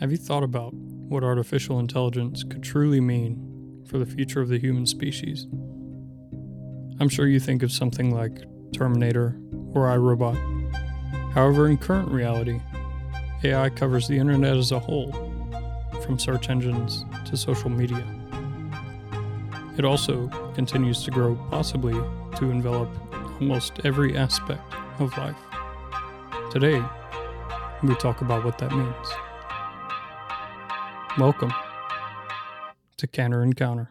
Have 0.00 0.10
you 0.10 0.16
thought 0.16 0.42
about 0.42 0.72
what 0.72 1.22
artificial 1.22 1.78
intelligence 1.78 2.42
could 2.42 2.62
truly 2.62 3.02
mean 3.02 3.84
for 3.86 3.98
the 3.98 4.06
future 4.06 4.40
of 4.40 4.48
the 4.48 4.58
human 4.58 4.86
species? 4.86 5.46
I'm 6.98 7.10
sure 7.10 7.26
you 7.26 7.38
think 7.38 7.62
of 7.62 7.70
something 7.70 8.14
like 8.14 8.38
Terminator 8.72 9.38
or 9.74 9.88
iRobot. 9.88 10.38
However, 11.34 11.68
in 11.68 11.76
current 11.76 12.10
reality, 12.10 12.62
AI 13.44 13.68
covers 13.68 14.08
the 14.08 14.16
internet 14.16 14.56
as 14.56 14.72
a 14.72 14.78
whole, 14.78 15.12
from 16.02 16.18
search 16.18 16.48
engines 16.48 17.04
to 17.26 17.36
social 17.36 17.68
media. 17.68 18.02
It 19.76 19.84
also 19.84 20.28
continues 20.54 21.04
to 21.04 21.10
grow, 21.10 21.34
possibly 21.50 21.92
to 21.92 22.50
envelop 22.50 22.88
almost 23.38 23.80
every 23.84 24.16
aspect 24.16 24.62
of 24.98 25.14
life. 25.18 25.36
Today, 26.50 26.82
we 27.82 27.94
talk 27.96 28.22
about 28.22 28.46
what 28.46 28.56
that 28.56 28.72
means. 28.72 29.29
Welcome 31.18 31.52
to 32.96 33.06
Canner 33.08 33.42
Encounter. 33.42 33.90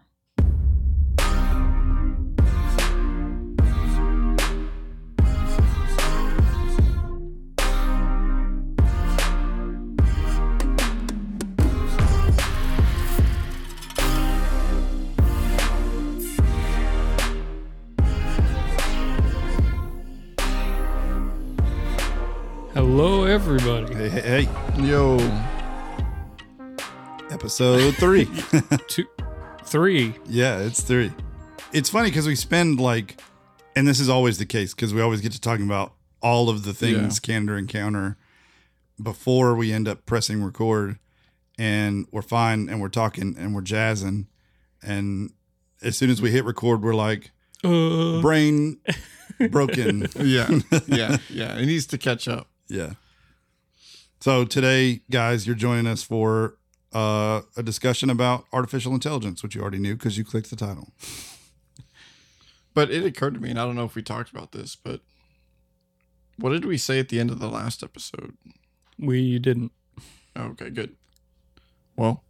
Episode 27.62 27.96
three. 27.96 28.26
Two, 28.88 29.06
three. 29.66 30.16
yeah, 30.28 30.60
it's 30.60 30.80
three. 30.80 31.12
It's 31.74 31.90
funny 31.90 32.10
because 32.10 32.26
we 32.26 32.36
spend 32.36 32.80
like, 32.80 33.20
and 33.76 33.86
this 33.86 34.00
is 34.00 34.08
always 34.08 34.38
the 34.38 34.46
case 34.46 34.74
because 34.74 34.94
we 34.94 35.02
always 35.02 35.20
get 35.20 35.34
to 35.34 35.42
talking 35.42 35.66
about 35.66 35.92
all 36.22 36.48
of 36.48 36.64
the 36.64 36.74
things 36.74 37.20
Canada 37.20 37.56
Encounter 37.58 38.16
before 39.04 39.56
we 39.56 39.74
end 39.74 39.90
up 39.90 40.06
pressing 40.06 40.42
record, 40.42 41.00
and 41.58 42.08
we're 42.14 42.22
fine 42.22 42.70
and 42.70 42.80
we're 42.80 42.88
talking 42.88 43.36
and 43.38 43.54
we're 43.54 43.60
jazzing, 43.60 44.28
and 44.82 45.34
as 45.82 45.98
soon 45.98 46.10
as 46.10 46.22
we 46.22 46.32
hit 46.32 46.46
record, 46.46 46.82
we're 46.82 46.96
like 46.96 47.32
Uh, 47.62 48.22
brain 48.22 48.78
broken. 49.52 50.08
yeah, 50.16 50.48
yeah, 50.88 51.18
yeah. 51.30 51.58
It 51.58 51.66
needs 51.66 51.88
to 51.88 51.98
catch 51.98 52.30
up. 52.30 52.48
Yeah. 52.70 52.94
So 54.22 54.46
today, 54.46 55.02
guys, 55.12 55.46
you're 55.46 55.58
joining 55.58 55.88
us 55.88 56.04
for 56.04 56.56
uh, 56.94 57.42
a 57.56 57.64
discussion 57.64 58.10
about 58.10 58.46
artificial 58.52 58.94
intelligence, 58.94 59.44
which 59.44 59.56
you 59.56 59.62
already 59.62 59.80
knew 59.80 59.96
because 59.96 60.18
you 60.18 60.24
clicked 60.24 60.50
the 60.50 60.56
title. 60.56 60.90
But 62.74 62.92
it 62.92 63.06
occurred 63.06 63.34
to 63.36 63.40
me, 63.40 63.50
and 63.50 63.60
I 63.60 63.66
don't 63.66 63.76
know 63.76 63.84
if 63.86 63.96
we 63.96 64.02
talked 64.02 64.32
about 64.32 64.52
this, 64.52 64.76
but 64.76 65.02
what 66.38 66.52
did 66.52 66.66
we 66.66 66.78
say 66.78 67.00
at 67.00 67.10
the 67.10 67.20
end 67.20 67.30
of 67.32 67.40
the 67.40 67.50
last 67.50 67.84
episode? 67.84 68.38
we 68.98 69.40
didn't. 69.40 69.72
Okay, 70.38 70.70
good. 70.70 70.96
Well, 71.96 72.24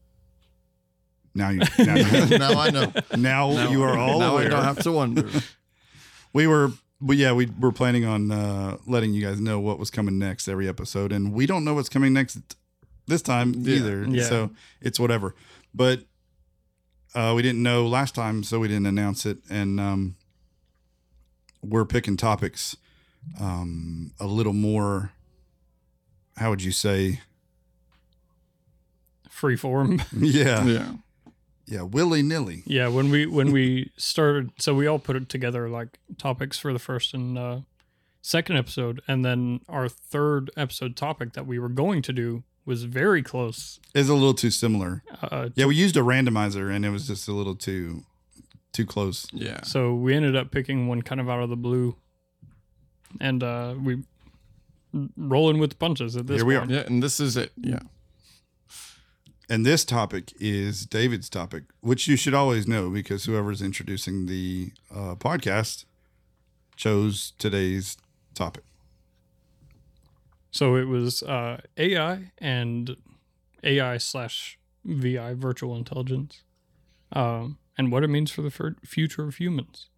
Now 1.35 1.49
you, 1.49 1.59
now, 1.79 1.95
you, 1.95 2.37
now 2.37 2.59
I 2.59 2.69
know. 2.69 2.91
now, 3.17 3.51
Now, 3.51 3.69
you 3.69 3.83
are 3.83 3.97
all 3.97 4.19
now 4.19 4.31
aware. 4.33 4.47
I 4.47 4.49
don't 4.49 4.63
have 4.63 4.79
to 4.83 4.91
wonder. 4.91 5.27
we 6.33 6.47
were, 6.47 6.71
but 7.01 7.17
yeah, 7.17 7.33
we 7.33 7.47
were 7.59 7.71
planning 7.71 8.05
on 8.05 8.31
uh, 8.31 8.77
letting 8.87 9.13
you 9.13 9.23
guys 9.25 9.39
know 9.39 9.59
what 9.59 9.77
was 9.79 9.89
coming 9.91 10.17
next 10.17 10.47
every 10.47 10.67
episode, 10.67 11.11
and 11.11 11.33
we 11.33 11.45
don't 11.45 11.63
know 11.63 11.73
what's 11.75 11.89
coming 11.89 12.13
next 12.13 12.39
this 13.09 13.21
time 13.21 13.53
Yeah. 13.57 13.75
either. 13.75 14.05
Yeah. 14.07 14.23
So 14.23 14.51
it's 14.81 14.99
whatever. 14.99 15.35
But 15.73 16.03
uh, 17.15 17.33
we 17.35 17.41
didn't 17.41 17.61
know 17.63 17.85
last 17.87 18.15
time, 18.15 18.43
so 18.43 18.59
we 18.59 18.67
didn't 18.67 18.85
announce 18.85 19.25
it, 19.25 19.39
and 19.49 19.79
um, 19.79 20.15
we're 21.61 21.85
picking 21.85 22.15
topics 22.17 22.77
um, 23.39 24.11
a 24.19 24.27
little 24.27 24.53
more. 24.53 25.11
How 26.37 26.49
would 26.51 26.63
you 26.63 26.71
say? 26.71 27.21
Free 29.29 29.55
form. 29.55 30.01
Yeah, 30.17 30.65
Yeah, 30.65 30.91
yeah, 31.65 31.81
willy 31.83 32.21
nilly. 32.21 32.63
Yeah, 32.65 32.87
when 32.89 33.09
we 33.09 33.25
when 33.25 33.51
we 33.51 33.91
started, 33.97 34.51
so 34.59 34.73
we 34.73 34.87
all 34.87 34.99
put 34.99 35.15
it 35.15 35.29
together 35.29 35.69
like 35.69 35.99
topics 36.17 36.57
for 36.59 36.73
the 36.73 36.79
first 36.79 37.13
and 37.13 37.37
uh, 37.37 37.59
second 38.21 38.57
episode, 38.57 39.01
and 39.07 39.23
then 39.23 39.61
our 39.69 39.87
third 39.89 40.51
episode 40.57 40.95
topic 40.95 41.33
that 41.33 41.45
we 41.47 41.57
were 41.59 41.69
going 41.69 42.01
to 42.03 42.13
do 42.13 42.43
was 42.65 42.83
very 42.83 43.23
close. 43.23 43.79
It's 43.95 44.09
a 44.09 44.13
little 44.13 44.33
too 44.33 44.51
similar. 44.51 45.03
Uh, 45.21 45.49
Yeah, 45.55 45.65
we 45.65 45.75
used 45.75 45.97
a 45.97 46.01
randomizer, 46.01 46.73
and 46.73 46.85
it 46.85 46.89
was 46.91 47.07
just 47.07 47.27
a 47.27 47.33
little 47.33 47.55
too 47.55 48.03
too 48.71 48.85
close. 48.85 49.25
yeah. 49.33 49.63
so 49.63 49.95
we 49.95 50.13
ended 50.13 50.35
up 50.35 50.51
picking 50.51 50.87
one 50.87 51.01
kind 51.01 51.19
of 51.19 51.27
out 51.29 51.41
of 51.41 51.49
the 51.49 51.57
blue, 51.57 51.95
and 53.19 53.43
uh, 53.43 53.73
we 53.81 54.03
rolling 55.17 55.57
with 55.59 55.79
punches 55.79 56.15
at 56.15 56.27
this. 56.27 56.37
Here 56.37 56.45
we 56.45 56.57
point. 56.57 56.69
Yeah, 56.69 56.81
and 56.85 57.01
this 57.01 57.19
is 57.19 57.35
it. 57.37 57.51
Yeah. 57.57 57.79
And 59.51 59.65
this 59.65 59.83
topic 59.83 60.31
is 60.39 60.85
David's 60.85 61.27
topic, 61.29 61.63
which 61.81 62.07
you 62.07 62.15
should 62.15 62.35
always 62.35 62.67
know 62.67 62.91
because 62.91 63.25
whoever's 63.25 63.63
introducing 63.63 64.27
the 64.27 64.71
uh, 64.93 65.15
podcast 65.15 65.85
chose 66.75 67.33
today's 67.39 67.97
topic. 68.35 68.63
So 70.51 70.75
it 70.75 70.87
was 70.87 71.23
uh, 71.23 71.61
AI 71.77 72.31
and 72.39 72.95
AI 73.63 73.97
slash 73.97 74.57
VI, 74.85 75.33
virtual 75.35 75.75
intelligence, 75.75 76.43
um, 77.13 77.57
and 77.77 77.91
what 77.91 78.03
it 78.03 78.07
means 78.07 78.31
for 78.31 78.41
the 78.41 78.49
fur- 78.49 78.75
future 78.83 79.27
of 79.27 79.35
humans. 79.35 79.89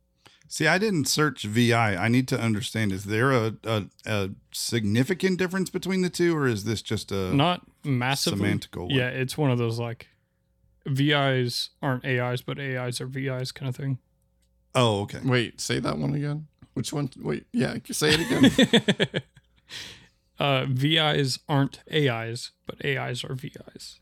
See, 0.48 0.68
I 0.68 0.78
didn't 0.78 1.06
search 1.06 1.44
VI. 1.44 1.96
I 1.96 2.10
need 2.10 2.28
to 2.28 2.40
understand 2.40 2.92
is 2.92 3.06
there 3.06 3.32
a, 3.32 3.56
a, 3.64 3.86
a 4.06 4.30
significant 4.52 5.40
difference 5.40 5.70
between 5.70 6.02
the 6.02 6.10
two, 6.10 6.36
or 6.36 6.46
is 6.46 6.66
this 6.66 6.82
just 6.82 7.12
a. 7.12 7.34
Not 7.34 7.62
massively. 7.86 8.50
semantical 8.50 8.88
one. 8.88 8.90
Yeah, 8.90 9.08
it's 9.08 9.38
one 9.38 9.50
of 9.50 9.58
those 9.58 9.80
like 9.80 10.10
VIs 10.86 11.70
aren't 11.82 12.06
AIs, 12.06 12.42
but 12.42 12.60
AIs 12.60 13.00
are 13.00 13.06
VIs 13.06 13.54
kind 13.54 13.70
of 13.70 13.76
thing. 13.78 14.00
oh, 14.76 15.02
okay. 15.04 15.20
Wait, 15.24 15.62
say 15.62 15.80
that 15.80 15.98
one 15.98 16.14
again. 16.16 16.48
Which 16.74 16.92
one? 16.92 17.10
Wait, 17.22 17.46
yeah, 17.54 17.78
say 17.92 18.14
it 18.14 18.20
again. 18.20 19.22
uh, 20.42 20.66
VIs 20.68 21.38
aren't 21.48 21.82
AIs, 21.94 22.52
but 22.66 22.84
AIs 22.84 23.24
are 23.24 23.36
VIs. 23.36 24.00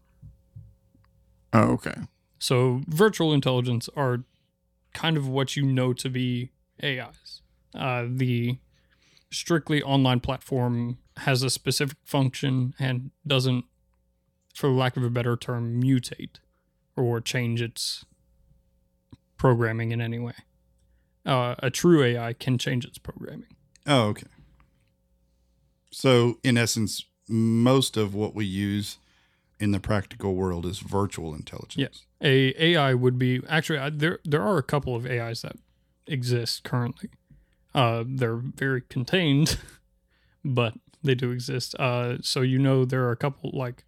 oh, 1.51 1.71
okay. 1.73 1.95
So 2.39 2.81
virtual 2.87 3.33
intelligence 3.33 3.89
are 3.97 4.23
kind 4.93 5.17
of 5.17 5.27
what 5.27 5.57
you 5.57 5.65
know 5.65 5.91
to 5.91 6.09
be 6.09 6.51
AIs. 6.81 7.41
Uh, 7.75 8.05
the 8.07 8.57
strictly 9.29 9.83
online 9.83 10.21
platform 10.21 10.99
has 11.17 11.43
a 11.43 11.49
specific 11.49 11.97
function 12.05 12.73
and 12.79 13.11
doesn't, 13.27 13.65
for 14.55 14.69
lack 14.69 14.95
of 14.95 15.03
a 15.03 15.09
better 15.09 15.35
term, 15.35 15.81
mutate 15.83 16.37
or 16.95 17.19
change 17.19 17.61
its 17.61 18.05
programming 19.35 19.91
in 19.91 19.99
any 19.99 20.19
way. 20.19 20.35
Uh, 21.25 21.55
a 21.59 21.69
true 21.69 22.01
AI 22.01 22.31
can 22.31 22.57
change 22.57 22.85
its 22.85 22.97
programming. 22.97 23.49
Oh, 23.85 24.03
okay. 24.03 24.27
So, 25.91 26.37
in 26.43 26.57
essence, 26.57 27.05
most 27.27 27.97
of 27.97 28.13
what 28.13 28.35
we 28.35 28.45
use 28.45 28.97
in 29.59 29.71
the 29.71 29.79
practical 29.79 30.35
world 30.35 30.65
is 30.65 30.79
virtual 30.79 31.33
intelligence. 31.35 31.75
Yes. 31.77 32.05
A 32.21 32.53
AI 32.63 32.93
would 32.93 33.17
be 33.19 33.41
actually 33.49 33.79
I, 33.79 33.89
there. 33.89 34.19
There 34.25 34.41
are 34.41 34.57
a 34.57 34.63
couple 34.63 34.95
of 34.95 35.05
AIs 35.05 35.41
that 35.41 35.55
exist 36.07 36.63
currently. 36.63 37.09
Uh, 37.73 38.03
they're 38.07 38.35
very 38.37 38.81
contained, 38.81 39.57
but 40.45 40.73
they 41.03 41.15
do 41.15 41.31
exist. 41.31 41.75
Uh, 41.79 42.17
so 42.21 42.41
you 42.41 42.57
know 42.59 42.85
there 42.85 43.03
are 43.03 43.11
a 43.11 43.17
couple 43.17 43.51
like 43.53 43.85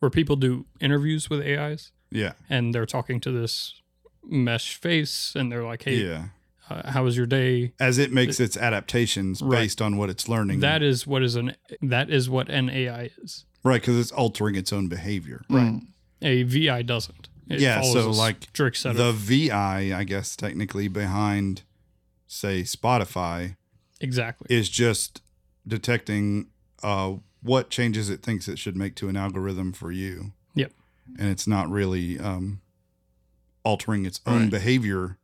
where 0.00 0.10
people 0.10 0.36
do 0.36 0.66
interviews 0.80 1.30
with 1.30 1.40
AIs 1.40 1.92
Yeah. 2.10 2.32
and 2.50 2.74
they're 2.74 2.86
talking 2.86 3.20
to 3.20 3.30
this 3.30 3.80
mesh 4.24 4.74
face 4.76 5.34
and 5.36 5.50
they're 5.50 5.64
like, 5.64 5.84
"Hey, 5.84 5.96
Yeah. 6.04 6.28
Uh, 6.84 6.90
how 6.90 7.04
was 7.04 7.16
your 7.16 7.26
day?" 7.26 7.72
As 7.80 7.98
it 7.98 8.12
makes 8.12 8.40
its 8.40 8.56
adaptations 8.56 9.40
Right. 9.42 9.60
based 9.60 9.80
on 9.82 9.96
what 9.96 10.10
it's 10.10 10.28
learning. 10.28 10.60
That 10.60 10.82
is 10.82 11.06
what 11.06 11.22
is 11.22 11.36
an 11.36 11.54
that 11.82 12.10
is 12.10 12.28
what 12.30 12.48
an 12.48 12.68
AI 12.70 13.10
is. 13.22 13.44
Right, 13.64 13.80
because 13.80 13.98
it's 13.98 14.10
altering 14.12 14.54
its 14.56 14.72
own 14.72 14.88
behavior. 14.88 15.42
Right. 15.48 15.80
A 16.22 16.42
VI 16.44 16.82
doesn't. 16.82 17.28
It 17.48 17.60
Yeah, 17.60 17.80
so 17.82 18.10
like 18.10 18.44
strict 18.44 18.76
set 18.76 18.96
The 18.96 19.12
VI, 19.12 19.92
I 19.94 20.04
guess, 20.04 20.34
technically 20.36 20.88
behind, 20.88 21.62
say, 22.26 22.62
Spotify, 22.62 23.56
exactly. 24.00 24.46
is 24.54 24.68
just 24.68 25.22
detecting 25.66 26.48
uh, 26.82 27.14
what 27.42 27.70
changes 27.70 28.08
it 28.10 28.22
thinks 28.22 28.48
it 28.48 28.58
should 28.58 28.76
make 28.76 28.94
to 28.96 29.08
an 29.08 29.16
algorithm 29.16 29.72
for 29.72 29.90
you. 29.92 30.32
Yep. 30.54 30.72
And 31.18 31.28
it's 31.30 31.46
not 31.46 31.68
really 31.70 32.18
um, 32.18 32.60
altering 33.64 34.06
its 34.06 34.20
own 34.26 34.42
Right. 34.42 34.50
behavior. 34.50 35.18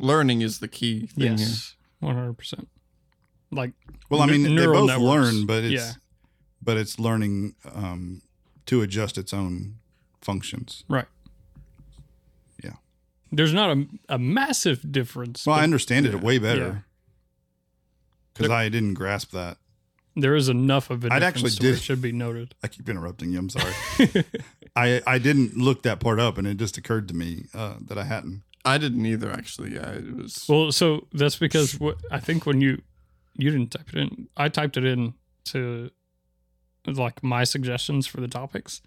Learning 0.00 0.40
is 0.42 0.58
the 0.60 0.68
key 0.68 1.06
thing 1.06 1.36
here. 1.36 1.46
yes, 1.46 1.74
one 2.00 2.14
hundred 2.14 2.34
percent. 2.38 2.68
Like 3.52 3.72
Well, 4.08 4.22
I 4.22 4.26
Ne- 4.26 4.38
mean, 4.38 4.54
they 4.56 4.66
both 4.66 4.86
networks. 4.88 5.02
learn, 5.32 5.46
but 5.46 5.64
it's 5.64 5.72
Yeah. 5.72 5.92
but 6.62 6.76
it's 6.76 6.98
learning 6.98 7.54
um, 7.74 8.22
to 8.66 8.80
adjust 8.82 9.18
its 9.18 9.32
own 9.34 9.76
functions. 10.20 10.84
Right. 10.88 11.06
Yeah. 12.62 12.74
There's 13.32 13.52
not 13.52 13.76
a, 13.76 13.86
a 14.08 14.18
massive 14.18 14.90
difference. 14.92 15.44
Well, 15.46 15.56
I 15.56 15.60
but 15.60 15.64
understand 15.64 16.06
it 16.06 16.20
way 16.22 16.38
better 16.38 16.84
because 18.34 18.50
I 18.50 18.68
didn't 18.68 18.94
grasp 18.94 19.32
that. 19.32 19.58
there 20.16 20.34
is 20.34 20.48
enough 20.48 20.90
of 20.90 21.04
a 21.04 21.08
I'd 21.12 21.20
difference 21.20 21.54
actually 21.54 21.70
did- 21.70 21.78
it 21.78 21.80
should 21.82 22.00
be 22.02 22.12
noted. 22.12 22.54
I 22.62 22.68
keep 22.68 22.88
interrupting 22.88 23.32
you. 23.32 23.38
I'm 23.38 23.48
sorry. 23.50 23.74
I 24.76 25.02
I 25.06 25.18
didn't 25.18 25.56
look 25.56 25.82
that 25.82 25.98
part 26.00 26.20
up, 26.20 26.38
and 26.38 26.46
it 26.46 26.56
just 26.56 26.78
occurred 26.78 27.08
to 27.08 27.14
me 27.14 27.46
uh, 27.52 27.74
that 27.88 27.98
I 27.98 28.04
hadn't. 28.04 28.42
I 28.64 28.78
didn't 28.78 29.04
either. 29.06 29.30
Actually, 29.32 29.74
yeah, 29.74 29.90
it 29.92 30.16
was. 30.16 30.44
Well, 30.48 30.70
so 30.72 31.06
that's 31.12 31.36
because 31.36 31.78
what 31.80 31.96
I 32.10 32.20
think 32.20 32.46
when 32.46 32.60
you 32.60 32.82
you 33.36 33.50
didn't 33.50 33.70
type 33.72 33.88
it 33.92 33.98
in, 33.98 34.28
I 34.36 34.48
typed 34.48 34.76
it 34.76 34.84
in 34.84 35.14
to 35.46 35.90
like 36.86 37.22
my 37.22 37.44
suggestions 37.44 38.06
for 38.06 38.20
the 38.20 38.28
topics, 38.28 38.82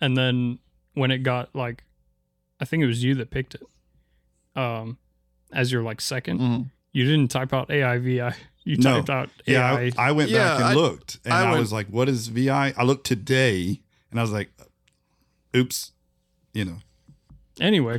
and 0.00 0.16
then 0.16 0.58
when 0.94 1.10
it 1.10 1.18
got 1.18 1.54
like, 1.54 1.84
I 2.60 2.64
think 2.64 2.82
it 2.82 2.86
was 2.86 3.02
you 3.04 3.14
that 3.16 3.30
picked 3.30 3.54
it, 3.56 3.62
um, 4.56 4.98
as 5.52 5.70
your 5.72 5.82
like 5.82 5.98
2nd 6.00 6.38
Mhm. 6.40 6.70
You 6.94 7.04
didn't 7.06 7.28
type 7.30 7.52
out 7.54 7.68
AIVI. 7.70 8.34
You 8.64 8.76
No. 8.76 8.98
typed 8.98 9.10
out 9.10 9.30
Yeah, 9.44 9.72
I, 9.74 9.90
I 9.98 10.12
went 10.12 10.30
Yeah, 10.30 10.38
back 10.44 10.54
and 10.56 10.64
I- 10.66 10.74
looked, 10.74 11.18
and 11.24 11.34
I 11.34 11.40
I, 11.46 11.48
went- 11.50 11.60
was 11.60 11.72
like, 11.72 11.88
"What 11.88 12.08
is 12.08 12.28
VI?" 12.28 12.72
I 12.76 12.84
looked 12.84 13.04
today, 13.06 13.80
and 14.10 14.20
I 14.20 14.22
was 14.22 14.30
like, 14.30 14.50
"Oops," 15.56 15.90
you 16.54 16.64
know. 16.66 16.78
anyway, 17.60 17.98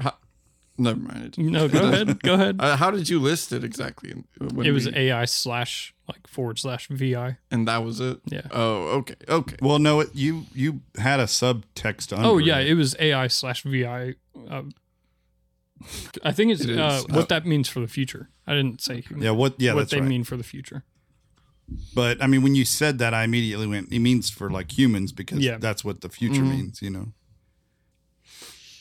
Never 0.77 0.99
mind. 0.99 1.37
no, 1.37 1.67
go 1.67 1.79
ahead. 1.89 2.21
Go 2.23 2.33
ahead. 2.33 2.55
Uh, 2.59 2.75
how 2.77 2.89
did 2.89 3.07
you 3.07 3.19
list 3.19 3.51
it 3.53 3.63
exactly? 3.63 4.13
When 4.39 4.65
It 4.65 4.71
was 4.71 4.87
we- 4.87 4.95
AI 4.95 5.25
slash 5.25 5.93
like 6.07 6.25
forward 6.27 6.57
slash 6.59 6.87
VI. 6.87 7.37
and 7.51 7.67
that 7.67 7.83
was 7.83 7.99
it. 7.99 8.19
Yeah. 8.25 8.41
Oh, 8.51 8.87
okay, 8.99 9.15
okay. 9.29 9.55
Well, 9.61 9.77
no, 9.79 9.99
it, 10.01 10.09
you 10.13 10.45
you 10.53 10.81
had 10.97 11.19
a 11.19 11.25
subtext 11.25 12.11
under. 12.15 12.27
Oh 12.27 12.37
yeah, 12.39 12.57
it. 12.59 12.69
it 12.69 12.73
was 12.73 12.95
AI 12.99 13.27
slash 13.27 13.61
VI. 13.63 14.15
Um, 14.49 14.71
I 16.23 16.31
think 16.31 16.51
it's 16.51 16.63
It 16.63 16.71
is. 16.71 16.77
uh, 16.77 17.03
Oh. 17.09 17.15
what 17.17 17.29
that 17.29 17.45
means 17.45 17.67
for 17.69 17.79
the 17.79 17.87
future. 17.87 18.29
I 18.47 18.53
didn't 18.55 18.81
say 18.81 19.01
human, 19.01 19.23
yeah. 19.23 19.31
What? 19.31 19.59
Yeah, 19.59 19.73
what 19.73 19.81
that's 19.81 19.91
they 19.91 19.99
right. 19.99 20.09
mean 20.09 20.23
for 20.23 20.37
the 20.37 20.43
future. 20.43 20.83
But 21.95 22.21
I 22.21 22.27
mean, 22.27 22.41
when 22.41 22.55
you 22.55 22.65
said 22.65 22.97
that, 22.99 23.13
I 23.13 23.23
immediately 23.23 23.67
went. 23.67 23.91
It 23.91 23.99
means 23.99 24.29
for 24.29 24.49
like 24.49 24.77
humans 24.77 25.11
because 25.11 25.39
Yeah. 25.39 25.57
that's 25.57 25.83
what 25.85 26.01
the 26.01 26.09
future 26.09 26.41
Mhm. 26.41 26.49
means. 26.49 26.81
You 26.81 26.89
know. 26.89 27.13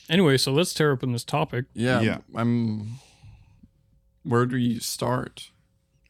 Anyway, 0.09 0.37
so 0.37 0.51
let's 0.51 0.73
tear 0.73 0.91
open 0.91 1.11
this 1.13 1.23
topic. 1.23 1.65
Yeah, 1.73 2.01
Yeah. 2.01 2.17
I'm. 2.35 2.99
Where 4.23 4.45
do 4.45 4.57
you 4.57 4.79
start? 4.79 5.49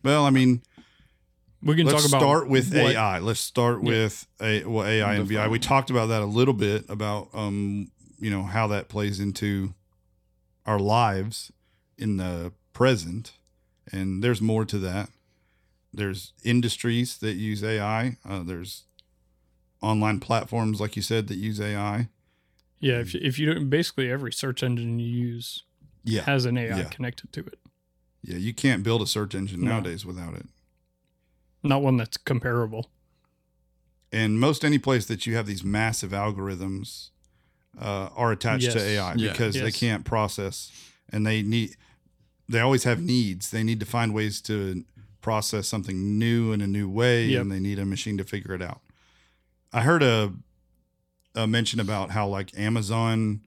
Well, 0.04 0.26
I 0.26 0.30
mean, 0.30 0.62
We 1.62 1.76
can 1.76 1.86
let's 1.88 2.02
talk 2.04 2.10
about 2.12 2.22
start 2.22 2.50
with 2.50 2.74
what- 2.74 2.96
AI. 2.96 3.20
Let's 3.20 3.40
start 3.40 3.82
Yeah. 3.84 3.90
with 3.90 4.28
a 4.42 4.64
well, 4.66 4.86
AI 4.86 5.16
and 5.16 5.28
VI. 5.28 5.48
We 5.48 5.60
talked 5.60 5.90
about 5.90 6.08
that 6.08 6.22
a 6.22 6.26
little 6.26 6.54
bit 6.54 6.86
about 6.90 7.30
um, 7.34 7.92
you 8.20 8.30
know, 8.30 8.44
how 8.44 8.68
that 8.68 8.90
plays 8.90 9.20
into 9.20 9.74
our 10.66 10.80
lives 10.80 11.52
in 11.98 12.18
the 12.18 12.52
present, 12.74 13.34
and 13.92 14.24
there's 14.24 14.42
more 14.42 14.66
to 14.66 14.78
that. 14.80 15.10
There's 15.94 16.34
industries 16.44 17.18
that 17.20 17.34
use 17.36 17.64
AI. 17.64 18.18
Uh, 18.28 18.44
there's 18.44 18.84
online 19.82 20.20
platforms, 20.20 20.80
like 20.82 20.96
you 20.96 21.02
said, 21.02 21.28
that 21.28 21.36
use 21.38 21.60
AI. 21.62 22.10
Yeah, 22.84 23.00
if 23.00 23.14
you, 23.14 23.20
if 23.24 23.40
you 23.40 23.54
don't, 23.54 23.70
basically 23.70 24.12
every 24.12 24.34
search 24.34 24.62
engine 24.62 25.00
you 25.00 25.08
use 25.08 25.64
Yeah, 26.04 26.24
has 26.24 26.44
an 26.46 26.58
AI 26.58 26.78
Yeah. 26.80 26.84
connected 26.90 27.32
to 27.34 27.40
it. 27.42 27.58
yeah. 28.22 28.36
You 28.38 28.54
can't 28.54 28.84
build 28.84 29.02
a 29.02 29.08
search 29.08 29.34
engine 29.36 29.62
No. 29.62 29.72
nowadays 29.72 30.06
without 30.06 30.34
it. 30.36 30.48
Not 31.64 31.82
one 31.82 31.96
that's 31.98 32.18
comparable. 32.18 32.90
and 34.12 34.40
most 34.40 34.64
any 34.64 34.78
place 34.78 35.06
that 35.08 35.26
you 35.26 35.36
have 35.36 35.48
these 35.48 35.64
massive 35.64 36.12
algorithms 36.12 37.10
uh, 37.80 38.10
are 38.16 38.32
attached 38.32 38.66
Yes. 38.66 38.74
to 38.74 38.80
AI 38.82 39.16
Yeah. 39.16 39.32
because 39.32 39.56
they 39.56 39.72
can't 39.72 40.06
process 40.06 40.72
and 41.10 41.26
they 41.26 41.42
need 41.42 41.76
they 42.50 42.60
always 42.60 42.84
have 42.84 43.02
needs. 43.02 43.50
They 43.50 43.64
need 43.64 43.80
to 43.80 43.86
find 43.88 44.14
ways 44.14 44.42
to 44.42 44.84
process 45.22 45.68
something 45.70 46.20
new 46.20 46.52
in 46.52 46.60
a 46.62 46.68
new 46.68 46.88
way 46.90 47.28
Yep. 47.28 47.42
and 47.42 47.52
they 47.52 47.60
need 47.60 47.80
a 47.80 47.86
machine 47.86 48.18
to 48.18 48.24
figure 48.26 48.54
it 48.54 48.62
out. 48.62 48.82
I 49.72 49.82
heard 49.82 50.04
a 50.04 50.34
a 51.36 51.48
mention 51.48 51.80
about 51.80 52.12
how 52.12 52.28
like 52.28 52.58
Amazon 52.58 53.42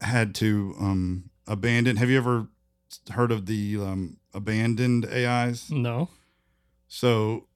had 0.00 0.34
to 0.34 0.74
um 0.80 1.30
abandon 1.46 1.96
have 1.96 2.10
you 2.10 2.16
ever 2.18 2.48
heard 3.12 3.30
of 3.30 3.46
the 3.46 3.76
um 3.80 4.16
abandoned 4.34 5.06
AIs? 5.06 5.70
No. 5.70 6.08
So 6.88 7.46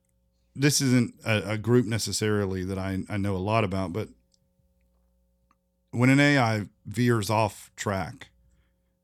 this 0.54 0.80
isn't 0.80 1.14
a, 1.24 1.52
a 1.52 1.58
group 1.58 1.86
necessarily 1.86 2.64
that 2.64 2.78
I, 2.78 3.00
I 3.08 3.16
know 3.18 3.36
a 3.36 3.38
lot 3.38 3.64
about, 3.64 3.92
but 3.92 4.08
when 5.90 6.08
an 6.10 6.20
AI 6.20 6.66
veers 6.86 7.28
off 7.30 7.70
track 7.76 8.28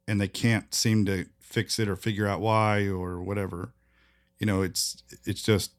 and 0.08 0.20
they 0.20 0.28
can't 0.28 0.74
seem 0.74 1.04
to 1.06 1.26
fix 1.40 1.78
it 1.78 1.88
or 1.88 1.96
figure 1.96 2.26
out 2.26 2.40
why 2.40 2.86
or 2.86 3.22
whatever, 3.22 3.74
you 4.38 4.46
know, 4.46 4.62
it's 4.62 5.02
it's 5.24 5.42
just 5.42 5.72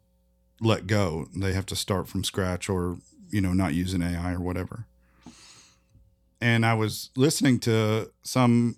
let 0.61 0.87
go. 0.87 1.27
They 1.35 1.53
have 1.53 1.65
to 1.67 1.75
start 1.75 2.07
from 2.07 2.23
scratch 2.23 2.69
or, 2.69 2.97
you 3.33 3.41
know, 3.41 3.51
not 3.51 3.73
using 3.73 4.01
AI 4.03 4.33
or 4.33 4.39
whatever. 4.39 4.85
And 6.39 6.65
I 6.65 6.75
was 6.75 7.09
listening 7.15 7.59
to 7.61 8.11
some 8.21 8.75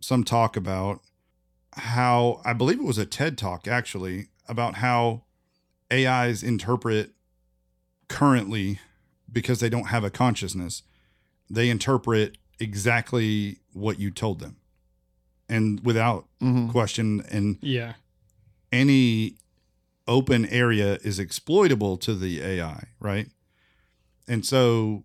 some 0.00 0.24
talk 0.24 0.56
about 0.56 1.00
how 1.74 2.40
I 2.44 2.52
believe 2.52 2.80
it 2.80 2.84
was 2.84 2.98
a 2.98 3.06
TED 3.06 3.38
talk 3.38 3.68
actually 3.68 4.26
about 4.48 4.74
how 4.76 5.22
AIs 5.92 6.42
interpret 6.42 7.12
currently 8.08 8.80
because 9.30 9.60
they 9.60 9.68
don't 9.68 9.86
have 9.86 10.02
a 10.02 10.10
consciousness. 10.10 10.82
They 11.48 11.70
interpret 11.70 12.38
exactly 12.58 13.58
what 13.72 14.00
you 14.00 14.10
told 14.10 14.40
them 14.40 14.56
and 15.48 15.80
without 15.84 16.26
Mm-hmm. 16.40 16.70
question 16.72 17.22
and 17.30 17.58
Yeah. 17.62 17.92
any 18.72 19.36
open 20.08 20.46
area 20.46 20.98
is 21.02 21.18
exploitable 21.18 21.96
to 21.98 22.14
the 22.14 22.42
AI, 22.42 22.88
right? 23.00 23.28
And 24.28 24.44
so 24.44 25.04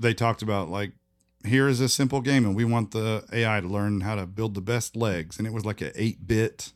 they 0.00 0.14
talked 0.14 0.42
about 0.42 0.68
like 0.70 0.92
here 1.46 1.68
is 1.68 1.80
a 1.80 1.88
simple 1.88 2.20
game 2.20 2.44
and 2.46 2.56
we 2.56 2.64
want 2.64 2.90
the 2.92 3.24
AI 3.32 3.60
to 3.60 3.68
learn 3.68 4.00
how 4.00 4.14
to 4.14 4.26
build 4.26 4.54
the 4.54 4.60
best 4.62 4.96
legs 4.96 5.38
and 5.38 5.46
it 5.46 5.52
was 5.52 5.64
like 5.64 5.80
a 5.82 5.90
8-bit 5.90 6.72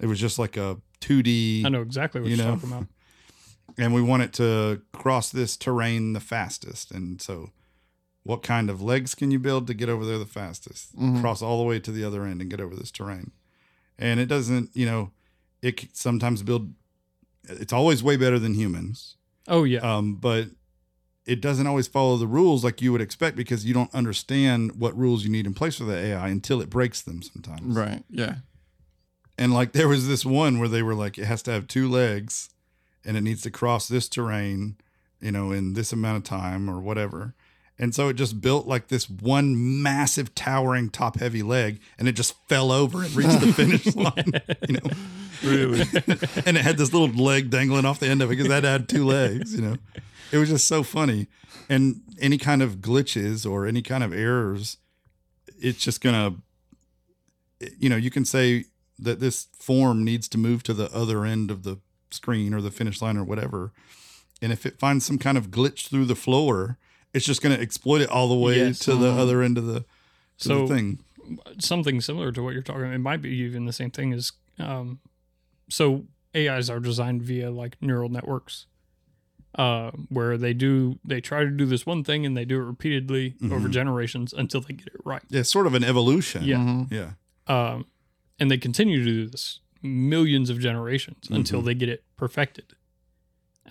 it 0.00 0.06
was 0.06 0.20
just 0.20 0.38
like 0.38 0.56
a 0.56 0.78
2D 1.00 1.64
I 1.64 1.68
know 1.70 1.82
exactly 1.82 2.20
what 2.20 2.30
you 2.30 2.36
you 2.36 2.42
are 2.42 2.46
know 2.46 2.54
talking 2.54 2.70
about. 2.72 2.86
and 3.78 3.92
we 3.92 4.00
want 4.00 4.22
it 4.22 4.32
to 4.34 4.80
cross 4.92 5.28
this 5.30 5.56
terrain 5.56 6.12
the 6.12 6.20
fastest 6.20 6.92
and 6.92 7.20
so 7.20 7.50
what 8.22 8.42
kind 8.44 8.70
of 8.70 8.80
legs 8.80 9.14
can 9.14 9.30
you 9.32 9.38
build 9.40 9.66
to 9.66 9.74
get 9.74 9.88
over 9.88 10.04
there 10.06 10.18
the 10.18 10.24
fastest 10.24 10.96
Mhm. 10.96 11.20
cross 11.20 11.42
all 11.42 11.58
the 11.58 11.64
way 11.64 11.80
to 11.80 11.90
the 11.90 12.04
other 12.04 12.24
end 12.24 12.40
and 12.40 12.48
get 12.50 12.60
over 12.60 12.76
this 12.76 12.92
terrain 12.92 13.32
and 13.98 14.20
it 14.20 14.26
doesn't 14.26 14.70
you 14.72 14.86
know 14.86 15.10
it 15.62 15.80
c- 15.80 15.88
sometimes 15.92 16.42
build 16.42 16.72
it's 17.44 17.72
always 17.72 18.02
way 18.02 18.16
better 18.16 18.38
than 18.38 18.54
humans 18.54 19.16
Oh 19.48 19.64
yeah. 19.64 19.78
um, 19.80 20.16
but 20.16 20.48
it 21.24 21.40
doesn't 21.40 21.66
always 21.66 21.86
follow 21.88 22.16
the 22.16 22.26
rules 22.26 22.62
like 22.64 22.80
you 22.82 22.92
would 22.92 23.00
expect 23.00 23.36
because 23.36 23.64
you 23.64 23.74
don't 23.74 23.92
understand 23.94 24.76
what 24.80 24.96
rules 24.96 25.24
you 25.24 25.30
need 25.30 25.46
in 25.46 25.54
place 25.54 25.76
for 25.78 25.84
the 25.84 25.96
ai 25.96 26.28
until 26.28 26.60
it 26.60 26.70
breaks 26.70 27.00
them 27.02 27.22
sometimes 27.22 27.76
Right. 27.76 28.02
Yeah. 28.10 28.36
and 29.38 29.52
like 29.54 29.72
there 29.72 29.88
was 29.88 30.08
this 30.08 30.24
one 30.24 30.58
where 30.58 30.68
they 30.68 30.82
were 30.82 30.94
like, 30.94 31.18
it 31.18 31.24
has 31.26 31.42
to 31.42 31.50
have 31.52 31.66
two 31.66 31.88
legs 31.88 32.50
and 33.04 33.16
it 33.16 33.20
needs 33.22 33.42
to 33.42 33.50
cross 33.50 33.86
this 33.86 34.08
terrain, 34.08 34.76
you 35.20 35.30
know, 35.30 35.52
in 35.52 35.74
this 35.74 35.92
amount 35.92 36.16
of 36.18 36.24
time 36.24 36.68
or 36.68 36.80
whatever. 36.80 37.34
And 37.78 37.94
so 37.94 38.08
it 38.08 38.14
just 38.14 38.40
built 38.40 38.66
like 38.66 38.88
this 38.88 39.08
one 39.10 39.82
massive 39.82 40.34
towering 40.34 40.88
top 40.88 41.18
heavy 41.18 41.42
leg 41.42 41.78
and 41.98 42.08
it 42.08 42.12
just 42.12 42.34
fell 42.48 42.72
over 42.72 43.02
and 43.02 43.14
reached 43.14 43.40
the 43.40 43.52
finish 43.52 43.86
line, 43.96 44.32
you 44.68 44.74
know. 44.74 44.90
Really? 45.44 45.80
and 46.46 46.56
it 46.56 46.62
had 46.62 46.78
this 46.78 46.92
little 46.94 47.08
leg 47.08 47.50
dangling 47.50 47.84
off 47.84 48.00
the 48.00 48.08
end 48.08 48.22
of 48.22 48.30
it 48.30 48.36
because 48.36 48.48
that 48.48 48.64
had 48.64 48.88
two 48.88 49.04
legs, 49.04 49.54
you 49.54 49.60
know. 49.60 49.76
It 50.32 50.38
was 50.38 50.48
just 50.48 50.66
so 50.66 50.82
funny. 50.82 51.26
And 51.68 52.00
any 52.18 52.38
kind 52.38 52.62
of 52.62 52.76
glitches 52.76 53.48
or 53.48 53.66
any 53.66 53.82
kind 53.82 54.02
of 54.02 54.12
errors, 54.14 54.78
it's 55.60 55.82
just 55.82 56.00
gonna 56.00 56.36
you 57.78 57.88
know, 57.88 57.96
you 57.96 58.10
can 58.10 58.24
say 58.24 58.64
that 58.98 59.20
this 59.20 59.48
form 59.58 60.04
needs 60.04 60.28
to 60.28 60.38
move 60.38 60.62
to 60.64 60.74
the 60.74 60.92
other 60.94 61.24
end 61.24 61.50
of 61.50 61.62
the 61.62 61.78
screen 62.10 62.54
or 62.54 62.60
the 62.60 62.70
finish 62.70 63.02
line 63.02 63.16
or 63.16 63.24
whatever. 63.24 63.72
And 64.40 64.52
if 64.52 64.66
it 64.66 64.78
finds 64.78 65.04
some 65.04 65.18
kind 65.18 65.38
of 65.38 65.50
glitch 65.50 65.88
through 65.88 66.06
the 66.06 66.14
floor, 66.14 66.78
it's 67.16 67.24
just 67.26 67.40
going 67.42 67.54
to 67.56 67.60
exploit 67.62 68.00
it 68.02 68.10
all 68.10 68.28
the 68.28 68.34
way 68.34 68.58
Yes. 68.58 68.78
to 68.80 68.94
the 68.94 69.10
Mhm. 69.12 69.18
other 69.18 69.42
end 69.42 69.56
of 69.58 69.64
the, 69.66 69.84
So 70.36 70.66
the 70.66 70.74
thing. 70.74 70.98
something 71.58 72.00
similar 72.00 72.30
to 72.32 72.42
what 72.42 72.52
you're 72.52 72.62
talking. 72.62 72.82
About. 72.82 72.94
It 72.94 72.98
might 72.98 73.22
be 73.22 73.30
even 73.30 73.64
the 73.64 73.72
same 73.72 73.90
thing 73.90 74.12
as 74.12 74.32
um, 74.58 75.00
so 75.68 76.06
AIs 76.34 76.70
are 76.70 76.80
designed 76.80 77.22
via 77.22 77.50
like 77.50 77.76
neural 77.80 78.08
networks, 78.08 78.66
uh, 79.56 79.90
where 80.08 80.36
they 80.38 80.52
do 80.54 80.98
they 81.04 81.20
try 81.20 81.44
to 81.44 81.50
do 81.50 81.64
this 81.66 81.84
one 81.86 82.04
thing 82.04 82.24
and 82.26 82.36
they 82.36 82.44
do 82.44 82.56
it 82.60 82.64
repeatedly 82.64 83.34
over 83.50 83.68
Mhm. 83.68 83.72
generations 83.72 84.32
until 84.32 84.60
they 84.60 84.74
get 84.74 84.86
it 84.88 85.00
right. 85.04 85.22
Yeah, 85.30 85.40
it's 85.40 85.50
sort 85.50 85.66
of 85.66 85.74
an 85.74 85.84
evolution. 85.84 86.44
Yeah. 86.44 86.56
Mhm. 86.58 86.90
Yeah. 86.92 87.12
Um, 87.46 87.86
and 88.38 88.50
they 88.50 88.58
continue 88.58 88.98
to 88.98 89.04
do 89.04 89.26
this 89.28 89.60
millions 89.82 90.50
of 90.50 90.58
generations 90.60 91.28
until 91.30 91.62
Mhm. 91.62 91.64
they 91.66 91.74
get 91.74 91.88
it 91.88 92.04
perfected. 92.16 92.74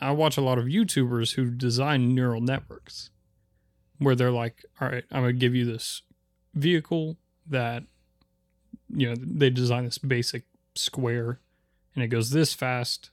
I 0.01 0.11
watch 0.11 0.37
a 0.37 0.41
lot 0.41 0.57
of 0.57 0.65
YouTubers 0.65 1.35
who 1.35 1.49
design 1.51 2.13
neural 2.15 2.41
networks 2.41 3.09
where 3.99 4.15
they're 4.15 4.31
like, 4.31 4.65
all 4.79 4.89
right, 4.89 5.03
I'm 5.11 5.23
going 5.23 5.35
to 5.35 5.39
give 5.39 5.55
you 5.55 5.65
this 5.65 6.01
vehicle 6.53 7.17
that, 7.47 7.83
you 8.89 9.09
know, 9.09 9.15
they 9.17 9.49
design 9.49 9.85
this 9.85 9.97
basic 9.97 10.43
square 10.75 11.39
and 11.93 12.03
it 12.03 12.07
goes 12.07 12.31
this 12.31 12.53
fast 12.53 13.11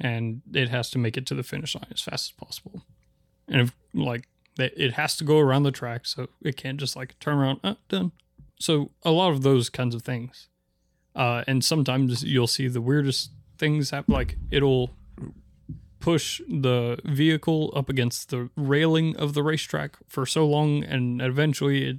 and 0.00 0.42
it 0.52 0.68
has 0.70 0.90
to 0.90 0.98
make 0.98 1.16
it 1.16 1.26
to 1.26 1.34
the 1.34 1.42
finish 1.42 1.74
line 1.74 1.86
as 1.92 2.00
fast 2.00 2.30
as 2.30 2.46
possible. 2.46 2.84
And 3.48 3.60
if, 3.60 3.72
like, 3.92 4.28
it 4.58 4.94
has 4.94 5.16
to 5.16 5.24
go 5.24 5.38
around 5.38 5.64
the 5.64 5.72
track, 5.72 6.06
so 6.06 6.28
it 6.42 6.56
can't 6.56 6.78
just 6.78 6.96
like 6.96 7.18
turn 7.18 7.38
around, 7.38 7.60
oh, 7.64 7.76
done. 7.88 8.12
So 8.58 8.90
a 9.02 9.10
lot 9.10 9.32
of 9.32 9.42
those 9.42 9.68
kinds 9.68 9.94
of 9.94 10.02
things. 10.02 10.48
Uh, 11.14 11.44
and 11.46 11.64
sometimes 11.64 12.22
you'll 12.24 12.46
see 12.46 12.68
the 12.68 12.80
weirdest 12.80 13.30
things 13.58 13.90
happen. 13.90 14.14
Like 14.14 14.36
it'll 14.50 14.90
push 16.04 16.42
the 16.46 16.98
vehicle 17.02 17.72
up 17.74 17.88
against 17.88 18.28
the 18.28 18.50
railing 18.56 19.16
of 19.16 19.32
the 19.32 19.42
racetrack 19.42 19.96
for 20.06 20.26
so 20.26 20.46
long, 20.46 20.84
and 20.84 21.22
eventually 21.22 21.88
it 21.88 21.96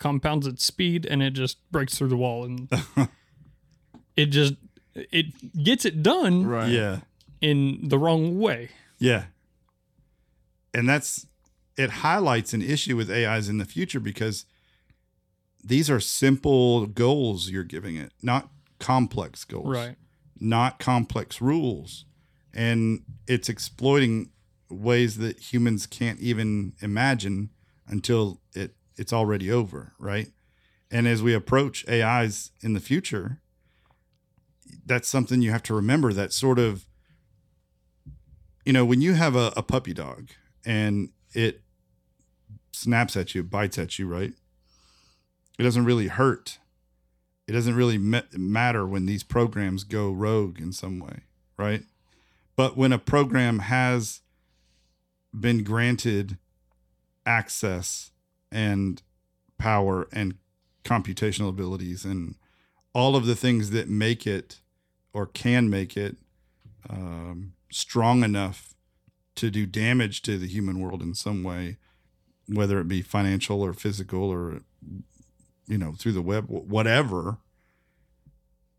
compounds 0.00 0.44
its 0.44 0.64
speed 0.64 1.06
and 1.06 1.22
it 1.22 1.30
just 1.30 1.58
breaks 1.70 1.96
through 1.96 2.08
the 2.08 2.16
wall, 2.16 2.44
and 2.44 2.68
it 4.16 4.26
just 4.26 4.54
it 4.94 5.26
gets 5.62 5.84
it 5.84 6.02
done. 6.02 6.44
Right. 6.44 6.68
Yeah. 6.68 7.00
In 7.40 7.88
the 7.88 7.98
wrong 7.98 8.40
way. 8.40 8.70
Yeah. 8.98 9.26
And 10.72 10.88
that's 10.88 11.26
it 11.76 11.90
highlights 11.90 12.54
an 12.54 12.62
issue 12.62 12.96
with 12.96 13.08
AIs 13.08 13.48
in 13.48 13.58
the 13.58 13.64
future 13.64 14.00
because 14.00 14.46
these 15.62 15.88
are 15.88 16.00
simple 16.00 16.86
goals 16.86 17.50
you're 17.50 17.62
giving 17.62 17.94
it, 17.94 18.12
not 18.20 18.50
complex 18.80 19.44
goals. 19.44 19.68
Right. 19.68 19.96
Not 20.40 20.80
complex 20.80 21.40
rules. 21.40 22.04
And 22.54 23.02
it's 23.26 23.48
exploiting 23.48 24.30
ways 24.70 25.18
that 25.18 25.38
humans 25.52 25.86
can't 25.86 26.20
even 26.20 26.74
imagine 26.80 27.50
until 27.86 28.40
it 28.54 28.74
it's 28.96 29.12
already 29.12 29.50
over, 29.50 29.92
right? 29.98 30.28
And 30.90 31.08
as 31.08 31.22
we 31.22 31.34
approach 31.34 31.86
AIs 31.88 32.52
in 32.60 32.72
the 32.72 32.80
future, 32.80 33.40
that's 34.86 35.08
something 35.08 35.42
you 35.42 35.50
have 35.50 35.64
to 35.64 35.74
remember 35.74 36.12
that 36.12 36.32
sort 36.32 36.58
of 36.58 36.86
you 38.64 38.72
know, 38.72 38.84
when 38.84 39.00
you 39.00 39.14
have 39.14 39.36
a, 39.36 39.52
a 39.56 39.62
puppy 39.62 39.92
dog 39.92 40.30
and 40.64 41.10
it 41.34 41.62
snaps 42.72 43.16
at 43.16 43.34
you, 43.34 43.42
bites 43.42 43.78
at 43.78 43.98
you, 43.98 44.06
right? 44.06 44.32
It 45.58 45.62
doesn't 45.62 45.84
really 45.84 46.08
hurt. 46.08 46.58
It 47.46 47.52
doesn't 47.52 47.74
really 47.74 47.98
matter 47.98 48.86
when 48.86 49.06
these 49.06 49.22
programs 49.22 49.84
go 49.84 50.10
rogue 50.10 50.60
in 50.60 50.72
some 50.72 50.98
way, 50.98 51.24
right? 51.58 51.82
But 52.56 52.76
when 52.76 52.92
a 52.92 52.98
program 52.98 53.60
has 53.60 54.20
been 55.38 55.64
granted 55.64 56.38
access 57.26 58.12
and 58.52 59.02
power 59.58 60.06
and 60.12 60.34
computational 60.84 61.48
abilities 61.48 62.04
and 62.04 62.36
all 62.92 63.16
of 63.16 63.26
the 63.26 63.34
things 63.34 63.70
that 63.70 63.88
make 63.88 64.26
it 64.26 64.60
or 65.12 65.26
can 65.26 65.68
make 65.68 65.96
it 65.96 66.16
um, 66.88 67.54
strong 67.70 68.22
enough 68.22 68.74
to 69.36 69.50
do 69.50 69.66
damage 69.66 70.22
to 70.22 70.38
the 70.38 70.46
human 70.46 70.78
world 70.78 71.02
in 71.02 71.14
some 71.14 71.42
way, 71.42 71.76
whether 72.46 72.78
it 72.78 72.88
be 72.88 73.02
financial 73.02 73.62
or 73.62 73.72
physical 73.72 74.30
or 74.30 74.60
you 75.66 75.78
know 75.78 75.92
through 75.92 76.12
the 76.12 76.22
web, 76.22 76.46
whatever. 76.48 77.38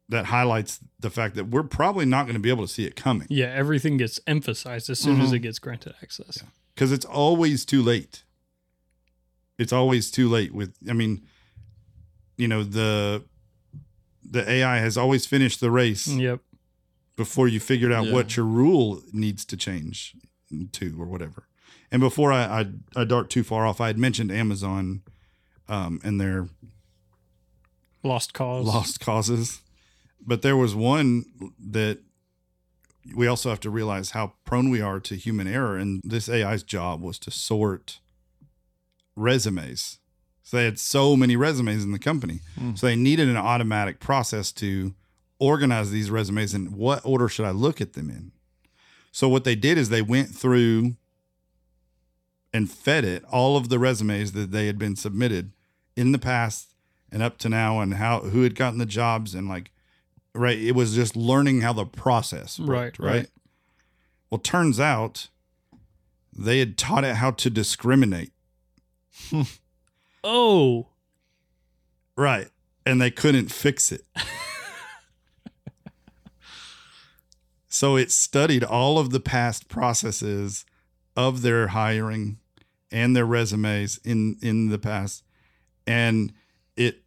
That 0.07 0.25
highlights 0.25 0.79
the 1.00 1.09
fact 1.09 1.33
that 1.35 1.45
we're 1.45 1.63
probably 1.63 2.05
not 2.05 2.25
going 2.25 2.35
to 2.35 2.39
be 2.39 2.50
able 2.51 2.67
to 2.67 2.71
see 2.71 2.85
it 2.85 2.95
coming. 2.95 3.25
Yeah, 3.29 3.47
everything 3.47 3.97
gets 3.97 4.19
emphasized 4.27 4.88
as 4.89 5.00
soon 5.00 5.15
mm-hmm. 5.15 5.24
as 5.25 5.33
it 5.33 5.39
gets 5.39 5.57
granted 5.57 5.95
access. 6.03 6.43
Because 6.75 6.91
yeah. 6.91 6.95
it's 6.95 7.05
always 7.05 7.65
too 7.65 7.81
late. 7.81 8.24
It's 9.57 9.74
always 9.74 10.12
too 10.12 10.29
late. 10.29 10.53
With, 10.53 10.75
I 10.88 10.93
mean, 10.93 11.25
you 12.38 12.47
know 12.47 12.63
the 12.63 13.24
the 14.24 14.50
AI 14.50 14.77
has 14.77 14.97
always 14.97 15.25
finished 15.25 15.59
the 15.59 15.71
race. 15.71 16.07
Yep. 16.07 16.41
Before 17.15 17.47
you 17.47 17.62
figured 17.62 17.93
out 17.93 18.07
yeah. 18.07 18.13
what 18.13 18.35
your 18.35 18.45
rule 18.45 19.01
needs 19.13 19.45
to 19.45 19.55
change 19.55 20.15
to 20.74 20.95
or 21.00 21.05
whatever. 21.05 21.47
And 21.91 22.01
before 22.01 22.33
I, 22.33 22.43
I, 22.43 22.65
I 22.95 23.03
dart 23.05 23.29
too 23.29 23.43
far 23.43 23.65
off, 23.65 23.79
I 23.79 23.88
had 23.88 23.97
mentioned 23.97 24.31
Amazon 24.31 25.01
um, 25.69 26.01
and 26.03 26.19
their 26.19 26.50
lost 28.03 28.33
cause, 28.33 28.65
lost 28.65 29.00
causes. 29.00 29.62
But 30.22 30.41
there 30.41 30.57
was 30.57 30.75
one 30.75 31.25
that 31.60 32.00
we 33.13 33.27
also 33.27 33.50
have 33.50 33.60
to 33.62 33.69
realize 33.69 34.12
how 34.12 34.34
prone 34.45 34.69
we 34.69 34.81
are 34.81 35.00
to 35.00 35.15
human 35.15 35.48
error. 35.48 35.77
And 35.77 36.01
this 36.03 36.29
AI's 36.29 36.63
job 36.63 37.01
was 37.01 37.19
to 37.19 37.31
sort 37.31 38.00
resumes. 39.15 40.00
So 40.43 40.57
they 40.57 40.65
had 40.65 40.79
so 40.79 41.15
many 41.15 41.36
resumes 41.36 41.84
in 41.84 41.91
the 41.91 42.00
company. 42.00 42.41
Mm. 42.60 42.77
So 42.77 42.88
they 42.88 42.95
needed 42.95 43.27
an 43.29 43.38
automatic 43.38 44.00
process 44.00 44.51
to 44.53 44.93
organize 45.39 45.91
these 45.91 46.10
resumes 46.10 46.53
and 46.53 46.75
what 46.75 47.05
order 47.05 47.27
should 47.27 47.45
I 47.45 47.51
look 47.51 47.81
at 47.81 47.93
them 47.93 48.10
in. 48.10 48.31
So 49.12 49.29
what 49.29 49.43
they 49.43 49.55
did 49.55 49.77
is 49.77 49.89
they 49.89 50.01
went 50.01 50.29
through 50.29 50.95
and 52.53 52.69
fed 52.69 53.03
it 53.03 53.24
all 53.25 53.57
of 53.57 53.69
the 53.69 53.79
resumes 53.79 54.31
that 54.31 54.51
they 54.51 54.67
had 54.67 54.77
been 54.77 54.95
submitted 54.95 55.51
in 55.95 56.12
the 56.12 56.19
past 56.19 56.74
and 57.12 57.22
up 57.22 57.38
to 57.39 57.50
now 57.50 57.79
and 57.79 57.95
how 57.95 58.22
who 58.22 58.43
had 58.43 58.55
gotten 58.55 58.79
the 58.79 58.86
jobs 58.86 59.34
and 59.34 59.48
like 59.48 59.72
right 60.36 60.58
it 60.58 60.74
was 60.74 60.96
just 60.96 61.15
learning 61.15 61.62
how 61.62 61.74
the 61.74 61.86
process 61.86 62.60
worked, 62.60 63.00
right, 63.00 63.00
right. 63.00 63.15
right? 63.15 63.30
Well 64.30 64.39
turns 64.39 64.80
out 64.80 65.30
they 66.38 66.60
had 66.60 66.77
taught 66.77 67.04
it 67.04 67.15
how 67.15 67.32
to 67.32 67.50
discriminate. 67.50 68.32
Oh. 70.27 70.88
Right 72.18 72.50
and 72.84 73.00
they 73.00 73.12
couldn't 73.12 73.51
fix 73.51 73.92
it. 73.92 74.04
So 77.75 77.98
it 77.98 78.10
studied 78.10 78.63
all 78.63 78.98
of 78.98 79.10
the 79.10 79.20
past 79.20 79.68
processes 79.68 80.63
of 81.18 81.42
their 81.42 81.68
hiring 81.68 82.38
and 82.89 83.13
their 83.13 83.25
resumes 83.25 84.00
in 84.06 84.38
in 84.42 84.70
the 84.70 84.80
past 84.80 85.24
and 85.86 86.32
it 86.77 87.04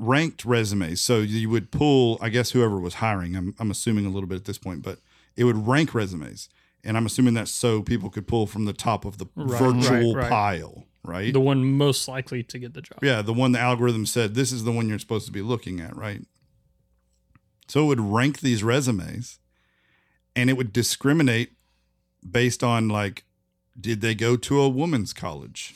ranked 0.00 0.44
resumes. 0.44 1.00
So 1.00 1.18
you 1.18 1.50
would 1.50 1.70
pull, 1.70 2.18
I 2.20 2.28
guess 2.28 2.50
whoever 2.50 2.80
was 2.80 2.94
hiring, 2.94 3.36
I'm 3.36 3.54
I'm 3.58 3.70
assuming 3.70 4.06
a 4.06 4.10
little 4.10 4.28
bit 4.28 4.36
at 4.36 4.44
this 4.44 4.58
point, 4.58 4.82
but 4.82 4.98
it 5.36 5.44
would 5.44 5.66
rank 5.66 5.94
resumes. 5.94 6.48
And 6.82 6.96
I'm 6.96 7.04
assuming 7.04 7.34
that's 7.34 7.50
so 7.50 7.82
people 7.82 8.08
could 8.08 8.26
pull 8.26 8.46
from 8.46 8.64
the 8.64 8.72
top 8.72 9.04
of 9.04 9.18
the 9.18 9.26
right, 9.36 9.58
virtual 9.58 10.14
right, 10.14 10.22
right. 10.22 10.30
pile, 10.30 10.84
right? 11.04 11.32
The 11.32 11.40
one 11.40 11.64
most 11.76 12.08
likely 12.08 12.42
to 12.44 12.58
get 12.58 12.72
the 12.72 12.80
job. 12.80 12.98
Yeah, 13.02 13.20
the 13.20 13.34
one 13.34 13.52
the 13.52 13.58
algorithm 13.58 14.06
said 14.06 14.34
this 14.34 14.50
is 14.50 14.64
the 14.64 14.72
one 14.72 14.88
you're 14.88 14.98
supposed 14.98 15.26
to 15.26 15.32
be 15.32 15.42
looking 15.42 15.80
at, 15.80 15.94
right? 15.94 16.22
So 17.68 17.84
it 17.84 17.86
would 17.86 18.00
rank 18.00 18.40
these 18.40 18.64
resumes 18.64 19.38
and 20.34 20.48
it 20.48 20.54
would 20.54 20.72
discriminate 20.72 21.52
based 22.28 22.64
on 22.64 22.88
like 22.88 23.24
did 23.78 24.00
they 24.00 24.14
go 24.14 24.36
to 24.36 24.60
a 24.60 24.68
woman's 24.68 25.12
college 25.12 25.74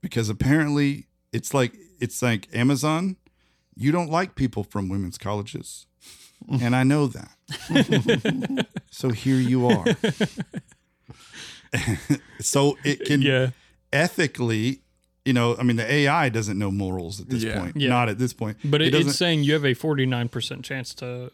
because 0.00 0.28
apparently 0.28 1.06
it's 1.32 1.52
like 1.52 1.76
it's 2.00 2.22
like 2.22 2.48
amazon 2.52 3.16
you 3.76 3.92
don't 3.92 4.10
like 4.10 4.34
people 4.34 4.64
from 4.64 4.88
women's 4.88 5.18
colleges 5.18 5.86
and 6.60 6.74
i 6.74 6.82
know 6.82 7.06
that 7.06 8.66
so 8.90 9.10
here 9.10 9.36
you 9.36 9.66
are 9.66 9.84
so 12.40 12.76
it 12.84 13.04
can 13.04 13.22
yeah. 13.22 13.50
ethically 13.92 14.80
you 15.24 15.32
know 15.32 15.56
i 15.58 15.62
mean 15.62 15.76
the 15.76 15.92
ai 15.92 16.28
doesn't 16.28 16.58
know 16.58 16.70
morals 16.70 17.20
at 17.20 17.28
this 17.28 17.42
yeah. 17.42 17.58
point 17.58 17.76
yeah. 17.76 17.88
not 17.88 18.08
at 18.08 18.18
this 18.18 18.32
point 18.32 18.56
but 18.64 18.80
it, 18.80 18.94
it's 18.94 19.16
saying 19.16 19.42
you 19.42 19.52
have 19.52 19.64
a 19.64 19.74
49% 19.74 20.62
chance 20.62 20.94
to 20.94 21.30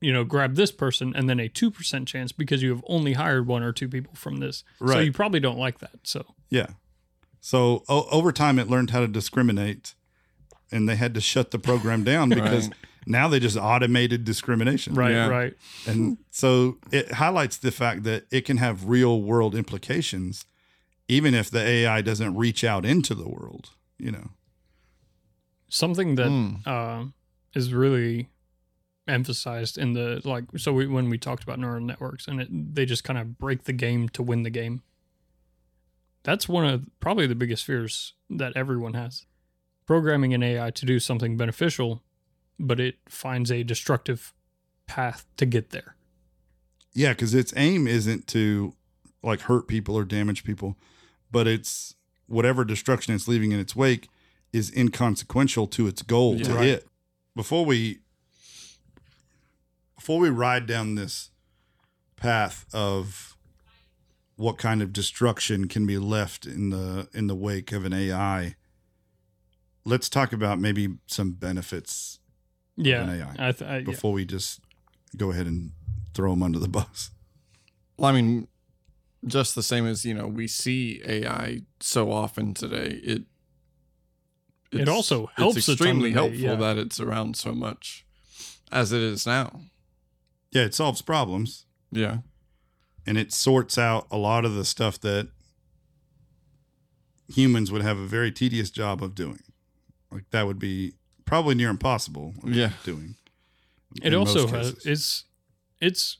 you 0.00 0.12
know, 0.12 0.24
grab 0.24 0.54
this 0.54 0.72
person 0.72 1.12
and 1.14 1.28
then 1.28 1.38
a 1.38 1.48
2% 1.48 2.06
chance 2.06 2.32
because 2.32 2.62
you 2.62 2.70
have 2.70 2.84
only 2.88 3.12
hired 3.14 3.46
one 3.46 3.62
or 3.62 3.72
two 3.72 3.88
people 3.88 4.14
from 4.14 4.38
this. 4.38 4.64
Right. 4.78 4.94
So 4.94 5.00
you 5.00 5.12
probably 5.12 5.40
don't 5.40 5.58
like 5.58 5.78
that. 5.80 5.98
So, 6.02 6.24
yeah. 6.48 6.68
So 7.40 7.84
o- 7.88 8.06
over 8.10 8.32
time, 8.32 8.58
it 8.58 8.68
learned 8.68 8.90
how 8.90 9.00
to 9.00 9.08
discriminate 9.08 9.94
and 10.72 10.88
they 10.88 10.96
had 10.96 11.14
to 11.14 11.20
shut 11.20 11.50
the 11.50 11.58
program 11.58 12.04
down 12.04 12.28
because 12.28 12.68
right. 12.68 12.76
now 13.06 13.28
they 13.28 13.40
just 13.40 13.56
automated 13.56 14.24
discrimination. 14.24 14.94
Right, 14.94 15.12
yeah. 15.12 15.28
right. 15.28 15.54
And 15.86 16.18
so 16.30 16.78
it 16.92 17.12
highlights 17.12 17.56
the 17.56 17.72
fact 17.72 18.04
that 18.04 18.24
it 18.30 18.44
can 18.44 18.58
have 18.58 18.88
real 18.88 19.22
world 19.22 19.54
implications 19.54 20.46
even 21.10 21.34
if 21.34 21.50
the 21.50 21.60
AI 21.60 22.02
doesn't 22.02 22.36
reach 22.36 22.62
out 22.62 22.86
into 22.86 23.16
the 23.16 23.28
world, 23.28 23.70
you 23.98 24.12
know. 24.12 24.30
Something 25.68 26.14
that 26.14 26.28
mm. 26.28 26.64
uh, 26.64 27.06
is 27.52 27.74
really 27.74 28.28
emphasized 29.08 29.76
in 29.76 29.94
the 29.94 30.20
like 30.24 30.44
so 30.56 30.72
we, 30.72 30.86
when 30.86 31.10
we 31.10 31.18
talked 31.18 31.42
about 31.42 31.58
neural 31.58 31.80
networks 31.80 32.28
and 32.28 32.40
it, 32.40 32.48
they 32.50 32.86
just 32.86 33.02
kind 33.02 33.18
of 33.18 33.38
break 33.38 33.64
the 33.64 33.72
game 33.72 34.08
to 34.08 34.22
win 34.22 34.44
the 34.44 34.50
game 34.50 34.82
that's 36.22 36.48
one 36.48 36.64
of 36.66 36.84
probably 37.00 37.26
the 37.26 37.34
biggest 37.34 37.64
fears 37.64 38.14
that 38.28 38.52
everyone 38.56 38.94
has 38.94 39.26
programming 39.86 40.32
an 40.34 40.42
ai 40.42 40.70
to 40.70 40.86
do 40.86 40.98
something 41.00 41.36
beneficial 41.36 42.02
but 42.58 42.78
it 42.78 42.96
finds 43.08 43.50
a 43.50 43.62
destructive 43.62 44.32
path 44.86 45.24
to 45.36 45.46
get 45.46 45.70
there 45.70 45.96
Yeah, 46.92 47.10
because 47.12 47.32
its 47.34 47.52
aim 47.56 47.86
isn't 47.86 48.26
to 48.28 48.74
like 49.22 49.42
hurt 49.42 49.68
people 49.68 49.94
or 49.96 50.04
damage 50.04 50.44
people, 50.44 50.76
but 51.30 51.46
it's 51.46 51.94
whatever 52.26 52.64
destruction 52.64 53.14
it's 53.14 53.28
leaving 53.28 53.52
in 53.52 53.60
its 53.60 53.76
wake 53.76 54.08
is 54.52 54.70
inconsequential 54.74 55.66
to 55.68 55.86
its 55.86 56.02
goal 56.02 56.38
to 56.40 56.54
Right. 56.54 56.64
hit. 56.64 56.88
Before 57.36 57.64
we 57.64 58.00
before 59.96 60.18
we 60.18 60.30
ride 60.30 60.66
down 60.66 60.94
this 60.96 61.30
path 62.16 62.66
of 62.72 63.29
what 64.40 64.56
kind 64.56 64.80
of 64.80 64.90
destruction 64.92 65.68
can 65.68 65.86
be 65.86 65.98
left 65.98 66.46
in 66.46 66.70
the 66.70 67.08
in 67.12 67.26
the 67.26 67.34
wake 67.34 67.72
of 67.72 67.84
an 67.84 67.92
AI, 67.92 68.56
let's 69.84 70.08
talk 70.08 70.32
about 70.32 70.58
maybe 70.58 70.88
some 71.06 71.32
benefits 71.32 72.20
Yeah. 72.76 73.02
an 73.02 73.10
AI 73.20 73.48
I 73.48 73.52
th- 73.52 73.70
I, 73.70 73.76
yeah. 73.78 73.84
before 73.84 74.12
we 74.14 74.24
just 74.24 74.60
go 75.16 75.30
ahead 75.30 75.46
and 75.46 75.72
throw 76.14 76.30
them 76.30 76.42
under 76.42 76.58
the 76.58 76.68
bus. 76.68 77.10
Well, 77.98 78.08
I 78.10 78.12
mean, 78.12 78.48
just 79.26 79.54
the 79.54 79.62
same 79.62 79.86
as 79.86 80.04
you 80.06 80.14
know, 80.14 80.26
we 80.26 80.46
see 80.48 81.02
AI 81.04 81.60
so 81.80 82.10
often 82.10 82.54
today. 82.54 82.98
It 83.04 83.22
It 84.72 84.88
also 84.88 85.28
helps 85.36 85.56
It's 85.58 85.68
extremely 85.68 86.10
today, 86.10 86.20
helpful 86.20 86.40
yeah. 86.40 86.54
that 86.56 86.78
it's 86.78 86.98
around 86.98 87.36
so 87.36 87.52
much 87.52 88.06
as 88.72 88.92
it 88.92 89.02
is 89.02 89.26
now. 89.26 89.60
Yeah, 90.52 90.64
it 90.64 90.74
solves 90.74 91.02
problems 91.02 91.66
Yeah, 91.92 92.18
and 93.06 93.16
it 93.18 93.32
sorts 93.32 93.78
out 93.78 94.06
a 94.10 94.16
lot 94.16 94.44
of 94.44 94.54
the 94.54 94.64
stuff 94.64 95.00
that 95.00 95.28
humans 97.28 97.70
would 97.70 97.82
have 97.82 97.98
a 97.98 98.06
very 98.06 98.32
tedious 98.32 98.70
job 98.70 99.02
of 99.02 99.14
doing. 99.14 99.40
Like 100.10 100.24
that 100.30 100.46
would 100.46 100.58
be 100.58 100.94
probably 101.24 101.54
near 101.54 101.70
impossible 101.70 102.34
Yeah. 102.44 102.72
doing. 102.84 103.16
It 104.02 104.14
also 104.14 104.42
most 104.46 104.50
has 104.54 104.86
its 104.86 105.24
its 105.80 106.18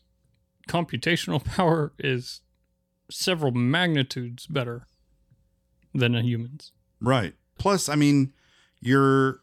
computational 0.68 1.44
power 1.56 1.92
is 1.98 2.40
several 3.10 3.52
magnitudes 3.52 4.46
better 4.46 4.86
than 5.92 6.14
a 6.14 6.22
human's. 6.22 6.72
Right. 7.00 7.34
Plus, 7.58 7.88
I 7.88 7.96
mean, 7.96 8.32
you're 8.80 9.40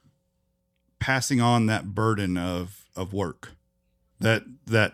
passing 1.00 1.42
on 1.42 1.66
that 1.68 1.94
burden 1.94 2.38
of 2.38 2.86
of 2.96 3.14
work 3.14 3.52
that 4.20 4.44
that 4.66 4.94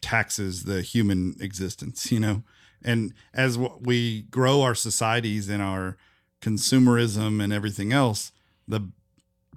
taxes 0.00 0.64
the 0.64 0.82
human 0.82 1.36
existence, 1.40 2.10
you 2.12 2.20
know. 2.20 2.42
And 2.82 3.12
as 3.34 3.58
we 3.58 4.22
grow 4.30 4.62
our 4.62 4.74
societies 4.74 5.48
and 5.48 5.62
our 5.62 5.96
consumerism 6.40 7.42
and 7.42 7.52
everything 7.52 7.92
else, 7.92 8.32
the 8.66 8.88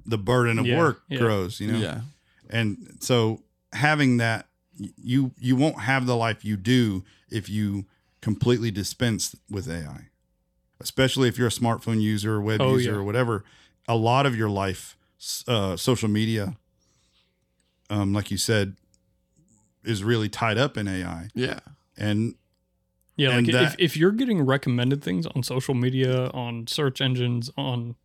the 0.05 0.17
burden 0.17 0.59
of 0.59 0.65
Yeah, 0.65 0.77
work 0.77 1.03
yeah. 1.07 1.19
grows, 1.19 1.59
you 1.61 1.67
know. 1.71 1.79
yeah, 1.79 2.01
And 2.49 2.97
so 2.99 3.43
having 3.71 4.17
that 4.17 4.47
you 4.77 5.31
you 5.39 5.55
won't 5.55 5.79
have 5.81 6.05
the 6.05 6.15
life 6.15 6.43
you 6.43 6.57
do 6.57 7.03
if 7.29 7.47
you 7.49 7.85
completely 8.21 8.71
dispense 8.71 9.35
with 9.49 9.69
AI. 9.69 10.09
Especially 10.81 11.29
if 11.29 11.37
you're 11.37 11.47
a 11.47 11.51
smartphone 11.51 12.01
user 12.01 12.33
or 12.33 12.41
web 12.41 12.59
Oh, 12.61 12.73
user 12.73 12.91
yeah. 12.91 12.97
or 12.97 13.03
whatever, 13.03 13.45
a 13.87 13.95
lot 13.95 14.25
of 14.25 14.35
your 14.35 14.49
life 14.49 14.97
uh, 15.47 15.77
social 15.77 16.09
media 16.09 16.57
um, 17.89 18.11
like 18.13 18.29
you 18.31 18.37
said 18.37 18.75
is 19.83 20.03
really 20.03 20.29
tied 20.29 20.57
up 20.57 20.77
in 20.77 20.87
AI. 20.87 21.29
yeah, 21.33 21.59
And 21.97 22.35
Yeah, 23.15 23.31
And 23.37 23.45
like 23.47 23.53
that- 23.53 23.73
if, 23.73 23.79
if 23.79 23.97
you're 23.97 24.11
getting 24.11 24.41
recommended 24.41 25.03
things 25.03 25.25
on 25.27 25.43
social 25.43 25.73
media, 25.75 26.27
on 26.29 26.65
search 26.67 26.99
engines, 27.01 27.51
on 27.57 27.95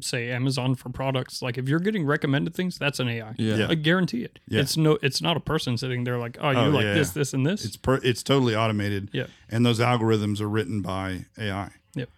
say 0.00 0.30
Amazon 0.30 0.74
for 0.74 0.90
products, 0.90 1.40
like 1.40 1.56
if 1.58 1.66
you're 1.68 1.80
getting 1.80 2.04
recommended 2.04 2.54
things, 2.54 2.78
that's 2.78 3.00
an 3.00 3.08
AI. 3.08 3.34
yeah, 3.38 3.56
Yeah. 3.56 3.66
I 3.70 3.74
guarantee 3.74 4.22
it. 4.22 4.38
Yeah. 4.46 4.60
It's 4.60 4.76
no 4.76 4.98
it's 5.02 5.20
not 5.22 5.36
a 5.36 5.40
person 5.40 5.76
sitting 5.78 6.04
there 6.04 6.18
like, 6.18 6.36
oh, 6.40 6.50
you 6.50 6.58
Oh, 6.58 6.68
like 6.70 6.84
yeah, 6.84 6.94
this, 6.94 7.08
yeah. 7.08 7.20
this, 7.20 7.32
and 7.34 7.46
this. 7.46 7.64
it's 7.64 7.76
per, 7.76 7.94
it's 8.02 8.22
totally 8.22 8.54
automated. 8.54 9.08
Yeah. 9.12 9.26
And 9.48 9.64
those 9.64 9.80
algorithms 9.80 10.40
are 10.42 10.48
written 10.48 10.82
by 10.82 11.24
AI. 11.38 11.70
Yep. 11.94 12.10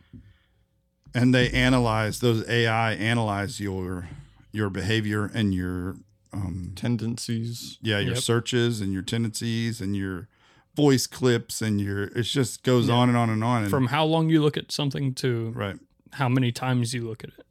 And 1.15 1.35
they 1.35 1.49
analyze 1.51 2.21
those 2.21 2.49
AI 2.49 2.93
analyze 2.95 3.61
your 3.61 4.09
your 4.53 4.69
behavior 4.71 5.31
and 5.33 5.55
your 5.55 5.97
um 6.33 6.73
tendencies. 6.77 7.79
yeah, 7.83 7.99
your 7.99 8.15
Yep. 8.15 8.23
searches 8.23 8.81
and 8.81 8.93
your 8.93 9.03
tendencies 9.03 9.81
and 9.81 9.97
your 9.97 10.29
voice 10.77 11.07
clips 11.07 11.61
and 11.61 11.81
your 11.81 12.05
it 12.05 12.23
just 12.23 12.63
goes 12.63 12.89
Yeah. 12.89 12.95
on 12.95 13.09
and 13.09 13.19
on 13.19 13.29
and 13.31 13.43
on 13.43 13.63
and 13.63 13.71
From 13.71 13.89
how 13.89 14.05
long 14.05 14.31
you 14.31 14.41
look 14.43 14.57
at 14.57 14.71
something 14.73 15.15
to 15.15 15.51
right. 15.51 15.79
how 16.13 16.29
many 16.29 16.53
times 16.53 16.95
you 16.95 17.07
look 17.09 17.25
at 17.25 17.31
it. 17.31 17.47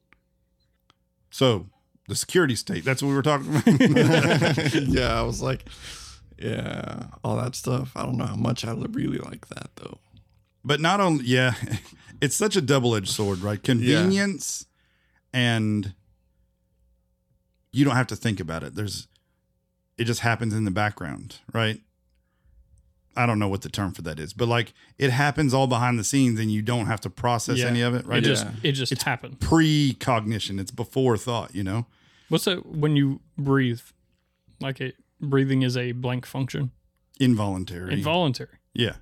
So 1.31 1.67
the 2.07 2.15
security 2.15 2.55
state, 2.55 2.83
that's 2.85 3.01
what 3.03 3.09
we 3.09 3.15
were 3.15 3.21
talking 3.21 3.55
about. 3.55 4.73
yeah, 4.87 5.19
I 5.19 5.21
was 5.23 5.41
like, 5.41 5.65
yeah, 6.37 7.07
all 7.23 7.35
that 7.37 7.55
stuff. 7.55 7.91
I 7.95 8.03
don't 8.03 8.17
know 8.17 8.25
how 8.25 8.35
much 8.35 8.65
I 8.65 8.71
really 8.71 9.19
like 9.19 9.47
that 9.49 9.69
though. 9.75 9.99
but 10.63 10.79
not 10.79 10.99
only 11.01 11.25
yeah, 11.25 11.53
it's 12.21 12.35
such 12.35 12.55
a 12.55 12.61
double-edged 12.61 13.09
sword, 13.09 13.39
right? 13.39 13.61
Convenience 13.61 14.65
and 15.33 15.93
you 17.71 17.85
don't 17.85 17.95
have 17.95 18.07
to 18.07 18.15
think 18.15 18.39
about 18.39 18.63
it. 18.63 18.75
There's 18.75 19.07
it 19.97 20.05
just 20.05 20.21
happens 20.21 20.53
in 20.53 20.63
the 20.65 20.71
background, 20.71 21.37
right? 21.53 21.81
I 23.17 23.25
don't 23.25 23.39
know 23.39 23.49
what 23.49 23.63
the 23.63 23.69
term 23.69 23.91
for 23.93 24.01
that 24.03 24.19
is, 24.19 24.31
but 24.33 24.47
like 24.47 24.73
it 24.97 25.09
happens 25.11 25.53
all 25.53 25.67
behind 25.67 25.99
the 25.99 26.03
scenes 26.03 26.39
and 26.39 26.51
you 26.51 26.61
don't 26.61 26.85
have 26.85 27.01
to 27.01 27.09
process 27.09 27.57
Yeah. 27.57 27.67
any 27.67 27.81
of 27.81 27.93
it, 27.93 28.05
right? 28.05 28.19
It 28.19 28.25
just 28.25 28.45
Yeah. 28.45 28.51
it 28.63 28.71
just 28.73 28.91
It's- 28.91 29.03
happened. 29.05 29.39
Precognition. 29.39 30.59
It's 30.59 30.71
before 30.71 31.17
thought, 31.17 31.53
you 31.53 31.63
know? 31.63 31.87
What's 32.29 32.45
that 32.45 32.65
when 32.65 32.95
you 32.95 33.19
breathe? 33.37 33.81
Like 34.61 34.79
it 34.79 34.95
breathing 35.19 35.63
is 35.63 35.75
a 35.75 35.91
blank 35.91 36.25
function. 36.25 36.71
Involuntary. 37.19 37.93
Involuntary. 37.93 38.57
yeah. 38.73 38.95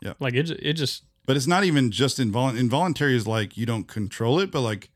Yeah. 0.00 0.12
Like 0.20 0.34
it 0.34 0.50
it 0.50 0.74
just 0.74 1.04
But 1.26 1.36
it's 1.36 1.46
not 1.46 1.64
even 1.64 1.90
just 1.90 2.18
involuntary. 2.20 2.60
Involuntary 2.60 3.16
is 3.16 3.26
like 3.26 3.56
you 3.56 3.66
don't 3.66 3.88
control 3.88 4.38
it, 4.40 4.50
but 4.52 4.60
like 4.60 4.90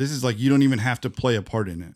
this 0.00 0.10
is 0.10 0.24
like 0.24 0.38
you 0.38 0.48
don't 0.48 0.62
even 0.62 0.78
have 0.78 0.98
to 1.02 1.10
play 1.10 1.36
a 1.36 1.42
part 1.42 1.68
in 1.68 1.82
it. 1.82 1.94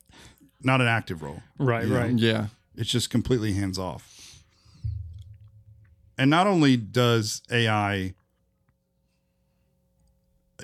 Not 0.62 0.80
an 0.82 0.86
active 0.86 1.22
role. 1.22 1.42
right, 1.58 1.86
Yeah. 1.86 1.96
right. 1.96 2.12
Yeah, 2.18 2.46
It's 2.76 2.90
just 2.90 3.08
completely 3.08 3.52
hands 3.54 3.78
off. 3.78 4.42
And 6.18 6.28
not 6.30 6.46
only 6.46 6.76
does 6.76 7.40
AI 7.50 8.12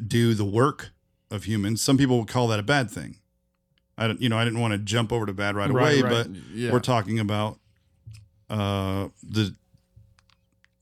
do 0.07 0.35
the 0.35 0.45
work 0.45 0.91
of 1.31 1.45
humans, 1.45 1.81
some 1.83 1.97
people 1.99 2.19
would 2.19 2.29
call 2.29 2.47
that 2.49 2.61
a 2.61 2.63
bad 2.63 2.91
thing. 2.91 3.17
I 3.99 4.07
don't, 4.07 4.21
you 4.21 4.29
know, 4.29 4.39
I 4.39 4.45
didn't 4.45 4.61
want 4.61 4.73
to 4.73 4.79
jump 4.79 5.13
over 5.13 5.27
to 5.27 5.33
bad 5.33 5.57
right, 5.57 5.71
Right, 5.71 5.99
away, 5.99 6.03
right. 6.03 6.11
but 6.27 6.31
yeah. 6.55 6.73
we're 6.73 6.81
talking 6.81 7.19
about 7.19 7.59
uh, 8.49 9.09
the 9.23 9.55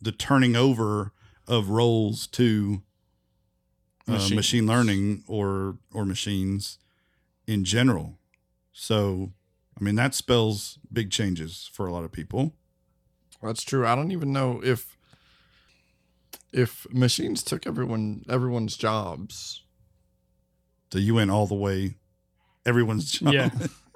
the 0.01 0.13
turning 0.13 0.55
over 0.55 1.13
of 1.49 1.71
roles 1.71 2.27
to 2.29 2.83
uh, 4.09 4.29
machine 4.35 4.67
learning 4.67 5.25
or 5.27 5.77
or 5.93 6.05
machines 6.05 6.79
in 7.47 7.65
general. 7.65 8.19
So, 8.73 9.33
I 9.79 9.83
mean, 9.85 9.97
that 9.97 10.15
spells 10.15 10.79
big 10.93 11.11
changes 11.11 11.69
for 11.73 11.87
a 11.87 11.93
lot 11.93 12.05
of 12.05 12.13
people. 12.13 12.55
That's 13.43 13.63
true. 13.63 13.87
I 13.87 13.95
don't 13.95 14.11
even 14.13 14.33
know 14.33 14.61
if 14.65 14.97
if 16.53 16.87
machines 16.93 17.43
took 17.43 17.67
everyone 17.67 18.25
everyone's 18.29 18.77
jobs. 18.77 19.63
So 20.93 20.99
you 20.99 21.15
went 21.15 21.31
all 21.31 21.47
the 21.47 21.55
way, 21.55 21.97
everyone's 22.65 23.13
job. 23.13 23.33
Yeah. 23.35 23.51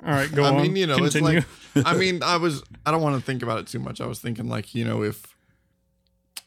All 0.04 0.12
right, 0.12 0.30
go 0.32 0.44
I 0.44 0.48
on. 0.48 0.62
mean, 0.62 0.76
you 0.76 0.86
know, 0.86 0.96
Continue. 0.98 1.38
it's 1.38 1.46
like 1.76 1.86
I 1.86 1.94
mean, 1.96 2.22
I 2.22 2.36
was 2.36 2.62
I 2.84 2.90
don't 2.90 3.02
want 3.02 3.16
to 3.18 3.22
think 3.24 3.42
about 3.42 3.58
it 3.60 3.66
too 3.66 3.78
much. 3.78 4.00
I 4.00 4.06
was 4.06 4.18
thinking 4.20 4.48
like, 4.48 4.74
you 4.74 4.84
know, 4.84 5.02
if 5.02 5.36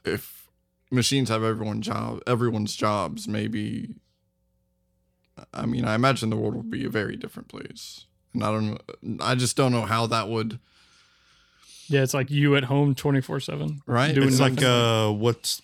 if 0.03 0.44
machines 0.91 1.29
have 1.29 1.43
everyone's 1.43 1.85
job 1.85 2.21
everyone's 2.27 2.75
jobs, 2.75 3.27
maybe 3.27 3.95
I 5.53 5.65
mean, 5.65 5.83
I 5.85 5.95
imagine 5.95 6.29
the 6.29 6.37
world 6.37 6.55
would 6.55 6.69
be 6.71 6.85
a 6.85 6.89
very 6.89 7.15
different 7.17 7.49
place. 7.49 8.05
And 8.33 8.43
I 8.43 8.51
don't 8.51 8.81
I 9.21 9.35
just 9.35 9.55
don't 9.57 9.71
know 9.71 9.85
how 9.85 10.07
that 10.07 10.29
would 10.29 10.59
yeah, 11.87 12.01
it's 12.01 12.13
like 12.15 12.31
you 12.31 12.55
at 12.55 12.63
home 12.65 12.95
24/7. 12.95 13.79
right? 13.85 14.15
Doing 14.15 14.29
It's 14.29 14.39
like, 14.39 14.63
uh, 14.63 15.11
what's, 15.11 15.61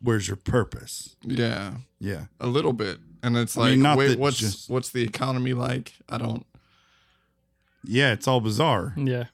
where's 0.00 0.26
your 0.26 0.38
purpose? 0.38 1.16
yeah. 1.22 1.74
Yeah. 2.00 2.26
A 2.40 2.46
little 2.46 2.72
bit. 2.72 2.98
And 3.22 3.36
it's 3.36 3.56
I 3.56 3.60
like 3.60 3.70
mean, 3.72 3.82
not 3.82 3.98
wait, 3.98 4.18
what's 4.18 4.38
just- 4.38 4.70
what's 4.70 4.88
the 4.90 5.02
economy 5.02 5.52
like? 5.54 5.92
I 6.08 6.16
don't 6.18 6.46
Yeah. 7.82 8.12
It's 8.12 8.26
all 8.26 8.40
bizarre. 8.40 8.94
Yeah. 8.96 9.24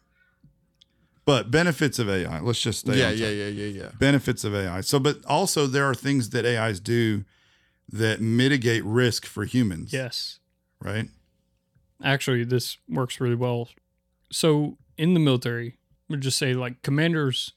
But 1.26 1.50
benefits 1.50 1.98
of 1.98 2.08
AI, 2.08 2.40
let's 2.40 2.60
just 2.60 2.80
stay 2.80 2.98
Yeah, 2.98 3.08
on 3.08 3.18
yeah, 3.18 3.28
yeah, 3.28 3.48
yeah, 3.48 3.82
yeah. 3.82 3.90
benefits 3.98 4.42
of 4.42 4.54
AI. 4.54 4.80
So, 4.80 4.98
but 4.98 5.18
also 5.26 5.66
there 5.66 5.84
are 5.84 5.94
things 5.94 6.30
that 6.30 6.44
AIs 6.46 6.80
do 6.80 7.24
that 7.92 8.20
mitigate 8.20 8.84
risk 8.84 9.26
for 9.26 9.44
humans. 9.44 9.92
Yes. 9.92 10.38
Right. 10.80 11.08
Actually, 12.02 12.44
this 12.44 12.78
works 12.88 13.20
really 13.20 13.34
well. 13.34 13.68
So, 14.32 14.78
in 14.96 15.14
the 15.14 15.20
military, 15.20 15.76
we 16.08 16.16
just 16.16 16.38
say 16.38 16.54
like 16.54 16.82
commanders 16.82 17.52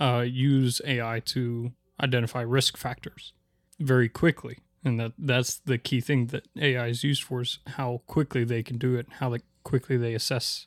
uh, 0.00 0.24
use 0.26 0.80
AI 0.86 1.20
to 1.26 1.72
identify 2.00 2.42
risk 2.42 2.76
factors 2.76 3.32
very 3.80 4.08
quickly, 4.08 4.58
and 4.84 5.00
that 5.00 5.12
that's 5.18 5.56
the 5.56 5.78
key 5.78 6.00
thing 6.00 6.26
that 6.28 6.46
AI 6.58 6.86
is 6.86 7.02
used 7.02 7.22
for 7.24 7.40
is 7.42 7.58
how 7.66 8.02
quickly 8.06 8.44
they 8.44 8.62
can 8.62 8.78
do 8.78 8.94
it, 8.96 9.06
how 9.18 9.30
they, 9.30 9.40
quickly 9.64 9.96
they 9.96 10.14
assess 10.14 10.66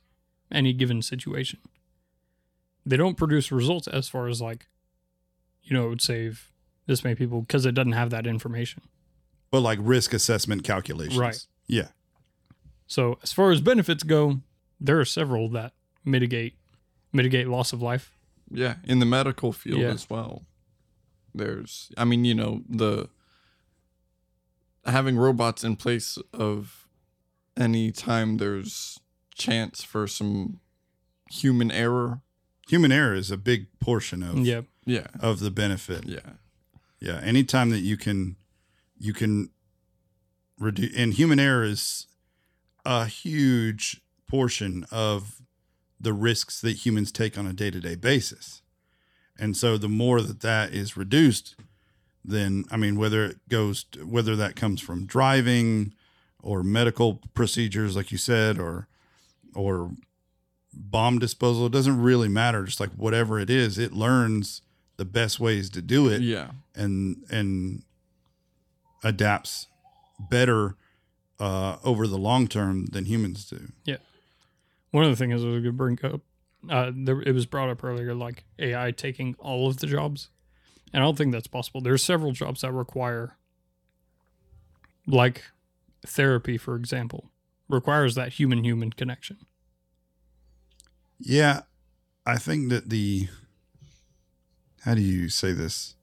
any 0.52 0.74
given 0.74 1.02
situation. 1.02 1.60
They 2.86 2.98
don't 2.98 3.18
produce 3.18 3.52
results 3.52 3.88
as 3.88 4.10
far 4.10 4.28
as 4.28 4.42
like, 4.42 4.68
you 5.64 5.74
know, 5.76 5.86
it 5.86 5.90
would 5.90 6.02
save 6.02 6.52
this 6.86 7.04
many 7.04 7.16
people 7.16 7.42
because 7.42 7.66
it 7.66 7.74
doesn't 7.74 7.94
have 7.94 8.10
that 8.10 8.28
information. 8.28 8.84
But 9.52 9.62
like 9.62 9.80
risk 9.82 10.14
assessment 10.14 10.64
calculations. 10.64 11.18
Right. 11.18 11.46
Yeah. 11.68 11.90
So 12.88 13.18
as 13.24 13.32
far 13.32 13.52
as 13.52 13.62
benefits 13.62 14.04
go, 14.04 14.42
there 14.80 15.00
are 15.00 15.06
several 15.06 15.50
that 15.50 15.74
mitigate 16.04 16.56
mitigate 17.14 17.48
loss 17.48 17.72
of 17.74 17.82
life. 17.82 18.18
Yeah, 18.52 18.76
in 18.84 19.00
the 19.00 19.06
medical 19.06 19.54
field 19.54 19.80
Yeah. 19.82 19.92
as 19.92 20.10
well. 20.10 20.44
There's, 21.34 21.92
I 21.98 22.06
mean, 22.06 22.26
you 22.26 22.36
know, 22.36 22.62
the 22.70 23.10
having 24.86 25.16
robots 25.18 25.64
in 25.64 25.76
place 25.76 26.18
of 26.34 26.88
any 27.56 27.92
time 27.92 28.38
there's 28.38 29.00
chance 29.36 29.84
for 29.84 30.08
some 30.08 30.60
human 31.32 31.72
error. 31.72 32.22
Human 32.70 32.92
error 32.92 33.14
is 33.14 33.32
a 33.32 33.38
big 33.38 33.68
portion 33.80 34.24
of 34.24 34.40
Yeah. 34.40 34.62
Yeah, 34.86 35.08
of 35.22 35.40
the 35.40 35.52
benefit. 35.52 36.06
yeah, 36.06 36.34
Yeah, 37.00 37.20
anytime 37.22 37.70
that 37.70 37.80
you 37.80 37.96
can, 37.96 38.36
you 39.00 39.14
can 39.14 39.50
reduce, 40.60 40.94
and 40.96 41.14
human 41.14 41.40
error 41.40 41.64
is 41.64 42.08
a 42.86 43.06
huge 43.06 44.02
portion 44.28 44.86
of 44.92 45.42
the 46.00 46.12
risks 46.12 46.60
that 46.60 46.86
humans 46.86 47.14
take 47.14 47.38
on 47.38 47.48
a 47.48 47.54
day 47.54 47.72
to 47.72 47.80
day 47.80 47.96
basis. 47.96 48.62
And 49.40 49.56
so 49.56 49.78
the 49.78 49.88
more 49.88 50.22
that 50.22 50.42
that 50.42 50.74
is 50.74 50.98
reduced, 50.98 51.56
then, 52.26 52.66
I 52.70 52.78
mean, 52.78 52.98
whether 52.98 53.26
it 53.26 53.38
goes, 53.48 53.86
to, 53.86 54.06
whether 54.06 54.36
that 54.36 54.56
comes 54.58 54.82
from 54.82 55.06
driving 55.06 55.94
or 56.42 56.62
medical 56.62 57.22
procedures, 57.34 57.96
like 57.96 58.12
you 58.12 58.18
said, 58.18 58.60
or, 58.60 58.88
or 59.56 59.92
bomb 60.74 61.20
disposal, 61.20 61.68
it 61.68 61.72
doesn't 61.72 62.02
really 62.02 62.30
matter. 62.30 62.64
Just 62.64 62.80
like 62.80 62.92
whatever 62.92 63.40
it 63.40 63.50
is, 63.50 63.78
it 63.78 63.94
learns 63.94 64.62
the 64.98 65.06
best 65.06 65.40
ways 65.40 65.70
to 65.72 65.82
do 65.82 66.08
it 66.08 66.22
yeah, 66.22 66.52
and 66.76 67.24
and 67.30 67.84
adapts 69.04 69.68
better 70.20 70.76
uh, 71.40 71.78
over 71.84 72.08
the 72.08 72.18
long 72.18 72.48
term 72.48 72.86
than 72.88 73.06
humans 73.06 73.46
do. 73.46 73.72
Yeah. 73.84 73.98
One 74.92 75.04
of 75.04 75.10
the 75.10 75.16
things 75.16 75.32
I 75.32 75.36
was 75.36 75.44
going 75.44 75.64
to 75.64 75.72
bring 75.72 76.00
up, 76.04 76.22
uh, 76.70 76.92
there, 76.96 77.22
it 77.22 77.34
was 77.34 77.46
brought 77.46 77.70
up 77.70 77.84
earlier, 77.84 78.14
like 78.14 78.44
AI 78.60 78.92
taking 78.92 79.36
all 79.40 79.68
of 79.68 79.78
the 79.78 79.88
jobs, 79.88 80.30
and 80.94 81.02
I 81.04 81.06
don't 81.06 81.18
think 81.18 81.32
that's 81.32 81.48
possible. 81.48 81.82
There's 81.82 82.04
several 82.04 82.32
jobs 82.32 82.62
that 82.62 82.72
require, 82.72 83.36
like 85.08 85.46
therapy, 86.06 86.58
for 86.58 86.76
example, 86.76 87.32
requires 87.68 88.14
that 88.16 88.34
human-human 88.34 88.94
connection. 88.94 89.38
Yeah, 91.26 91.62
I 92.26 92.38
think 92.38 92.70
that 92.70 92.90
the 92.90 93.30
how 94.82 94.94
do 94.96 95.02
you 95.02 95.30
say 95.30 95.54
this? 95.54 95.96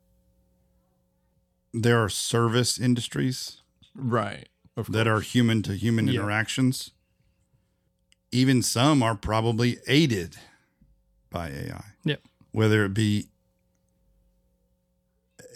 There 1.75 2.03
are 2.03 2.09
service 2.09 2.79
industries 2.81 3.61
right. 3.95 4.49
That 4.89 5.07
are 5.07 5.21
human 5.21 5.63
to 5.65 5.75
human 5.77 6.07
Yeah. 6.07 6.15
interactions. 6.21 6.93
Even 8.33 8.63
some 8.63 9.03
are 9.03 9.15
probably 9.15 9.79
aided 9.87 10.37
by 11.29 11.51
AI. 11.51 11.85
Yep. 12.05 12.23
Whether 12.53 12.85
it 12.87 12.95
be 12.95 13.29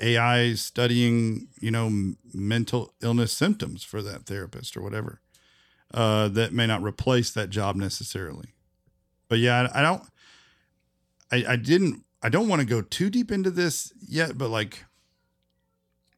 AI 0.03 0.55
studying, 0.55 1.49
you 1.61 1.71
know, 1.71 2.15
mental 2.35 2.93
illness 3.01 3.33
symptoms 3.33 3.83
for 3.83 4.03
that 4.03 4.27
therapist 4.27 4.77
or 4.77 4.83
whatever, 4.83 5.23
uh, 5.93 6.29
that 6.29 6.53
may 6.53 6.67
not 6.67 6.83
replace 6.83 7.31
that 7.31 7.49
job 7.49 7.77
necessarily. 7.77 8.51
But 9.35 9.41
yeah, 9.41 9.69
I, 9.75 9.81
I 9.81 9.83
don't, 9.83 10.03
I, 11.33 11.53
I 11.55 11.57
didn't, 11.57 12.05
I 12.23 12.29
don't 12.29 12.47
want 12.47 12.61
to 12.61 12.65
go 12.67 12.83
too 12.83 13.11
deep 13.11 13.33
into 13.33 13.51
this 13.51 13.93
yet, 14.07 14.39
but 14.39 14.49
like, 14.49 14.85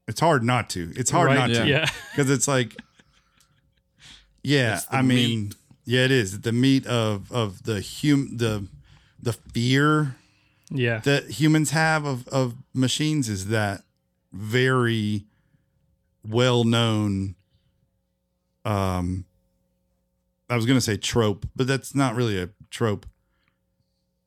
it's 0.07 0.21
hard 0.21 0.45
not 0.45 0.69
to. 0.71 0.93
It's 0.95 1.11
hard 1.11 1.29
Right? 1.29 1.39
not 1.39 1.49
Yeah. 1.49 1.63
to 1.63 1.67
Yeah. 1.71 1.87
because 2.13 2.29
it's 2.31 2.47
like 2.47 2.77
yeah 4.43 4.75
It's 4.75 4.87
i 4.91 5.01
mean 5.01 5.53
yeah 5.87 6.05
it 6.05 6.11
is 6.11 6.43
the 6.43 6.53
meat 6.53 6.87
of 6.87 7.33
of 7.33 7.63
the 7.63 7.81
hum 7.81 8.37
the 8.37 8.69
the 9.21 9.33
fear 9.33 10.15
Yeah. 10.71 10.99
that 10.99 11.41
humans 11.41 11.71
have 11.71 12.05
of 12.05 12.29
of 12.29 12.55
machines 12.75 13.31
is 13.31 13.47
that 13.49 13.83
very 14.33 15.25
well 16.23 16.63
known 16.65 17.35
um 18.65 19.25
i 20.49 20.55
was 20.55 20.65
going 20.67 20.77
to 20.77 20.81
say 20.85 20.97
trope 20.97 21.47
but 21.57 21.67
that's 21.67 21.93
not 21.97 22.15
really 22.15 22.41
a 22.41 22.49
trope 22.77 23.07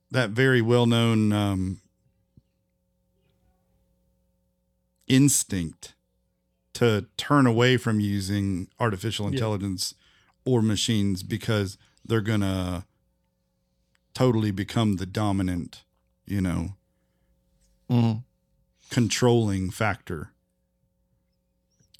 that 0.09 0.31
very 0.31 0.59
well 0.59 0.87
known 0.87 1.31
um 1.31 1.79
instinct 5.07 5.93
to 6.73 7.05
turn 7.15 7.45
away 7.45 7.77
from 7.77 7.99
using 7.99 8.67
artificial 8.79 9.25
Yeah. 9.27 9.33
intelligence 9.33 9.93
or 10.45 10.61
machines 10.63 11.21
because 11.21 11.77
they're 12.03 12.21
going 12.21 12.41
to 12.41 12.85
totally 14.15 14.49
become 14.51 14.95
the 14.95 15.05
dominant, 15.05 15.83
you 16.25 16.41
know, 16.41 16.75
Mhm. 17.89 18.23
controlling 18.89 19.69
factor. 19.69 20.33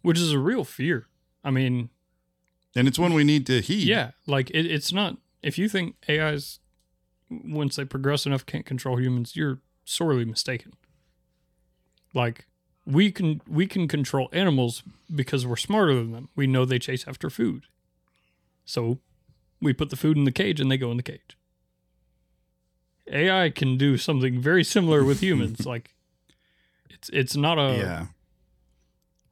Which 0.02 0.18
is 0.18 0.32
a 0.32 0.40
real 0.40 0.64
fear. 0.64 1.08
I 1.44 1.52
mean, 1.52 1.90
And 2.76 2.88
it's 2.88 2.98
one 3.00 3.14
we 3.14 3.24
need 3.24 3.46
to 3.48 3.62
heed. 3.62 3.88
yeah, 3.88 4.12
like 4.28 4.50
it, 4.52 4.66
it's 4.66 4.92
not, 4.92 5.18
if 5.42 5.58
you 5.58 5.70
think 5.70 5.96
AIs, 6.10 6.60
once 7.30 7.76
they 7.76 7.86
progress 7.86 8.26
enough, 8.26 8.46
can't 8.46 8.66
control 8.66 9.00
humans, 9.00 9.36
you're 9.36 9.60
sorely 9.86 10.26
mistaken. 10.26 10.74
Like, 12.14 12.48
we 12.86 13.12
can 13.12 13.42
we 13.48 13.68
can 13.68 13.88
control 13.88 14.30
animals 14.34 14.84
because 15.14 15.46
we're 15.46 15.56
smarter 15.56 15.94
than 15.94 16.12
them. 16.12 16.30
We 16.36 16.48
know 16.48 16.66
they 16.66 16.80
chase 16.80 17.06
after 17.08 17.30
food. 17.30 17.66
So 18.66 19.00
we 19.62 19.74
put 19.74 19.90
the 19.90 19.96
food 19.96 20.18
in 20.18 20.24
the 20.24 20.32
cage 20.32 20.60
and 20.60 20.72
they 20.72 20.78
go 20.78 20.92
in 20.92 20.98
the 20.98 21.04
cage. 21.04 21.38
AI 23.12 23.50
can 23.50 23.78
do 23.78 23.98
something 23.98 24.40
very 24.40 24.64
similar 24.64 25.04
with 25.04 25.22
humans. 25.22 25.66
like 25.68 25.96
it's 26.90 27.10
it's 27.10 27.36
not 27.36 27.58
a 27.58 27.78
yeah. 27.78 28.06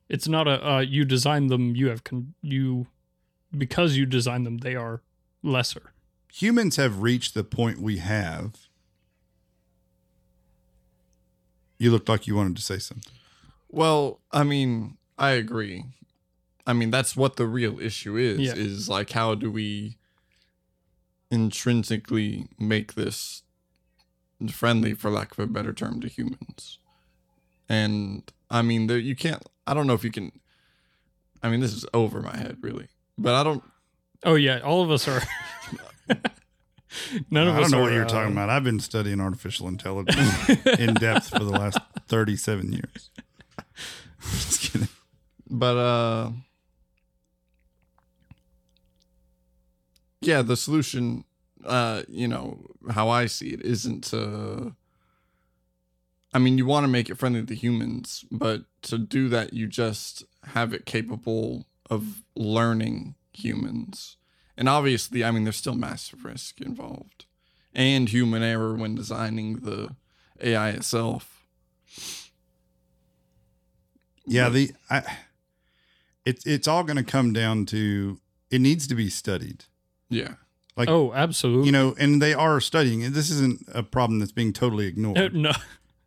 it's 0.10 0.28
not 0.28 0.48
a 0.48 0.68
uh, 0.68 0.80
you 0.80 1.06
design 1.06 1.48
them 1.48 1.76
you 1.76 1.90
have 1.90 2.04
con- 2.04 2.34
you 2.42 2.88
because 3.56 3.98
you 3.98 4.06
design 4.06 4.44
them 4.44 4.60
they 4.60 4.76
are 4.76 5.02
lesser. 5.42 5.94
Humans 6.38 6.76
have 6.76 7.02
reached 7.02 7.34
the 7.34 7.44
point 7.44 7.82
we 7.82 7.98
have. 7.98 8.68
You 11.80 11.90
looked 11.90 12.08
like 12.08 12.28
you 12.28 12.36
wanted 12.36 12.58
to 12.58 12.62
say 12.62 12.78
something. 12.78 13.12
Well, 13.70 14.20
I 14.32 14.44
mean, 14.44 14.98
I 15.18 15.32
agree. 15.32 15.86
I 16.68 16.74
mean, 16.74 16.92
that's 16.92 17.18
what 17.18 17.38
the 17.38 17.48
real 17.48 17.80
issue 17.80 18.18
is. 18.18 18.38
Yeah. 18.38 18.54
Is 18.54 18.88
like, 18.88 19.10
how 19.10 19.34
do 19.34 19.50
we 19.50 19.98
intrinsically 21.32 22.46
make 22.60 22.94
this 22.94 23.42
friendly, 24.52 24.94
for 24.94 25.10
lack 25.10 25.32
of 25.32 25.40
a 25.40 25.48
better 25.48 25.74
term, 25.74 26.02
to 26.02 26.08
humans? 26.08 26.78
And 27.68 28.32
I 28.52 28.62
mean, 28.62 28.86
there 28.86 29.00
you 29.00 29.16
can't. 29.16 29.44
I 29.66 29.74
don't 29.74 29.88
know 29.88 29.96
if 29.96 30.04
you 30.04 30.12
can. 30.12 30.32
I 31.42 31.50
mean, 31.50 31.62
this 31.62 31.74
is 31.74 31.84
over 31.96 32.22
my 32.22 32.38
head, 32.38 32.58
really. 32.62 32.90
But 33.18 33.34
I 33.34 33.44
don't. 33.44 33.64
Oh 34.24 34.36
yeah, 34.36 34.60
all 34.60 34.84
of 34.84 34.92
us 34.92 35.08
are. 35.08 35.24
None 37.30 37.48
of 37.48 37.56
I 37.56 37.62
us. 37.62 37.64
don't 37.64 37.72
know 37.72 37.80
are, 37.80 37.82
what 37.82 37.94
you're 37.94 38.06
uh, 38.06 38.10
talking 38.10 38.32
about. 38.32 38.50
I've 38.50 38.64
been 38.64 38.80
studying 38.80 39.20
artificial 39.20 39.68
intelligence 39.68 40.50
in 40.80 40.94
depth 40.96 41.30
for 41.30 41.40
the 41.40 41.52
last 41.52 41.78
37 42.08 42.72
years. 42.72 43.10
Just 44.22 44.62
kidding. 44.72 44.88
But 45.50 45.78
uh 45.78 46.32
yeah, 50.22 50.42
the 50.42 50.58
solution 50.58 51.24
uh 51.66 52.04
you 52.08 52.28
know, 52.28 52.66
how 52.92 53.10
I 53.10 53.26
see 53.28 53.50
it 53.50 53.62
isn't 53.62 54.04
to 54.06 54.76
I 56.34 56.40
mean, 56.40 56.58
you 56.58 56.66
want 56.66 56.84
to 56.84 56.90
make 56.90 57.10
it 57.10 57.16
friendly 57.18 57.44
to 57.46 57.56
humans, 57.56 58.26
but 58.32 58.64
to 58.84 58.98
do 58.98 59.30
that 59.30 59.54
you 59.54 59.68
just 59.68 60.24
have 60.44 60.74
it 60.74 60.86
capable 60.86 61.66
of 61.90 62.24
learning 62.36 63.16
humans. 63.34 64.17
And 64.58 64.68
obviously, 64.68 65.24
I 65.24 65.32
mean, 65.32 65.44
there's 65.44 65.56
still 65.58 65.76
massive 65.76 66.26
risk 66.26 66.60
involved 66.62 67.26
and 67.76 68.10
human 68.10 68.42
error 68.42 68.74
when 68.76 68.96
designing 68.96 69.58
the 69.58 69.96
AI 70.42 70.70
itself. 70.72 71.46
Yeah, 74.26 74.50
the 74.50 74.72
I 74.90 75.04
it's 76.26 76.46
it's 76.46 76.68
all 76.68 76.84
going 76.84 76.98
to 76.98 77.04
come 77.04 77.32
down 77.34 77.66
to 77.68 78.20
it 78.52 78.60
needs 78.62 78.88
to 78.88 78.96
be 78.96 79.10
studied. 79.10 79.66
yeah. 80.10 80.34
Like 80.76 80.90
Oh, 80.90 81.12
absolutely. 81.12 81.66
you 81.66 81.72
know, 81.72 81.96
and 81.98 82.22
they 82.22 82.36
are 82.36 82.62
studying 82.62 83.02
it. 83.02 83.12
This 83.14 83.32
isn't 83.32 83.66
a 83.74 83.82
problem 83.82 84.20
that's 84.20 84.32
being 84.32 84.54
totally 84.54 84.86
ignored. 84.86 85.18
Uh, 85.18 85.30
no, 85.34 85.52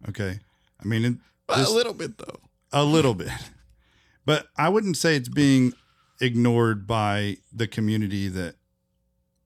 Okay. 0.08 0.38
I 0.80 0.84
mean, 0.86 1.04
it, 1.04 1.14
This- 1.56 1.68
a 1.68 1.72
little 1.72 1.92
bit 1.94 2.18
though. 2.18 2.38
a 2.72 2.84
little 2.84 3.14
bit. 3.14 3.30
But 4.24 4.46
I 4.56 4.68
wouldn't 4.68 4.96
say 4.96 5.16
it's 5.16 5.28
being 5.28 5.72
ignored 6.20 6.86
by 6.86 7.38
the 7.52 7.66
community 7.66 8.28
that 8.28 8.56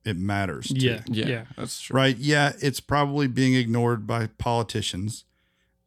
it 0.05 0.17
matters 0.17 0.69
to. 0.69 0.75
Yeah, 0.79 1.01
Yeah, 1.07 1.27
yeah. 1.27 1.45
that's 1.57 1.81
true. 1.81 1.97
Right. 1.97 2.17
Yeah, 2.17 2.53
it's 2.61 2.81
probably 2.81 3.27
being 3.27 3.55
ignored 3.55 4.07
by 4.07 4.27
politicians, 4.27 5.25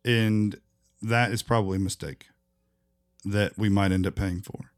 and 0.04 0.60
that 1.02 1.32
is 1.32 1.43
probably 1.43 1.78
a 1.78 1.82
mistake 1.82 2.28
that 3.23 3.58
we 3.58 3.69
might 3.69 3.91
end 3.91 4.08
up 4.08 4.15
paying 4.15 4.41
for. 4.41 4.71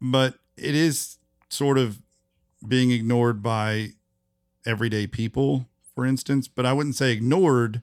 But 0.00 0.38
it 0.56 0.74
is 0.74 1.18
sort 1.50 1.76
of 1.76 2.00
being 2.66 2.90
ignored 2.90 3.42
by 3.42 3.90
everyday 4.64 5.06
people, 5.06 5.66
for 5.94 6.06
instance. 6.06 6.48
But 6.48 6.64
I 6.64 6.72
wouldn't 6.72 6.96
say 6.96 7.12
ignored. 7.12 7.82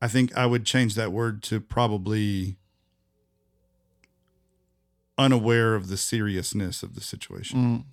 I 0.00 0.08
think 0.08 0.34
I 0.36 0.46
would 0.46 0.64
change 0.64 0.94
that 0.94 1.12
word 1.12 1.42
to 1.44 1.60
probably 1.60 2.56
unaware 5.18 5.74
of 5.74 5.88
the 5.88 5.96
seriousness 5.96 6.82
of 6.82 6.94
the 6.94 7.00
situation 7.00 7.58
Mm, 7.58 7.84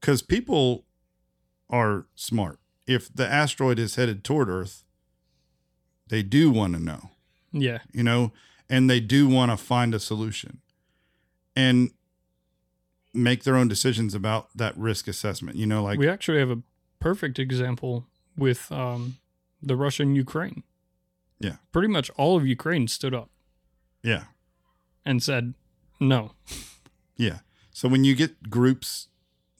because 0.00 0.22
people 0.22 0.84
are 1.68 2.06
smart. 2.14 2.60
If 2.86 3.12
the 3.14 3.26
asteroid 3.30 3.78
is 3.78 3.96
headed 3.96 4.24
toward 4.24 4.48
Earth, 4.48 4.84
they 6.08 6.22
do 6.22 6.50
want 6.50 6.74
to 6.74 6.80
know, 6.80 7.10
Yeah. 7.52 7.78
you 7.92 8.02
know, 8.02 8.32
and 8.70 8.88
they 8.88 9.00
do 9.00 9.28
want 9.28 9.50
to 9.50 9.56
find 9.56 9.94
a 9.94 10.00
solution 10.00 10.60
and 11.56 11.90
make 13.12 13.42
their 13.44 13.56
own 13.56 13.68
decisions 13.68 14.14
about 14.14 14.48
that 14.56 14.76
risk 14.78 15.08
assessment. 15.08 15.56
You 15.56 15.66
know, 15.66 15.82
like, 15.82 15.98
we 15.98 16.08
actually 16.08 16.38
have 16.38 16.50
a 16.50 16.62
perfect 17.00 17.38
example 17.38 18.06
with 18.36 18.70
um, 18.70 19.16
the 19.60 19.76
Russian 19.76 20.14
Ukraine. 20.14 20.62
Yeah. 21.40 21.56
Pretty 21.72 21.88
much 21.88 22.10
all 22.10 22.36
of 22.36 22.46
Ukraine 22.46 22.86
stood 22.88 23.14
up 23.14 23.30
yeah, 24.02 24.24
and 25.04 25.22
said 25.22 25.54
no. 26.00 26.32
yeah. 27.16 27.38
So 27.72 27.88
when 27.88 28.04
you 28.04 28.14
get 28.14 28.50
groups 28.50 29.08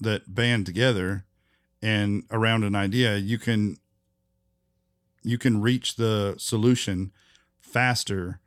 that 0.01 0.35
band 0.35 0.66
together 0.66 1.24
and 1.83 2.24
around 2.31 2.64
an 2.64 2.74
idea, 2.74 3.16
you 3.16 3.38
can 3.38 3.77
you 5.22 5.38
can 5.38 5.61
reach 5.61 5.96
the 5.96 6.35
solution 6.38 7.12
faster. 7.61 8.40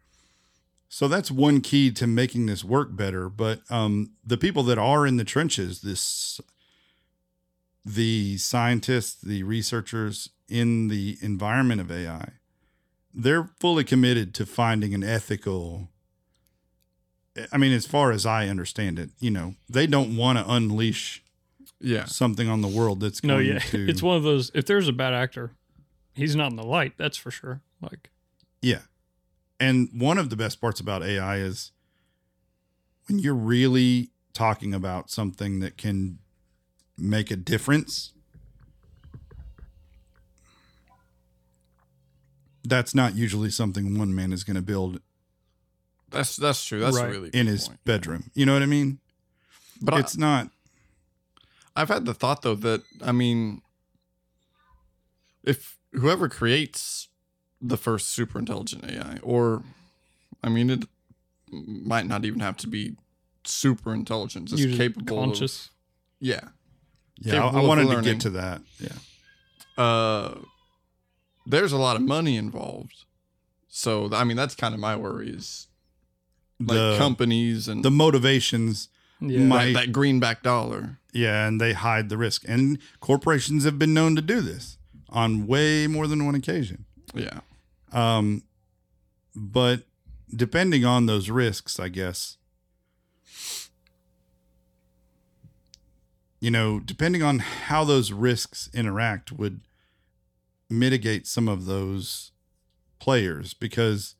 So 0.89 1.07
that's 1.07 1.31
one 1.31 1.61
key 1.61 1.91
to 1.91 2.07
making 2.07 2.47
this 2.47 2.63
work 2.63 2.95
better. 2.95 3.29
But 3.29 3.61
um, 3.69 4.11
the 4.25 4.37
people 4.37 4.63
that 4.63 4.77
are 4.77 5.05
in 5.05 5.17
the 5.17 5.23
trenches, 5.23 5.81
this 5.81 6.41
the 7.85 8.37
scientists, 8.37 9.21
the 9.21 9.43
researchers 9.43 10.29
in 10.47 10.87
the 10.89 11.17
environment 11.21 11.81
of 11.81 11.91
AI, 11.91 12.33
they're 13.13 13.49
fully 13.59 13.83
committed 13.83 14.33
to 14.35 14.45
finding 14.45 14.93
an 14.93 15.03
ethical. 15.03 15.89
I 17.51 17.57
mean, 17.57 17.71
as 17.71 17.85
far 17.85 18.11
as 18.11 18.25
I 18.25 18.47
understand 18.47 18.99
it, 18.99 19.09
you 19.19 19.31
know, 19.31 19.55
they 19.69 19.87
don't 19.87 20.17
want 20.17 20.37
to 20.37 20.49
unleash 20.51 21.23
yeah. 21.79 22.05
something 22.05 22.49
on 22.49 22.61
the 22.61 22.67
world 22.67 22.99
that's 22.99 23.23
No, 23.23 23.35
going 23.35 23.47
yeah. 23.47 23.59
to. 23.59 23.87
It's 23.89 24.03
one 24.03 24.17
of 24.17 24.23
those 24.23 24.51
if 24.53 24.65
there's 24.65 24.87
a 24.87 24.93
bad 24.93 25.13
actor, 25.13 25.51
he's 26.13 26.35
not 26.35 26.51
in 26.51 26.57
the 26.57 26.63
light, 26.63 26.93
that's 26.97 27.17
for 27.17 27.31
sure. 27.31 27.61
Like 27.81 28.09
Yeah. 28.61 28.81
And 29.59 29.89
one 29.93 30.17
of 30.17 30.29
the 30.29 30.35
best 30.35 30.59
parts 30.59 30.79
about 30.79 31.03
AI 31.03 31.37
is 31.37 31.71
when 33.07 33.19
you're 33.19 33.33
really 33.35 34.09
talking 34.33 34.73
about 34.73 35.09
something 35.09 35.59
that 35.59 35.77
can 35.77 36.19
make 36.97 37.31
a 37.31 37.35
difference. 37.35 38.13
That's 42.63 42.93
not 42.93 43.15
usually 43.15 43.49
something 43.49 43.97
one 43.97 44.13
man 44.13 44.31
is 44.33 44.43
going 44.43 44.55
to 44.55 44.61
build 44.61 45.01
That's 46.11 46.35
that's 46.35 46.63
true. 46.63 46.79
That's 46.79 46.97
Right. 46.97 47.07
a 47.07 47.11
really 47.11 47.29
in 47.29 47.47
his 47.47 47.67
point. 47.67 47.83
bedroom. 47.85 48.31
You 48.33 48.45
know 48.45 48.53
what 48.53 48.61
I 48.63 48.67
mean? 48.67 48.99
But 49.81 49.95
it's 49.99 50.17
not. 50.17 50.49
I, 51.75 51.81
I've 51.81 51.89
had 51.89 52.05
the 52.05 52.13
thought 52.13 52.41
though 52.41 52.55
that 52.55 52.83
I 53.01 53.11
mean, 53.11 53.61
if 55.43 55.77
whoever 55.93 56.29
creates 56.29 57.07
the 57.61 57.77
first 57.77 58.09
super 58.09 58.39
intelligent 58.39 58.83
AI, 58.85 59.17
or 59.23 59.63
I 60.43 60.49
mean, 60.49 60.69
it 60.69 60.83
might 61.51 62.07
not 62.07 62.25
even 62.25 62.39
have 62.39 62.57
to 62.57 62.67
be 62.67 62.95
super 63.43 63.93
intelligent, 63.93 64.49
just 64.49 64.61
usually 64.61 64.77
capable 64.77 65.17
conscious. 65.25 65.65
of 65.65 65.71
yeah. 66.19 66.41
Yeah, 67.23 67.35
I, 67.35 67.37
I 67.37 67.41
capable 67.41 67.59
of 67.61 67.67
wanted 67.67 67.95
to 67.95 68.01
get 68.01 68.19
to 68.21 68.29
that. 68.31 68.61
Yeah. 68.79 69.83
Uh, 69.83 70.39
there's 71.45 71.71
a 71.71 71.77
lot 71.77 71.95
of 71.95 72.01
money 72.01 72.35
involved, 72.35 73.05
so 73.67 74.09
I 74.11 74.23
mean 74.23 74.37
that's 74.37 74.55
kind 74.55 74.73
of 74.73 74.79
my 74.79 74.95
worry 74.95 75.29
is 75.29 75.67
like 76.67 76.77
the 76.77 76.95
companies 76.97 77.67
and 77.67 77.83
the 77.83 77.91
motivations 77.91 78.89
Yeah. 79.19 79.39
My- 79.45 79.65
that, 79.67 79.73
that 79.73 79.91
greenback 79.91 80.43
dollar. 80.43 80.97
Yeah, 81.13 81.45
and 81.47 81.59
they 81.59 81.73
hide 81.73 82.07
the 82.09 82.17
risk. 82.17 82.43
And 82.47 82.77
corporations 83.01 83.65
have 83.65 83.77
been 83.77 83.93
known 83.93 84.15
to 84.15 84.21
do 84.21 84.39
this 84.41 84.77
on 85.09 85.45
way 85.45 85.85
more 85.87 86.07
than 86.07 86.25
one 86.25 86.35
occasion. 86.35 86.85
Yeah, 87.13 87.41
Um, 87.91 88.43
but 89.35 89.83
depending 90.33 90.85
on 90.85 91.05
those 91.07 91.29
risks, 91.29 91.77
I 91.79 91.89
guess, 91.89 92.37
you 96.39 96.49
know, 96.49 96.79
depending 96.79 97.21
on 97.21 97.39
how 97.39 97.83
those 97.83 98.11
risks 98.11 98.69
interact 98.73 99.31
would 99.31 99.61
mitigate 100.69 101.27
some 101.27 101.47
of 101.47 101.65
those 101.65 102.31
players 102.99 103.53
because 103.53 104.15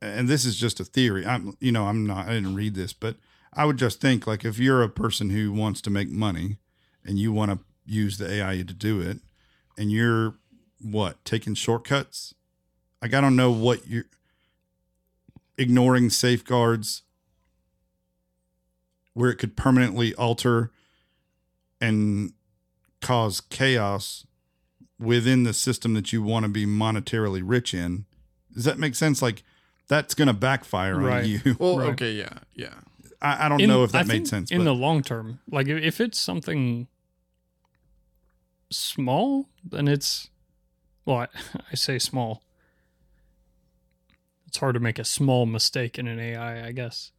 and 0.00 0.28
this 0.28 0.44
is 0.44 0.56
just 0.56 0.80
a 0.80 0.84
theory. 0.84 1.26
I'm 1.26 1.56
you 1.60 1.72
know, 1.72 1.86
I'm 1.86 2.06
not 2.06 2.28
I 2.28 2.34
didn't 2.34 2.54
read 2.54 2.74
this, 2.74 2.92
but 2.92 3.16
I 3.52 3.64
would 3.64 3.76
just 3.76 4.00
think 4.00 4.26
like 4.26 4.44
if 4.44 4.58
you're 4.58 4.82
a 4.82 4.88
person 4.88 5.30
who 5.30 5.52
wants 5.52 5.80
to 5.82 5.90
make 5.90 6.10
money 6.10 6.58
and 7.04 7.18
you 7.18 7.32
want 7.32 7.50
to 7.50 7.58
use 7.86 8.18
the 8.18 8.30
AI 8.30 8.58
to 8.58 8.74
do 8.74 9.00
it 9.00 9.18
and 9.76 9.90
you're 9.90 10.34
what, 10.80 11.24
taking 11.24 11.54
shortcuts? 11.54 12.34
Like 13.02 13.14
I 13.14 13.20
don't 13.20 13.36
know 13.36 13.50
what 13.50 13.86
you're 13.86 14.04
ignoring 15.56 16.10
safeguards 16.10 17.02
where 19.14 19.30
it 19.30 19.36
could 19.36 19.56
permanently 19.56 20.14
alter 20.14 20.70
and 21.80 22.32
cause 23.00 23.40
chaos 23.40 24.24
within 24.98 25.42
the 25.44 25.52
system 25.52 25.94
that 25.94 26.12
you 26.12 26.22
want 26.22 26.44
to 26.44 26.48
be 26.48 26.66
monetarily 26.66 27.42
rich 27.44 27.74
in. 27.74 28.04
Does 28.52 28.64
that 28.64 28.78
make 28.78 28.94
sense? 28.94 29.22
Like 29.22 29.42
that's 29.88 30.14
going 30.14 30.28
to 30.28 30.34
backfire 30.34 30.96
Right. 30.98 31.24
on 31.24 31.28
you. 31.28 31.56
well, 31.58 31.78
Right. 31.80 31.88
okay, 31.90 32.12
yeah, 32.12 32.38
yeah. 32.54 32.74
I, 33.20 33.46
I 33.46 33.48
don't 33.48 33.60
In- 33.60 33.68
know 33.68 33.82
if 33.84 33.92
that 33.92 34.04
I 34.04 34.08
made 34.08 34.28
sense. 34.28 34.50
in 34.50 34.58
but 34.58 34.64
the 34.64 34.74
long 34.74 35.02
term. 35.02 35.40
Like 35.50 35.66
if, 35.68 35.82
if 35.82 36.00
it's 36.00 36.18
something 36.18 36.86
small, 38.70 39.48
then 39.64 39.88
it's 39.88 40.28
well, 41.04 41.16
I, 41.18 41.26
I 41.72 41.74
say 41.74 41.98
small. 41.98 42.42
It's 44.46 44.58
hard 44.58 44.74
to 44.74 44.80
make 44.80 44.98
a 44.98 45.04
small 45.04 45.44
mistake 45.46 45.98
in 45.98 46.06
an 46.06 46.18
AI, 46.18 46.66
I 46.68 46.72
guess. 46.72 47.12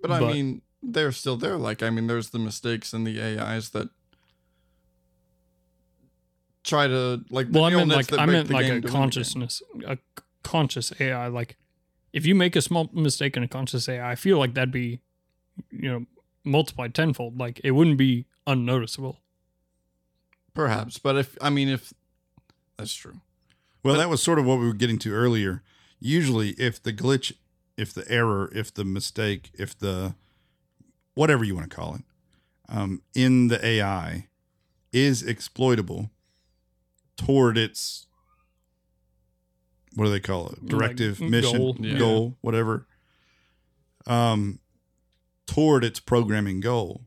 But 0.00 0.10
I 0.12 0.20
But- 0.20 0.32
mean, 0.34 0.62
they're 0.82 1.10
still 1.12 1.36
there. 1.36 1.56
Like, 1.56 1.82
I 1.82 1.90
mean, 1.90 2.06
there's 2.06 2.30
the 2.30 2.38
mistakes 2.38 2.92
in 2.92 3.02
the 3.04 3.20
AIs 3.20 3.70
that 3.70 3.88
try 6.62 6.86
to 6.86 7.24
like. 7.30 7.50
The 7.50 7.58
Well, 7.58 7.64
I 7.64 7.70
neural 7.70 7.86
meant 7.86 8.10
like 8.10 8.12
I 8.20 8.26
break 8.26 8.36
meant 8.36 8.50
like 8.50 8.66
game 8.66 8.70
a 8.70 8.74
to 8.74 8.74
win 8.74 8.80
the 8.82 8.88
game. 8.88 8.96
consciousness, 8.96 9.62
a 9.86 9.96
c- 9.96 10.22
conscious 10.44 10.92
AI. 11.00 11.26
Like 11.28 11.56
if 12.18 12.26
you 12.26 12.34
make 12.34 12.56
a 12.56 12.60
small 12.60 12.90
mistake 12.92 13.36
in 13.36 13.44
a 13.44 13.48
conscious 13.48 13.88
AI, 13.88 14.10
I 14.10 14.16
feel 14.16 14.38
like 14.38 14.54
that'd 14.54 14.72
be, 14.72 14.98
you 15.70 15.88
know, 15.88 16.06
multiplied 16.42 16.92
tenfold. 16.92 17.38
Like 17.38 17.60
it 17.62 17.70
wouldn't 17.70 17.96
be 17.96 18.26
unnoticeable. 18.44 19.20
Perhaps, 20.52 20.98
but 20.98 21.16
if 21.16 21.38
I 21.40 21.48
mean, 21.50 21.68
if 21.68 21.94
that's 22.76 22.92
true, 22.92 23.20
Well, 23.84 23.96
that 23.96 24.08
was 24.08 24.20
sort 24.20 24.40
of 24.40 24.44
what 24.44 24.58
we 24.58 24.66
were 24.66 24.74
getting 24.74 24.98
to 24.98 25.12
earlier. 25.12 25.62
Usually, 26.00 26.50
if 26.58 26.82
the 26.82 26.92
glitch, 26.92 27.32
if 27.76 27.94
the 27.94 28.04
error, 28.10 28.50
if 28.52 28.74
the 28.74 28.84
mistake, 28.84 29.50
if 29.54 29.78
the 29.78 30.16
whatever 31.14 31.44
you 31.44 31.54
want 31.54 31.70
to 31.70 31.76
call 31.76 31.94
it, 31.94 32.02
um, 32.68 33.02
in 33.14 33.46
the 33.46 33.64
AI 33.64 34.26
is 34.92 35.22
exploitable 35.22 36.10
toward 37.16 37.56
its 37.56 38.07
what 39.98 40.04
do 40.06 40.10
they 40.10 40.20
call 40.20 40.46
it? 40.46 40.62
Like, 40.62 40.68
Directive, 40.70 41.20
mission, 41.20 41.58
goal, 41.58 41.76
yeah. 41.80 41.98
goal, 41.98 42.36
whatever. 42.40 42.86
Um, 44.06 44.60
toward 45.46 45.84
its 45.84 46.00
programming 46.00 46.60
goal, 46.60 47.02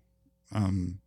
um, 0.54 1.00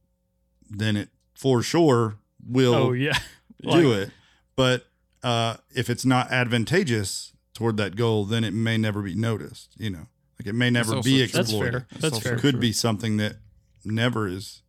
then 0.71 0.97
it 0.97 1.11
for 1.35 1.63
sure 1.63 2.17
will 2.47 2.75
Oh 2.75 2.93
yeah, 2.93 3.19
do 3.63 3.69
Like- 3.69 3.85
it. 4.09 4.11
But 4.57 4.87
uh, 5.23 5.57
if 5.75 5.91
it's 5.91 6.05
not 6.05 6.31
advantageous 6.31 7.33
toward 7.55 7.77
that 7.77 7.97
goal, 7.97 8.25
then 8.25 8.45
it 8.45 8.55
may 8.55 8.77
never 8.79 9.03
be 9.03 9.15
noticed. 9.15 9.75
You 9.77 9.91
know, 9.91 10.07
like 10.39 10.47
it 10.47 10.55
may 10.55 10.71
never 10.71 10.97
also 10.97 11.03
be 11.09 11.19
true. 11.27 11.37
That's 11.43 11.53
fair. 11.53 11.87
That's 11.91 12.01
That's 12.03 12.19
fair. 12.21 12.39
Could 12.39 12.53
true. 12.53 12.61
be 12.61 12.73
something 12.73 13.17
that 13.19 13.37
never 13.85 14.27
is 14.27 14.63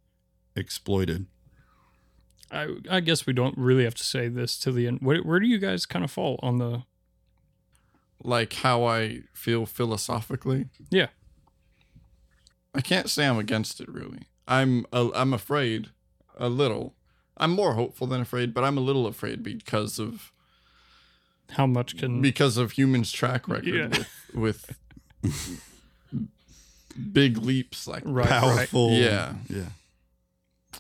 exploited. 0.56 1.28
I 2.52 2.76
I 2.90 3.00
guess 3.00 3.26
we 3.26 3.34
don't 3.34 3.58
really 3.58 3.84
have 3.86 3.96
to 3.96 4.04
say 4.04 4.28
this 4.28 4.58
to 4.60 4.72
the 4.72 4.86
end. 4.88 5.00
Where, 5.02 5.20
where 5.24 5.40
do 5.40 5.48
you 5.48 5.58
guys 5.60 5.86
kind 5.86 6.04
of 6.06 6.12
fall 6.12 6.40
on 6.44 6.58
the? 6.58 6.84
Like 8.24 8.54
how 8.54 8.84
I 8.86 9.22
feel 9.34 9.66
philosophically, 9.66 10.68
Yeah. 10.90 11.08
I 12.74 12.82
can't 12.82 13.10
say 13.10 13.26
I'm 13.28 13.38
against 13.38 13.80
it. 13.80 13.88
Really, 13.88 14.24
I'm 14.48 14.86
uh, 14.92 15.10
I'm 15.16 15.34
afraid 15.34 15.90
a 16.38 16.50
little 16.50 16.94
I'm 17.38 17.52
more 17.52 17.74
hopeful 17.76 18.06
than 18.08 18.20
afraid, 18.22 18.54
but 18.54 18.64
I'm 18.66 18.78
a 18.78 18.82
little 18.82 19.08
afraid 19.08 19.44
because 19.44 19.98
of 20.00 20.32
How 21.52 21.66
much 21.68 21.98
can 21.98 22.22
because 22.22 22.58
of 22.58 22.72
humans' 22.72 23.12
track 23.14 23.48
record 23.48 23.68
Yeah. 23.96 24.04
with 24.34 24.78
with 25.24 25.62
big 27.14 27.38
leaps 27.38 27.88
like 27.88 28.04
right, 28.06 28.30
right. 28.30 28.30
Powerful. 28.30 28.92
Yeah. 28.92 29.36
Yeah. 29.50 29.70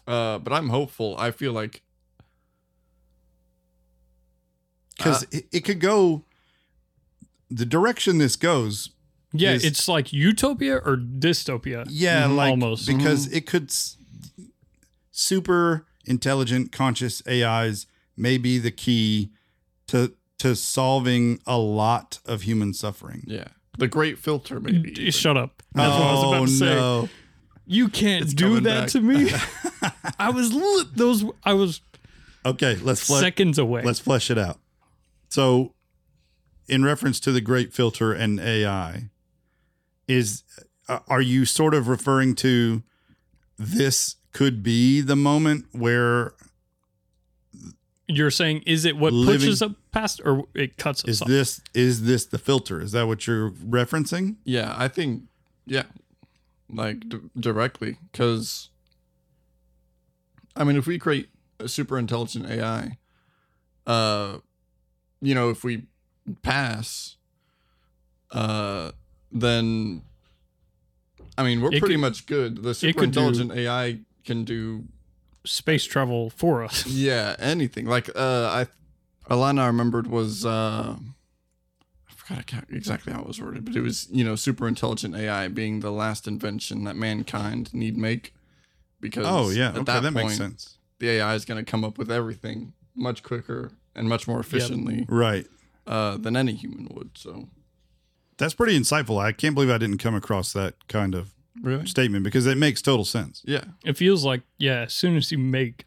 Uh, 0.08 0.38
but 0.39 0.52
I'm 0.52 0.69
hopeful. 0.69 1.15
I 1.17 1.32
feel 1.32 1.54
like 1.54 1.82
Because 4.98 5.24
Uh, 5.24 5.28
it, 5.32 5.45
it 5.52 5.60
could 5.62 5.80
go 5.80 6.24
the 7.49 7.65
direction 7.65 8.17
this 8.17 8.36
goes. 8.36 8.89
Yeah, 9.34 9.51
is- 9.53 9.65
it's 9.65 9.88
like 9.88 10.13
utopia 10.13 10.77
or 10.77 10.95
dystopia. 10.97 11.86
Yeah, 11.89 12.23
Mhm, 12.27 12.36
like 12.38 12.49
almost. 12.51 12.88
because 12.88 13.27
it 13.27 13.45
could 13.45 13.65
s- 13.69 13.97
super 15.12 15.86
intelligent 16.05 16.71
conscious 16.71 17.21
AIs 17.27 17.88
may 18.17 18.38
be 18.38 18.58
the 18.58 18.71
key 18.71 19.31
to 19.88 20.13
to 20.38 20.55
solving 20.55 21.39
a 21.45 21.58
lot 21.58 22.19
of 22.25 22.41
human 22.43 22.73
suffering. 22.73 23.23
yeah, 23.25 23.47
the 23.77 23.88
great 23.88 24.17
filter 24.19 24.60
maybe. 24.60 24.91
D- 24.91 25.12
Shut 25.12 25.38
up. 25.38 25.63
That's 25.73 25.91
what 25.93 26.01
I 26.08 26.12
was 26.13 26.23
about 26.23 26.47
to 26.47 26.53
say. 26.53 26.73
Oh, 26.73 27.01
no. 27.03 27.10
You 27.67 27.89
can't 27.89 28.23
It's 28.25 28.34
do 28.34 28.60
that 28.60 28.81
back. 28.81 28.89
to 28.91 29.01
me. 29.01 29.31
I 30.19 30.29
was 30.29 30.53
li- 30.53 30.86
those. 30.93 31.25
I 31.43 31.53
was 31.53 31.81
Okay, 32.45 32.75
let's 32.84 33.01
flesh, 33.05 33.21
seconds 33.21 33.58
away. 33.58 33.81
let's 33.84 33.99
flesh 33.99 34.29
it 34.29 34.38
out. 34.38 34.60
So, 35.29 35.73
in 36.67 36.84
reference 36.84 37.19
to 37.21 37.32
the 37.32 37.41
great 37.41 37.73
filter 37.73 38.12
and 38.13 38.39
AI, 38.39 39.10
is 40.08 40.43
uh, 40.88 40.99
are 41.08 41.21
you 41.21 41.45
sort 41.45 41.73
of 41.73 41.88
referring 41.88 42.36
to 42.36 42.84
this 43.58 44.15
could 44.34 44.62
be 44.63 45.01
the 45.01 45.15
moment 45.15 45.65
where 45.71 46.34
You're 48.08 48.32
saying, 48.32 48.63
is 48.67 48.86
it 48.86 48.97
what 48.97 49.13
Living- 49.13 49.39
pushes 49.41 49.62
up 49.62 49.71
past, 49.91 50.21
or 50.25 50.43
it 50.54 50.78
cuts 50.78 51.04
us 51.04 51.10
is 51.10 51.21
off? 51.21 51.28
this 51.28 51.62
is 51.73 52.04
this 52.04 52.25
the 52.25 52.38
filter? 52.38 52.80
Is 52.82 52.91
that 52.91 53.08
what 53.08 53.25
you're 53.28 53.49
referencing? 53.51 54.36
Yeah, 54.43 54.75
I 54.78 54.88
think 54.89 55.23
yeah, 55.65 55.84
like 56.69 57.08
d- 57.10 57.19
directly 57.39 57.97
because 58.12 58.69
I 60.56 60.63
mean, 60.63 60.75
if 60.78 60.86
we 60.88 60.99
create 60.99 61.30
a 61.60 61.67
super 61.67 61.97
intelligent 61.97 62.45
AI, 62.49 62.97
uh, 63.88 64.38
you 65.21 65.34
know, 65.34 65.49
if 65.49 65.63
we 65.63 65.84
pass, 66.41 67.17
uh, 68.31 68.91
then 69.31 70.01
I 71.38 71.43
mean, 71.43 71.61
we're 71.61 71.73
It 71.73 71.79
pretty 71.79 71.95
could- 71.95 72.01
much 72.01 72.25
good. 72.25 72.63
The 72.63 72.73
super 72.73 72.99
could 73.01 73.11
do- 73.11 73.19
intelligent 73.19 73.51
AI 73.51 73.99
can 74.23 74.43
do 74.43 74.85
Space 75.45 75.83
travel 75.85 76.29
for 76.31 76.63
us. 76.63 76.88
yeah 76.88 77.35
anything. 77.38 77.85
Like 77.85 78.09
uh, 78.15 78.65
I, 78.65 78.67
a 79.31 79.35
line 79.35 79.59
I 79.59 79.67
remembered 79.67 80.07
was 80.07 80.45
uh. 80.45 80.95
I 82.09 82.13
forgot 82.13 82.63
exactly 82.71 83.13
how 83.13 83.19
it 83.21 83.27
was 83.27 83.39
worded, 83.39 83.65
but 83.65 83.75
it 83.75 83.81
was 83.81 84.07
you 84.11 84.23
know 84.23 84.35
super 84.35 84.67
intelligent 84.67 85.15
AI 85.15 85.47
being 85.49 85.81
the 85.81 85.91
last 85.91 86.27
invention 86.27 86.83
that 86.85 86.95
mankind 86.95 87.71
need 87.75 87.95
make 87.97 88.33
because 88.99 89.25
Oh 89.27 89.51
yeah, 89.51 89.67
at 89.69 89.75
okay, 89.75 89.83
that, 89.83 90.01
that, 90.01 90.13
point 90.13 90.25
makes 90.29 90.38
sense. 90.38 90.77
the 90.97 91.09
AI 91.11 91.35
is 91.35 91.45
going 91.45 91.63
to 91.63 91.69
come 91.69 91.83
up 91.83 91.99
with 91.99 92.09
everything 92.11 92.73
much 92.95 93.21
quicker 93.21 93.71
and 93.93 94.09
much 94.09 94.27
more 94.27 94.39
efficiently 94.39 95.05
Right. 95.07 95.45
Uh, 95.88 96.17
than 96.17 96.36
any 96.36 96.54
human 96.54 96.88
would. 96.91 97.12
So 97.17 97.50
That's 98.38 98.54
pretty 98.54 98.78
insightful. 98.80 99.19
I 99.21 99.32
can't 99.32 99.54
believe 99.56 99.69
I 99.69 99.78
didn't 99.78 100.00
come 100.00 100.15
across 100.15 100.52
that 100.54 100.88
kind 100.88 101.15
of 101.15 101.34
really, 101.62 101.86
statement 101.86 102.24
because 102.24 102.45
it 102.48 102.58
makes 102.58 102.82
total 102.82 103.06
sense. 103.06 103.41
yeah, 103.45 103.63
It 103.84 103.98
feels 103.98 104.24
like, 104.26 104.41
yeah, 104.58 104.82
as 104.82 104.93
soon 104.93 105.15
as 105.17 105.32
you 105.32 105.38
make 105.38 105.86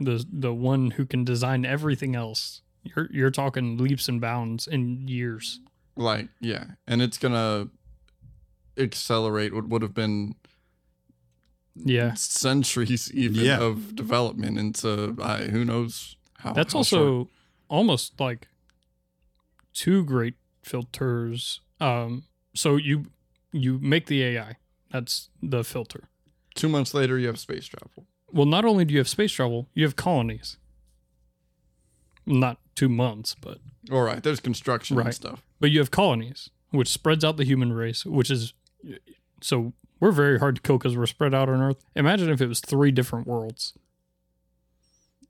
the 0.00 0.24
the 0.30 0.52
one 0.52 0.90
who 0.92 1.06
can 1.06 1.24
design 1.24 1.64
everything 1.64 2.14
else, 2.16 2.60
you're 2.82 3.08
you're 3.10 3.30
talking 3.30 3.78
leaps 3.78 4.08
and 4.08 4.20
bounds 4.20 4.66
in 4.66 5.06
years. 5.08 5.60
like 5.96 6.28
yeah, 6.40 6.64
and 6.86 7.00
it's 7.02 7.18
gonna 7.18 7.68
accelerate 8.78 9.54
what 9.54 9.68
would 9.68 9.82
have 9.82 9.94
been 9.94 10.34
Yeah. 11.74 12.14
centuries 12.14 13.10
even 13.14 13.44
Yeah. 13.44 13.60
of 13.60 13.94
development 13.96 14.58
into 14.58 15.16
uh, 15.20 15.44
who 15.44 15.64
knows 15.64 16.16
how. 16.38 16.52
That's 16.52 16.72
how 16.72 16.78
also 16.80 16.96
short. 16.96 17.28
almost 17.68 18.20
like 18.20 18.48
two 19.76 20.02
great 20.04 20.34
filters. 20.62 21.60
Um, 21.80 22.24
so 22.54 22.76
you 22.76 23.06
you 23.52 23.78
make 23.80 24.06
the 24.06 24.22
AI. 24.24 24.56
That's 24.90 25.28
the 25.42 25.62
filter. 25.62 26.08
two 26.54 26.68
months 26.68 26.94
later 26.94 27.18
you 27.18 27.26
have 27.26 27.38
space 27.38 27.66
travel. 27.66 28.06
Well, 28.32 28.46
not 28.46 28.64
only 28.64 28.84
do 28.86 28.92
you 28.94 28.98
have 28.98 29.08
space 29.08 29.32
travel, 29.32 29.68
you 29.74 29.84
have 29.84 29.94
colonies. 29.94 30.56
Not 32.24 32.58
two 32.74 32.88
months, 32.88 33.36
but 33.40 33.58
All 33.92 34.02
right, 34.02 34.22
there's 34.22 34.40
construction 34.40 34.98
and 34.98 35.14
stuff. 35.14 35.42
but 35.60 35.70
you 35.70 35.78
have 35.78 35.90
colonies, 35.92 36.50
which 36.70 36.88
spreads 36.88 37.24
out 37.24 37.36
the 37.36 37.44
human 37.44 37.72
race, 37.72 38.04
which 38.04 38.30
is 38.30 38.52
so 39.40 39.72
we're 40.00 40.12
very 40.12 40.38
hard 40.38 40.56
to 40.56 40.62
kill 40.62 40.78
because 40.78 40.96
we're 40.96 41.06
spread 41.06 41.34
out 41.34 41.48
on 41.48 41.60
Earth. 41.60 41.84
Imagine 41.94 42.30
if 42.30 42.40
it 42.40 42.48
was 42.48 42.60
three 42.60 42.90
different 42.90 43.26
worlds. 43.26 43.74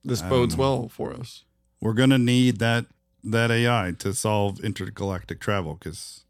This 0.05 0.23
bodes 0.23 0.57
well 0.57 0.89
for 0.89 1.13
us. 1.13 1.45
We're 1.81 1.93
gonna 1.93 2.19
need 2.19 2.59
that 2.61 2.87
that 3.31 3.51
AI 3.51 3.93
to 3.99 4.13
solve 4.15 4.61
intergalactic 4.61 5.41
travel 5.41 5.75
because 5.75 6.25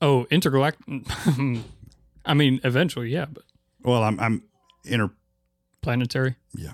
Oh, 0.00 0.26
intergalactic. 0.30 0.84
I 2.24 2.34
mean, 2.34 2.60
eventually, 2.64 3.08
yeah, 3.10 3.26
but 3.32 3.44
well, 3.84 4.02
I'm 4.02 4.18
I'm 4.20 4.42
inter 4.84 5.10
planetary. 5.82 6.36
yeah 6.54 6.72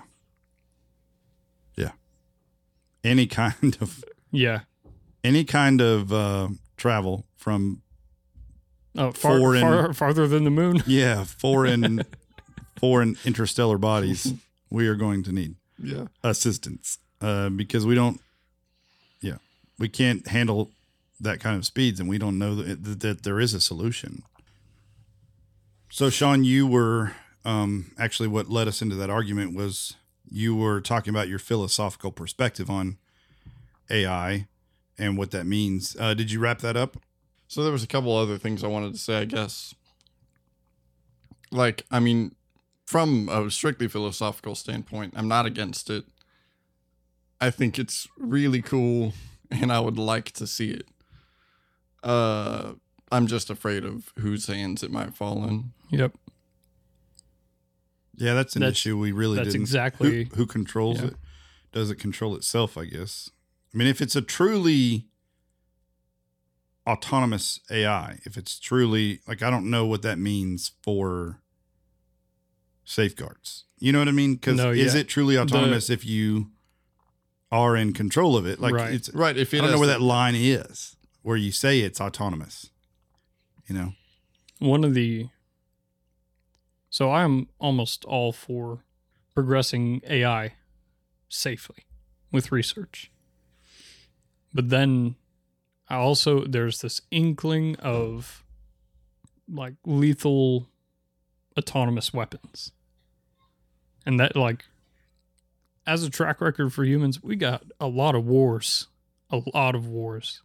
yeah 1.75 1.91
any 3.03 3.25
kind 3.27 3.77
of 3.81 4.03
Yeah. 4.31 4.61
any 5.23 5.43
kind 5.43 5.81
of 5.81 6.11
uh, 6.13 6.49
travel 6.77 7.25
from 7.37 7.81
Oh, 8.97 9.11
far, 9.11 9.37
Foreign- 9.39 9.61
far 9.61 9.93
farther 9.93 10.27
than 10.27 10.43
the 10.43 10.49
moon. 10.51 10.83
yeah 10.87 11.23
foreign 11.23 12.05
foreign 12.79 13.15
interstellar 13.25 13.77
bodies 13.77 14.33
we 14.71 14.87
are 14.87 14.95
going 14.95 15.23
to 15.23 15.31
need 15.31 15.55
Yeah. 15.77 16.07
assistance 16.23 16.97
uh, 17.21 17.49
because 17.49 17.85
we 17.85 17.95
don't 17.95 18.15
yeah 18.15 18.28
we 19.79 19.89
can't 19.89 20.27
handle 20.27 20.71
that 21.19 21.39
kind 21.39 21.57
of 21.57 21.65
speeds 21.65 21.99
and 21.99 22.07
we 22.07 22.17
don't 22.17 22.37
know 22.37 22.55
that, 22.55 22.99
that, 22.99 23.23
there 23.23 23.39
is 23.39 23.53
a 23.53 23.61
solution 23.61 24.23
so 25.89 26.09
sean 26.09 26.43
you 26.43 26.67
were 26.67 27.13
um, 27.45 27.91
actually 27.97 28.27
what 28.27 28.49
led 28.49 28.67
us 28.67 28.81
into 28.81 28.95
that 28.95 29.09
argument 29.09 29.55
was 29.55 29.95
you 30.29 30.55
were 30.55 30.79
talking 30.79 31.09
about 31.09 31.27
your 31.27 31.39
philosophical 31.39 32.11
perspective 32.11 32.69
on 32.69 32.97
ai 33.89 34.45
and 34.97 35.17
what 35.17 35.31
that 35.31 35.45
means 35.45 35.95
uh, 35.99 36.13
did 36.13 36.31
you 36.31 36.39
wrap 36.39 36.59
that 36.59 36.77
up 36.77 36.97
So 37.51 37.63
there 37.63 37.71
was 37.71 37.83
a 37.83 37.87
couple 37.87 38.15
other 38.15 38.37
things 38.37 38.63
I 38.63 38.67
wanted 38.67 38.93
to 38.93 38.99
say, 38.99 39.17
I 39.17 39.25
guess. 39.25 39.73
Like, 41.51 41.83
I 41.89 41.99
mean, 41.99 42.35
from 42.85 43.27
a 43.27 43.49
strictly 43.49 43.87
philosophical 43.87 44.53
standpoint, 44.53 45.15
I'm 45.17 45.27
not 45.27 45.47
against 45.47 45.89
it. 45.89 46.05
I 47.41 47.49
think 47.49 47.79
it's 47.79 48.07
really 48.19 48.61
cool 48.61 49.13
and 49.61 49.71
I 49.71 49.79
would 49.79 49.97
like 49.97 50.31
to 50.33 50.47
see 50.47 50.71
it. 50.71 50.87
Uh 52.03 52.73
I'm 53.11 53.25
just 53.27 53.49
afraid 53.49 53.83
of 53.85 54.13
whose 54.19 54.45
hands 54.47 54.83
it 54.83 54.91
might 54.91 55.15
fall 55.15 55.43
in. 55.45 55.71
Yep. 55.89 56.15
yeah 58.17 58.33
that's 58.35 58.55
an 58.55 58.59
That's- 58.61 58.77
issue 58.77 58.97
we 58.97 59.11
really 59.11 59.37
that's 59.37 59.49
didn't 59.49 59.61
exactly- 59.61 60.25
who, 60.25 60.35
who 60.35 60.45
controls 60.45 60.99
yeah. 61.01 61.07
it 61.07 61.15
does 61.71 61.89
it 61.89 61.95
control 61.95 62.35
itself 62.35 62.77
i 62.77 62.85
guess 62.85 63.29
i 63.73 63.77
mean 63.77 63.87
if 63.87 64.01
it's 64.01 64.15
a 64.15 64.21
truly 64.21 65.07
autonomous 66.87 67.59
ai 67.71 68.19
if 68.25 68.37
it's 68.37 68.59
truly 68.59 69.19
like 69.27 69.41
i 69.43 69.49
don't 69.49 69.69
know 69.69 69.85
what 69.85 70.01
that 70.01 70.17
means 70.19 70.71
for 70.83 71.39
safeguards 72.83 73.65
you 73.79 73.91
know 73.91 73.99
what 73.99 74.07
i 74.07 74.11
mean 74.11 74.35
because 74.35 74.57
No, 74.57 74.71
is 74.71 74.93
yeah. 74.95 75.01
it 75.01 75.07
truly 75.07 75.37
autonomous 75.37 75.89
if 75.89 76.05
you 76.05 76.51
are 77.51 77.75
in 77.75 77.93
control 77.93 78.37
of 78.37 78.45
it 78.45 78.59
like 78.59 78.73
Right. 78.73 78.93
it's 78.93 79.09
Right, 79.13 79.35
if 79.37 79.53
i 79.53 79.57
don't 79.57 79.71
know 79.71 79.79
where 79.79 79.87
that 79.87 80.01
line 80.01 80.35
is 80.35 80.95
where 81.23 81.37
you 81.37 81.51
say 81.51 81.79
it's 81.81 81.99
autonomous 81.99 82.69
you 83.67 83.75
know 83.75 83.93
One 84.59 84.83
of 84.83 84.93
the. 84.93 85.29
So 86.89 87.11
I'm 87.11 87.47
almost 87.59 88.03
all 88.05 88.31
for 88.33 88.83
progressing 89.33 90.01
AI 90.07 90.55
safely 91.29 91.85
with 92.31 92.51
research. 92.51 93.11
But 94.53 94.69
then 94.69 95.15
I 95.87 95.95
also, 95.95 96.43
there's 96.45 96.81
this 96.81 97.01
inkling 97.11 97.75
of 97.77 98.43
like 99.47 99.75
lethal 99.85 100.67
autonomous 101.57 102.13
weapons. 102.13 102.71
And 104.05 104.19
that, 104.19 104.35
like, 104.35 104.65
as 105.89 106.03
a 106.03 106.09
track 106.09 106.39
record 106.39 106.71
for 106.71 106.83
humans, 106.83 107.21
we 107.23 107.35
got 107.35 107.63
a 107.79 107.87
lot 107.87 108.15
of 108.15 108.25
wars, 108.25 108.87
a 109.29 109.41
lot 109.53 109.75
of 109.75 109.87
wars. 109.87 110.41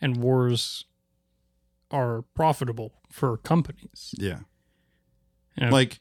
And 0.00 0.18
wars 0.18 0.84
are 1.90 2.22
profitable 2.34 2.92
for 3.10 3.36
companies. 3.38 4.14
yeah 4.18 4.40
like 5.70 6.00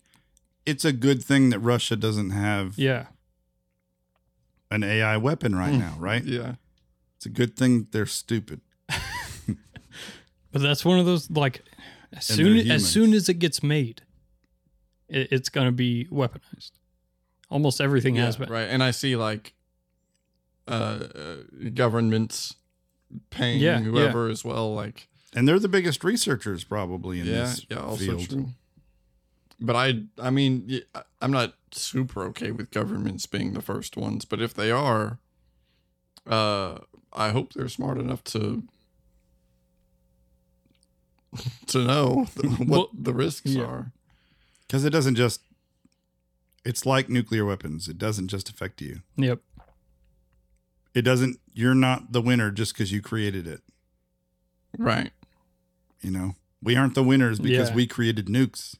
it's 0.65 0.83
a 0.83 0.91
good 0.91 1.23
thing 1.23 1.49
that 1.49 1.59
russia 1.59 1.95
doesn't 1.95 2.31
have 2.31 2.77
Yeah. 2.77 3.07
an 4.71 4.83
AI 4.83 5.15
weapon 5.17 5.55
right 5.55 5.73
hmm. 5.73 5.79
now, 5.79 5.95
right? 5.99 6.23
Yeah. 6.23 6.55
It's 7.15 7.25
a 7.25 7.29
good 7.29 7.55
thing 7.55 7.87
they're 7.91 8.05
stupid. 8.05 8.61
But 10.51 10.61
that's 10.61 10.83
one 10.83 10.99
of 10.99 11.05
those 11.05 11.29
like 11.29 11.63
as 12.13 12.29
And 12.29 12.37
soon 12.37 12.71
as 12.71 12.87
soon 12.87 13.13
as 13.13 13.29
it 13.29 13.35
gets 13.35 13.61
made, 13.61 14.01
it, 15.07 15.31
it's 15.31 15.49
going 15.49 15.67
to 15.67 15.71
be 15.71 16.07
weaponized. 16.11 16.71
Almost 17.49 17.79
everything 17.81 18.15
has 18.15 18.37
been. 18.37 18.49
right. 18.49 18.67
And 18.69 18.83
I 18.83 18.91
see 18.91 19.15
like 19.15 19.53
uh, 20.67 20.71
uh 20.71 21.35
governments 21.73 22.55
paying 23.29 23.61
Yeah, 23.61 23.79
whoever 23.79 24.27
as 24.29 24.43
well. 24.43 24.73
Like 24.73 25.07
And 25.33 25.47
they're 25.47 25.59
the 25.59 25.67
biggest 25.69 26.03
researchers 26.03 26.63
probably 26.63 27.19
in 27.19 27.27
yeah, 27.27 27.33
this 27.33 27.65
yeah, 27.69 27.77
also 27.79 27.97
field. 28.17 28.29
true. 28.29 28.47
But 29.59 29.75
I, 29.77 30.03
I 30.19 30.31
mean, 30.31 30.81
I'm 31.21 31.31
not 31.31 31.53
super 31.71 32.23
okay 32.25 32.51
with 32.51 32.71
governments 32.71 33.25
being 33.25 33.53
the 33.53 33.61
first 33.61 33.95
ones. 33.95 34.25
But 34.25 34.41
if 34.41 34.53
they 34.53 34.69
are, 34.69 35.19
uh, 36.29 36.79
I 37.13 37.29
hope 37.29 37.53
they're 37.53 37.69
smart 37.69 37.97
enough 37.97 38.21
to 38.25 38.63
to 41.67 41.77
know 41.79 42.25
what 42.57 42.67
Well, 42.67 42.89
the 42.93 43.13
risks 43.13 43.51
yeah. 43.51 43.63
are. 43.63 43.91
Because 44.67 44.83
it 44.83 44.89
doesn't 44.89 45.15
just, 45.15 45.41
it's 46.65 46.85
like 46.85 47.09
nuclear 47.09 47.45
weapons. 47.45 47.87
It 47.87 47.97
doesn't 47.97 48.27
just 48.27 48.49
affect 48.49 48.81
you. 48.81 49.01
Yep. 49.15 49.39
It 50.93 51.03
doesn't, 51.03 51.39
you're 51.53 51.75
not 51.75 52.11
the 52.11 52.21
winner 52.21 52.51
just 52.51 52.73
because 52.73 52.91
you 52.91 53.01
created 53.01 53.45
it. 53.47 53.61
Mm-hmm. 54.77 54.83
Right. 54.83 55.11
You 56.01 56.11
know, 56.11 56.35
we 56.61 56.75
aren't 56.75 56.95
the 56.95 57.03
winners 57.03 57.39
because 57.39 57.69
Yeah. 57.69 57.75
we 57.75 57.87
created 57.87 58.27
nukes, 58.27 58.75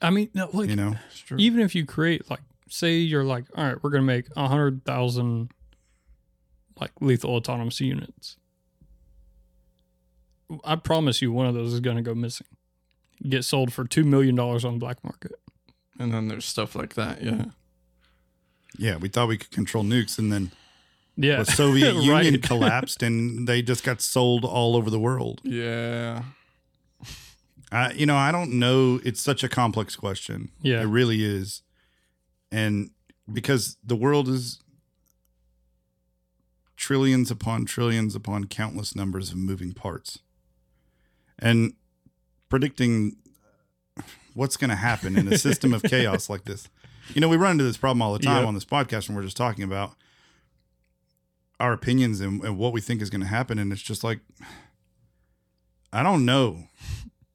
I 0.00 0.10
mean, 0.10 0.30
no, 0.34 0.48
like 0.52 0.68
you 0.68 0.76
know? 0.76 0.96
Even 1.36 1.60
if 1.60 1.74
you 1.76 1.86
create 1.86 2.28
like 2.28 2.40
say 2.68 2.96
you're 2.96 3.22
like 3.22 3.44
all 3.56 3.64
right 3.64 3.82
we're 3.82 3.90
going 3.90 4.02
to 4.02 4.06
make 4.06 4.26
a 4.34 4.48
hundred 4.48 4.82
thousand 4.84 5.50
like 6.80 6.90
lethal 7.02 7.30
autonomous 7.36 7.78
units 7.82 8.36
i 10.64 10.74
promise 10.74 11.20
you 11.20 11.30
one 11.30 11.46
of 11.46 11.54
those 11.54 11.74
is 11.74 11.80
going 11.80 11.96
to 11.96 12.02
go 12.02 12.14
missing 12.14 12.46
get 13.28 13.44
sold 13.44 13.72
for 13.74 13.84
two 13.84 14.04
million 14.04 14.34
dollars 14.34 14.64
on 14.64 14.72
the 14.74 14.78
black 14.78 15.04
market 15.04 15.32
and 15.98 16.12
then 16.12 16.28
there's 16.28 16.44
stuff 16.44 16.74
like 16.74 16.94
that. 16.94 17.22
Yeah. 17.22 17.46
Yeah, 18.78 18.96
we 18.96 19.08
thought 19.08 19.28
we 19.28 19.36
could 19.38 19.50
control 19.50 19.84
nukes 19.84 20.18
and 20.18 20.32
then 20.32 20.50
yeah 21.16 21.36
the 21.36 21.44
Soviet 21.44 21.94
Union 22.02 22.40
collapsed 22.42 23.02
and 23.02 23.46
they 23.46 23.60
just 23.60 23.84
got 23.84 24.00
sold 24.00 24.44
all 24.44 24.76
over 24.76 24.90
the 24.90 24.98
world. 24.98 25.40
Yeah. 25.44 26.22
I, 27.70 27.92
you 27.92 28.04
know, 28.04 28.16
I 28.16 28.32
don't 28.32 28.52
know. 28.58 29.00
It's 29.02 29.20
such 29.20 29.42
a 29.42 29.48
complex 29.48 29.96
question. 29.96 30.50
Yeah. 30.60 30.82
It 30.82 30.86
really 30.86 31.24
is. 31.24 31.62
And 32.50 32.90
because 33.32 33.78
the 33.82 33.96
world 33.96 34.28
is 34.28 34.60
trillions 36.76 37.30
upon 37.30 37.64
trillions 37.64 38.14
upon 38.14 38.44
countless 38.44 38.94
numbers 38.94 39.30
of 39.30 39.36
moving 39.36 39.72
parts. 39.72 40.18
And 41.38 41.74
predicting 42.48 43.16
what's 44.34 44.56
going 44.56 44.70
to 44.70 44.76
happen 44.76 45.16
in 45.16 45.28
a 45.32 45.38
system 45.38 45.72
of 45.74 45.82
chaos 45.82 46.28
like 46.30 46.44
this. 46.44 46.68
You 47.14 47.20
know, 47.20 47.28
we 47.28 47.36
run 47.36 47.52
into 47.52 47.64
this 47.64 47.76
problem 47.76 48.00
all 48.02 48.12
the 48.12 48.18
time 48.18 48.38
Yep. 48.38 48.46
on 48.48 48.54
this 48.54 48.64
podcast 48.64 49.08
when 49.08 49.16
we're 49.16 49.22
just 49.24 49.36
talking 49.36 49.64
about 49.64 49.94
our 51.60 51.72
opinions 51.72 52.20
and, 52.20 52.42
and 52.44 52.56
what 52.58 52.72
we 52.72 52.80
think 52.80 53.02
is 53.02 53.10
going 53.10 53.20
to 53.20 53.26
happen. 53.26 53.58
And 53.58 53.72
it's 53.72 53.82
just 53.82 54.02
like, 54.04 54.20
I 55.92 56.02
don't 56.02 56.24
know. 56.24 56.64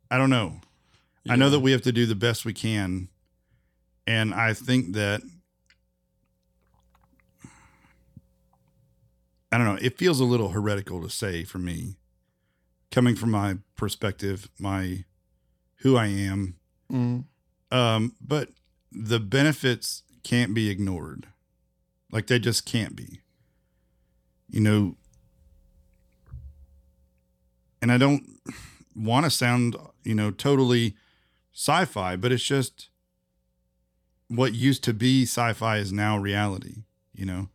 I 0.09 0.17
don't 0.17 0.29
know. 0.29 0.61
I 1.29 1.35
know 1.35 1.49
that 1.49 1.59
we 1.59 1.71
have 1.73 1.81
to 1.83 1.91
do 1.91 2.05
the 2.05 2.15
best 2.15 2.45
we 2.45 2.53
can. 2.53 3.09
And 4.07 4.33
I 4.33 4.53
think 4.53 4.93
that 4.93 5.21
I 9.51 9.57
don't 9.57 9.65
know, 9.67 9.77
it 9.81 9.97
feels 9.97 10.19
a 10.19 10.25
little 10.25 10.49
heretical 10.49 11.01
to 11.01 11.09
say 11.09 11.43
for 11.43 11.57
me, 11.57 11.95
coming 12.91 13.15
from 13.15 13.31
my 13.31 13.57
perspective, 13.75 14.49
my 14.59 15.03
who 15.81 15.95
I 15.95 16.07
am. 16.07 16.55
Mm. 16.91 17.25
Um, 17.71 18.15
but 18.21 18.49
the 18.91 19.19
benefits 19.19 20.03
can't 20.23 20.53
be 20.53 20.69
ignored. 20.69 21.27
Like 22.11 22.27
they 22.27 22.39
just 22.39 22.65
can't 22.65 22.95
be. 22.95 23.21
You 24.49 24.61
know, 24.61 24.95
and 27.81 27.91
I 27.91 27.97
don't 27.97 28.23
want 28.95 29.25
to 29.25 29.29
sound, 29.29 29.75
you 30.03 30.15
know, 30.15 30.31
totally 30.31 30.95
sci-fi, 31.53 32.15
but 32.15 32.31
it's 32.31 32.43
just 32.43 32.89
what 34.29 34.53
used 34.53 34.83
to 34.85 34.93
be 34.93 35.23
sci-fi 35.23 35.77
is 35.77 35.91
now 35.91 36.17
reality, 36.17 36.83
you 37.13 37.25
know. 37.25 37.49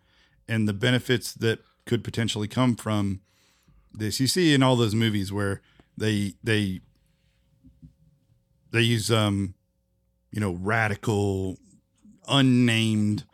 And 0.47 0.69
the 0.69 0.75
benefits 0.75 1.33
that 1.33 1.61
could 1.87 2.05
potentially 2.05 2.49
come 2.49 2.77
from 2.77 3.21
this 3.93 4.21
you 4.21 4.27
see 4.27 4.55
in 4.55 4.63
all 4.63 4.77
those 4.77 4.95
movies 4.95 5.33
where 5.33 5.61
they 5.97 6.35
they 6.43 6.81
they 8.73 8.81
use 8.83 9.11
um 9.11 9.55
you 10.31 10.41
know 10.41 10.53
radical 10.53 11.59
unnamed 12.29 13.25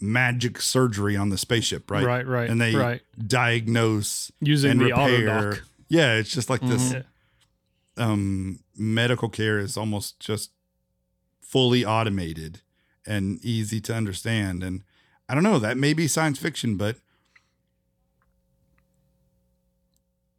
magic 0.00 0.60
surgery 0.60 1.16
on 1.16 1.30
the 1.30 1.38
spaceship 1.38 1.90
right? 1.90 2.04
Right 2.04 2.26
right 2.26 2.48
and 2.48 2.60
they 2.60 2.74
right. 2.74 3.00
diagnose 3.26 4.30
using 4.40 4.72
and 4.72 4.80
the 4.80 4.84
repair. 4.86 5.08
autodoc. 5.28 5.60
Yeah 5.88 6.14
it's 6.14 6.30
just 6.30 6.48
like 6.48 6.60
this 6.60 6.92
Yeah. 6.92 7.02
um 7.96 8.60
medical 8.76 9.28
care 9.28 9.58
is 9.58 9.76
almost 9.76 10.20
just 10.20 10.52
fully 11.40 11.84
automated 11.84 12.60
and 13.06 13.42
easy 13.44 13.80
to 13.80 13.94
understand. 13.94 14.62
And 14.62 14.84
i 15.28 15.34
don't 15.34 15.42
know 15.42 15.58
that 15.58 15.76
may 15.76 15.94
be 15.94 16.06
science 16.06 16.38
fiction 16.38 16.76
but 16.76 16.96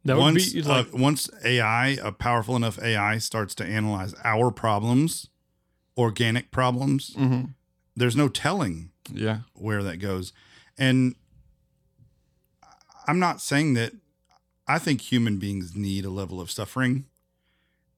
that 0.04 0.16
would 0.16 0.22
once 0.22 0.52
be 0.52 0.62
like 0.62 0.86
uh, 0.86 0.96
once 0.96 1.28
ai 1.44 1.88
a 2.02 2.10
powerful 2.12 2.56
enough 2.56 2.78
ai 2.82 3.18
starts 3.18 3.54
to 3.54 3.64
analyze 3.64 4.14
our 4.24 4.50
problems 4.50 5.28
organic 5.98 6.50
problems 6.50 7.14
hmm 7.14 7.42
there's 7.96 8.16
no 8.16 8.28
telling 8.28 8.92
Yeah. 9.12 9.40
where 9.54 9.82
that 9.82 9.96
goes. 9.98 10.32
And 10.78 11.16
I'm 13.06 13.18
not 13.18 13.40
saying 13.42 13.74
that 13.74 13.92
I 14.66 14.78
think 14.78 15.00
human 15.02 15.38
beings 15.38 15.74
need 15.76 16.04
a 16.06 16.10
level 16.10 16.40
of 16.40 16.50
suffering. 16.50 17.04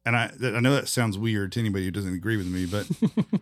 And 0.04 0.16
I 0.16 0.32
I 0.42 0.58
know 0.60 0.74
that 0.74 0.88
sounds 0.88 1.18
weird 1.18 1.52
to 1.52 1.60
anybody 1.60 1.84
who 1.84 1.90
doesn't 1.92 2.14
agree 2.14 2.36
with 2.36 2.46
me, 2.48 2.66
but 2.66 2.88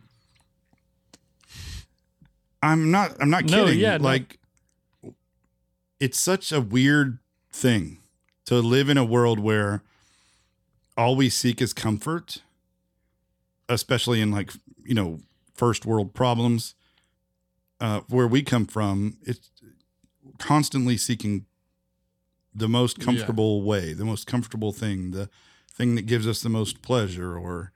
I'm 2.63 2.91
not 2.91 3.13
I'm 3.21 3.31
not 3.31 3.45
kidding. 3.45 3.57
No, 3.59 3.65
kidding. 3.67 3.81
yeah, 3.81 3.97
no. 3.97 4.05
like 4.05 4.39
it's 5.99 6.19
such 6.21 6.53
a 6.53 6.61
weird 6.61 7.19
thing 7.53 8.00
to 8.51 8.59
live 8.61 8.89
in 8.89 8.99
a 8.99 9.05
world 9.05 9.39
where 9.39 9.81
all 10.97 11.15
we 11.15 11.31
seek 11.31 11.63
is 11.63 11.73
comfort, 11.73 12.43
especially 13.69 14.21
in 14.21 14.33
like, 14.33 14.53
you 14.85 14.93
know, 14.93 15.21
first 15.55 15.87
world 15.87 16.15
problems 16.15 16.75
uh, 17.81 18.01
where 18.09 18.27
we 18.27 18.43
come 18.43 18.67
from, 18.67 19.17
it's 19.23 19.53
constantly 20.39 20.97
seeking 20.97 21.47
the 22.53 22.69
most 22.69 22.99
Yeah. 22.99 23.05
comfortable 23.05 23.63
way, 23.63 23.93
the 23.93 24.05
most 24.05 24.27
comfortable 24.27 24.73
thing, 24.73 25.13
the 25.13 25.31
thing 25.73 25.95
that 25.95 26.07
gives 26.07 26.27
us 26.27 26.43
the 26.43 26.49
most 26.49 26.83
pleasure, 26.83 27.39
or 27.39 27.71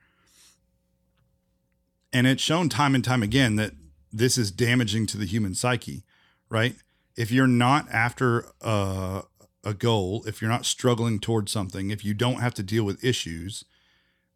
and 2.11 2.27
it's 2.27 2.43
shown 2.43 2.67
time 2.67 2.93
and 2.93 3.03
time 3.03 3.23
again 3.23 3.55
that 3.55 3.71
this 4.11 4.37
is 4.37 4.51
damaging 4.51 5.05
to 5.07 5.17
the 5.17 5.25
human 5.25 5.55
psyche, 5.55 6.03
right? 6.49 6.75
If 7.15 7.31
you're 7.31 7.47
not 7.47 7.89
after 7.89 8.47
a, 8.59 9.23
a 9.65 9.73
goal, 9.73 10.23
if 10.27 10.41
you're 10.41 10.51
not 10.51 10.65
struggling 10.65 11.19
towards 11.19 11.51
something, 11.51 11.89
if 11.89 12.05
you 12.05 12.13
don't 12.13 12.39
have 12.39 12.53
to 12.53 12.63
deal 12.63 12.83
with 12.83 13.03
issues, 13.03 13.65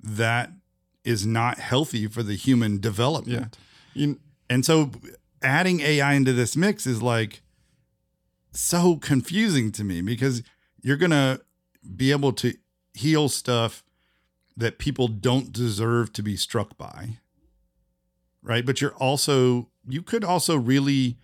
that 0.02 0.52
is 1.04 1.26
not 1.26 1.60
healthy 1.60 2.08
for 2.08 2.24
the 2.24 2.36
human 2.36 2.80
development. 2.80 3.58
You, 3.94 4.20
And 4.50 4.66
so 4.66 4.92
adding 5.42 5.80
AI 5.80 6.14
into 6.14 6.34
this 6.34 6.58
mix 6.58 6.86
is 6.86 7.02
like 7.02 7.42
so 8.52 8.98
confusing 8.98 9.72
to 9.74 9.84
me 9.84 10.02
because 10.02 10.42
you're 10.82 10.98
going 10.98 11.12
to 11.12 11.42
be 11.96 12.12
able 12.12 12.34
to 12.34 12.56
heal 12.94 13.30
stuff 13.30 13.84
that 14.58 14.78
people 14.80 15.08
don't 15.08 15.54
deserve 15.54 16.12
to 16.14 16.24
be 16.24 16.36
struck 16.36 16.78
by. 16.78 17.20
Right? 18.42 18.66
But 18.66 18.82
you're 18.82 18.96
also 18.96 19.70
you 19.88 20.02
could 20.02 20.24
also 20.24 20.56
really 20.56 21.18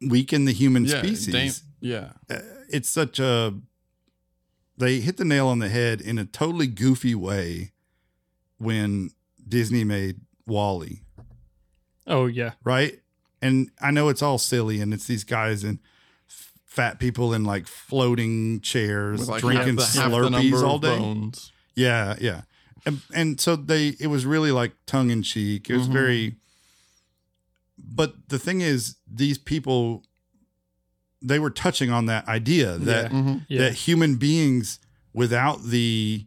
weaken 0.00 0.44
the 0.44 0.52
human 0.52 0.84
yeah. 0.84 0.98
species 0.98 1.62
yeah. 1.84 2.12
uh, 2.30 2.38
it's 2.68 2.88
such 2.88 3.18
a 3.20 3.54
they 4.76 5.00
hit 5.00 5.16
the 5.18 5.24
nail 5.24 5.46
on 5.46 5.58
the 5.60 5.68
head 5.68 6.00
in 6.00 6.18
a 6.18 6.24
totally 6.24 6.66
goofy 6.66 7.14
way 7.14 7.72
when 8.58 9.10
Disney 9.46 9.84
made 9.84 10.20
WALL-E, 10.46 11.02
oh 12.06 12.26
yeah 12.26 12.52
right? 12.64 12.98
And 13.42 13.70
I 13.80 13.90
know 13.90 14.08
it's 14.08 14.22
all 14.22 14.38
silly 14.38 14.80
and 14.80 14.94
it's 14.94 15.06
these 15.06 15.22
guys 15.24 15.62
and 15.64 15.78
fat 16.64 16.98
people 16.98 17.32
in 17.34 17.44
like 17.44 17.66
floating 17.68 18.60
chairs 18.60 19.28
like 19.28 19.40
drinking 19.42 19.76
half 19.78 19.92
the, 19.92 20.00
half 20.00 20.10
Slurpees 20.10 20.30
number 20.50 20.66
all 20.66 20.78
day. 20.78 20.98
bones. 20.98 21.52
Yeah, 21.76 22.16
yeah. 22.20 22.42
And, 22.86 23.00
and 23.14 23.40
so 23.40 23.54
they 23.56 23.88
it 24.00 24.08
was 24.08 24.24
really 24.26 24.50
like 24.50 24.72
tongue 24.86 25.10
in 25.10 25.22
cheek. 25.22 25.68
It 25.70 25.76
was 25.76 25.88
Mhm. 25.88 25.92
very 25.92 26.36
but 27.78 28.28
the 28.28 28.38
thing 28.38 28.60
is, 28.60 28.96
these 29.06 29.36
people, 29.38 30.04
they 31.26 31.38
were 31.38 31.50
touching 31.50 31.90
on 31.90 32.06
that 32.06 32.28
idea 32.28 32.76
that 32.78 33.10
Mm-hmm. 33.10 33.38
Yeah. 33.48 33.60
that 33.62 33.72
human 33.74 34.16
beings, 34.16 34.78
without 35.12 35.62
the 35.64 36.26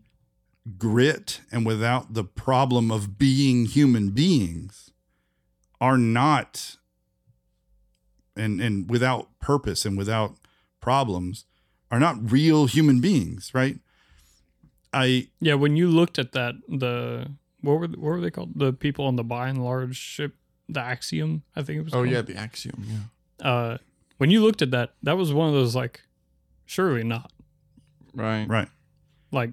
grit 0.78 1.39
and 1.52 1.66
without 1.66 2.14
the 2.14 2.24
problem 2.24 2.91
of 2.91 3.18
being 3.18 3.66
human 3.66 4.10
beings, 4.10 4.91
are 5.80 5.98
not, 5.98 6.78
and 8.36 8.60
and 8.62 8.89
without 8.89 9.28
purpose 9.39 9.86
and 9.86 9.98
without 9.98 10.36
problems, 10.82 11.45
are 11.91 12.00
not 12.00 12.32
real 12.32 12.66
human 12.66 13.00
beings, 13.00 13.52
right? 13.54 13.80
I 14.93 15.28
Yeah, 15.39 15.56
when 15.56 15.76
you 15.76 15.88
looked 15.89 16.18
at 16.20 16.32
that, 16.34 16.56
the 16.68 17.30
what 17.62 17.80
were 17.80 17.88
what 17.88 17.98
were 18.00 18.22
they 18.22 18.32
called? 18.32 18.58
The 18.58 18.74
people 18.74 19.06
on 19.06 19.16
the 19.16 19.24
Buy 19.24 19.50
n 19.50 19.58
Large 19.58 19.95
ship, 19.98 20.34
the 20.70 20.80
Axiom, 20.82 21.43
I 21.56 21.62
think 21.64 21.80
it 21.80 21.84
was. 21.84 21.93
Oh 21.93 21.98
called. 21.98 22.10
yeah, 22.10 22.22
the 22.22 22.36
axiom. 22.36 22.84
Yeah. 22.88 23.48
Uh, 23.48 23.78
when 24.18 24.30
you 24.32 24.41
looked 24.41 24.61
at 24.61 24.72
that, 24.72 24.93
that 25.03 25.18
was 25.18 25.34
one 25.34 25.47
of 25.47 25.53
those 25.53 25.76
like, 25.76 26.01
surely 26.65 27.03
not, 27.03 27.32
Right. 28.13 28.47
right. 28.47 28.68
like 29.32 29.51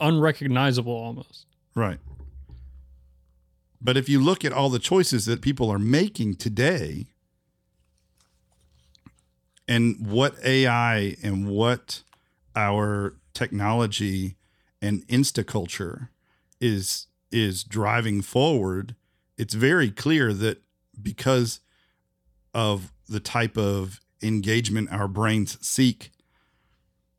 unrecognizable 0.00 0.92
almost. 0.92 1.46
Right. 1.74 1.98
But 3.80 3.96
if 3.96 4.08
you 4.08 4.20
look 4.20 4.44
at 4.44 4.52
all 4.52 4.70
the 4.70 4.78
choices 4.78 5.26
that 5.26 5.42
people 5.42 5.70
are 5.70 5.78
making 5.78 6.36
today 6.36 7.06
and 9.68 10.06
what 10.06 10.34
AI 10.44 11.16
and 11.22 11.46
what 11.48 12.02
our 12.54 13.16
technology 13.34 14.36
and 14.80 15.06
instaculture 15.08 16.08
is 16.60 17.06
is 17.30 17.64
driving 17.64 18.22
forward, 18.22 18.94
it's 19.36 19.52
very 19.54 19.90
clear 19.90 20.32
that 20.32 20.62
because 21.02 21.60
of 22.54 22.92
the 23.08 23.20
type 23.20 23.58
of 23.58 24.00
engagement 24.22 24.90
our 24.90 25.08
brains 25.08 25.58
seek 25.66 26.10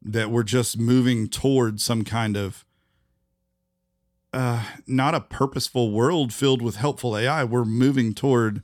that 0.01 0.29
we're 0.31 0.43
just 0.43 0.77
moving 0.77 1.27
towards 1.27 1.83
some 1.83 2.03
kind 2.03 2.37
of 2.37 2.63
uh, 4.33 4.63
not 4.85 5.15
a 5.15 5.21
purposeful 5.21 5.91
world 5.91 6.33
filled 6.33 6.61
with 6.61 6.75
helpful 6.75 7.17
AI. 7.17 7.43
We're 7.43 7.65
moving 7.65 8.13
toward 8.13 8.61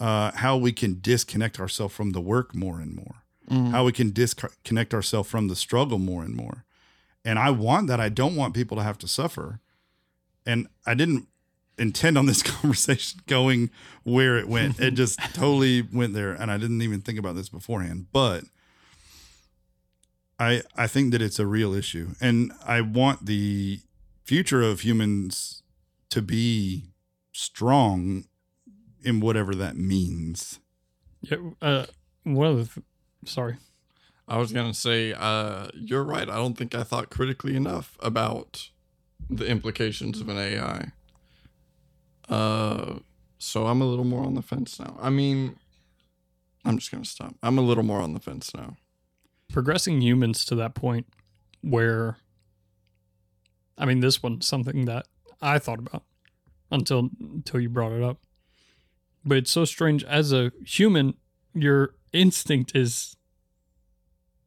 uh, 0.00 0.32
how 0.32 0.56
we 0.56 0.72
can 0.72 0.98
disconnect 1.00 1.58
ourselves 1.60 1.94
from 1.94 2.10
the 2.10 2.20
work 2.20 2.54
more 2.54 2.80
and 2.80 2.94
more, 2.94 3.16
Mhm. 3.50 3.70
how 3.70 3.84
we 3.84 3.92
can 3.92 4.12
disconnect 4.12 4.94
ourselves 4.94 5.28
from 5.28 5.48
the 5.48 5.56
struggle 5.56 5.98
more 5.98 6.22
and 6.24 6.34
more. 6.34 6.64
And 7.24 7.38
I 7.38 7.50
want 7.50 7.86
that. 7.88 8.00
I 8.00 8.08
don't 8.08 8.36
want 8.36 8.54
people 8.54 8.76
to 8.76 8.82
have 8.82 8.98
to 8.98 9.08
suffer. 9.08 9.60
And 10.46 10.68
I 10.86 10.94
didn't 10.94 11.28
intend 11.78 12.16
on 12.18 12.26
this 12.26 12.42
conversation 12.60 13.20
going 13.26 13.70
where 14.02 14.36
it 14.36 14.48
went. 14.48 14.80
It 14.80 14.92
just 14.92 15.18
totally 15.34 15.82
went 15.82 16.14
there. 16.14 16.32
And 16.32 16.50
I 16.50 16.56
didn't 16.56 16.82
even 16.82 17.00
think 17.00 17.18
about 17.18 17.36
this 17.36 17.48
beforehand. 17.48 18.06
But 18.12 18.44
I 20.38 20.62
I 20.76 20.86
think 20.86 21.12
that 21.12 21.22
it's 21.22 21.38
a 21.38 21.46
real 21.46 21.74
issue. 21.74 22.10
And 22.20 22.52
I 22.64 22.80
want 22.80 23.26
the 23.26 23.80
future 24.24 24.62
of 24.62 24.80
humans 24.80 25.62
to 26.10 26.22
be 26.22 26.84
strong 27.32 28.24
in 29.02 29.20
whatever 29.20 29.54
that 29.54 29.76
means. 29.76 30.60
Yeah. 31.20 31.36
Uh, 31.60 31.86
one 32.22 32.46
of 32.46 32.56
the, 32.56 32.80
th- 32.80 32.86
sorry. 33.26 33.56
I 34.26 34.38
was 34.38 34.52
gonna 34.52 34.72
say, 34.74 35.12
uh, 35.12 35.68
you're 35.74 36.04
right. 36.04 36.28
I 36.28 36.36
don't 36.36 36.54
think 36.56 36.74
I 36.74 36.82
thought 36.82 37.10
critically 37.10 37.54
enough 37.56 37.98
about 38.00 38.70
the 39.28 39.46
implications 39.46 40.20
of 40.20 40.28
an 40.28 40.38
AI. 40.38 40.92
Uh, 42.28 42.98
so 43.38 43.66
I'm 43.66 43.80
a 43.80 43.84
little 43.84 44.04
more 44.04 44.24
on 44.24 44.34
the 44.34 44.42
fence 44.42 44.80
now. 44.80 44.96
I 45.00 45.10
mean, 45.10 45.56
I'm 46.64 46.78
just 46.78 46.90
gonna 46.90 47.04
stop. 47.04 47.34
I'm 47.42 47.58
a 47.58 47.62
little 47.62 47.84
more 47.84 48.00
on 48.00 48.14
the 48.14 48.20
fence 48.20 48.52
now. 48.54 48.76
progressing 49.52 50.00
humans 50.00 50.44
to 50.46 50.54
that 50.56 50.74
point 50.74 51.06
where 51.60 52.16
I 53.78 53.84
mean 53.84 54.00
this 54.00 54.22
one's 54.22 54.46
something 54.46 54.86
that 54.86 55.06
I 55.42 55.58
thought 55.58 55.78
about 55.78 56.02
until 56.70 57.10
until 57.20 57.60
you 57.60 57.68
brought 57.68 57.92
it 57.92 58.02
up. 58.02 58.18
But 59.24 59.38
it's 59.38 59.50
so 59.50 59.64
strange 59.64 60.04
as 60.04 60.32
a 60.32 60.52
human 60.66 61.14
your 61.54 61.94
instinct 62.12 62.74
is 62.74 63.16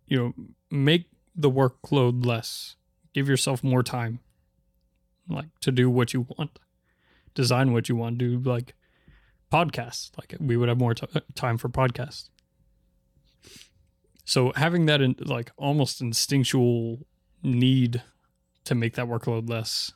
you 0.08 0.18
know 0.18 0.34
make 0.72 1.06
the 1.36 1.52
workload 1.52 2.26
less. 2.26 2.76
Give 3.14 3.30
yourself 3.30 3.64
more 3.64 3.84
time 3.84 4.20
like 5.30 5.48
to 5.62 5.72
do 5.72 5.90
what 5.90 6.14
you 6.14 6.28
want. 6.38 6.60
Design 7.38 7.72
what 7.72 7.88
you 7.88 7.96
want, 7.96 8.18
to 8.18 8.38
do 8.40 8.50
like 8.50 8.74
podcasts. 9.54 10.10
Like 10.18 10.34
we 10.40 10.58
would 10.58 10.70
have 10.70 10.80
more 10.80 10.96
t- 10.96 11.06
time 11.36 11.60
for 11.60 11.70
podcasts. 11.70 12.30
So 14.26 14.52
having 14.56 14.88
that 14.88 15.02
in 15.02 15.16
like 15.20 15.52
almost 15.56 16.02
instinctual 16.02 17.06
need 17.44 18.02
to 18.66 18.74
make 18.74 18.96
that 18.96 19.06
workload 19.06 19.48
less 19.48 19.92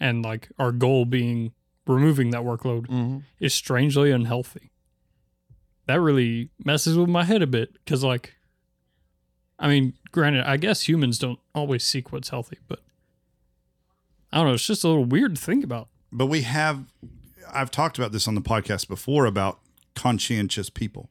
and 0.00 0.24
like 0.24 0.48
our 0.58 0.72
goal 0.72 1.04
being 1.04 1.52
removing 1.86 2.30
that 2.30 2.40
workload 2.40 2.86
Mm-hmm. 2.86 3.18
is 3.38 3.52
strangely 3.52 4.10
unhealthy. 4.10 4.70
That 5.86 6.00
really 6.00 6.48
messes 6.64 6.96
with 6.96 7.10
my 7.10 7.24
head 7.24 7.42
a 7.42 7.46
bit 7.46 7.74
because 7.74 8.02
like 8.02 8.36
I 9.58 9.68
mean, 9.68 9.92
granted, 10.10 10.44
I 10.48 10.56
guess 10.56 10.88
humans 10.88 11.18
don't 11.18 11.38
always 11.54 11.84
seek 11.84 12.10
what's 12.12 12.30
healthy, 12.30 12.56
but 12.66 12.80
I 14.32 14.38
don't 14.38 14.46
know, 14.46 14.54
it's 14.54 14.66
just 14.66 14.84
a 14.84 14.88
little 14.88 15.04
weird 15.04 15.36
to 15.36 15.40
think 15.42 15.62
about. 15.62 15.89
But 16.12 16.26
we 16.26 16.42
have 16.42 16.84
I've 17.52 17.70
talked 17.70 17.98
about 17.98 18.12
this 18.12 18.28
on 18.28 18.34
the 18.34 18.40
podcast 18.40 18.88
before 18.88 19.26
about 19.26 19.60
conscientious 19.94 20.70
people. 20.70 21.10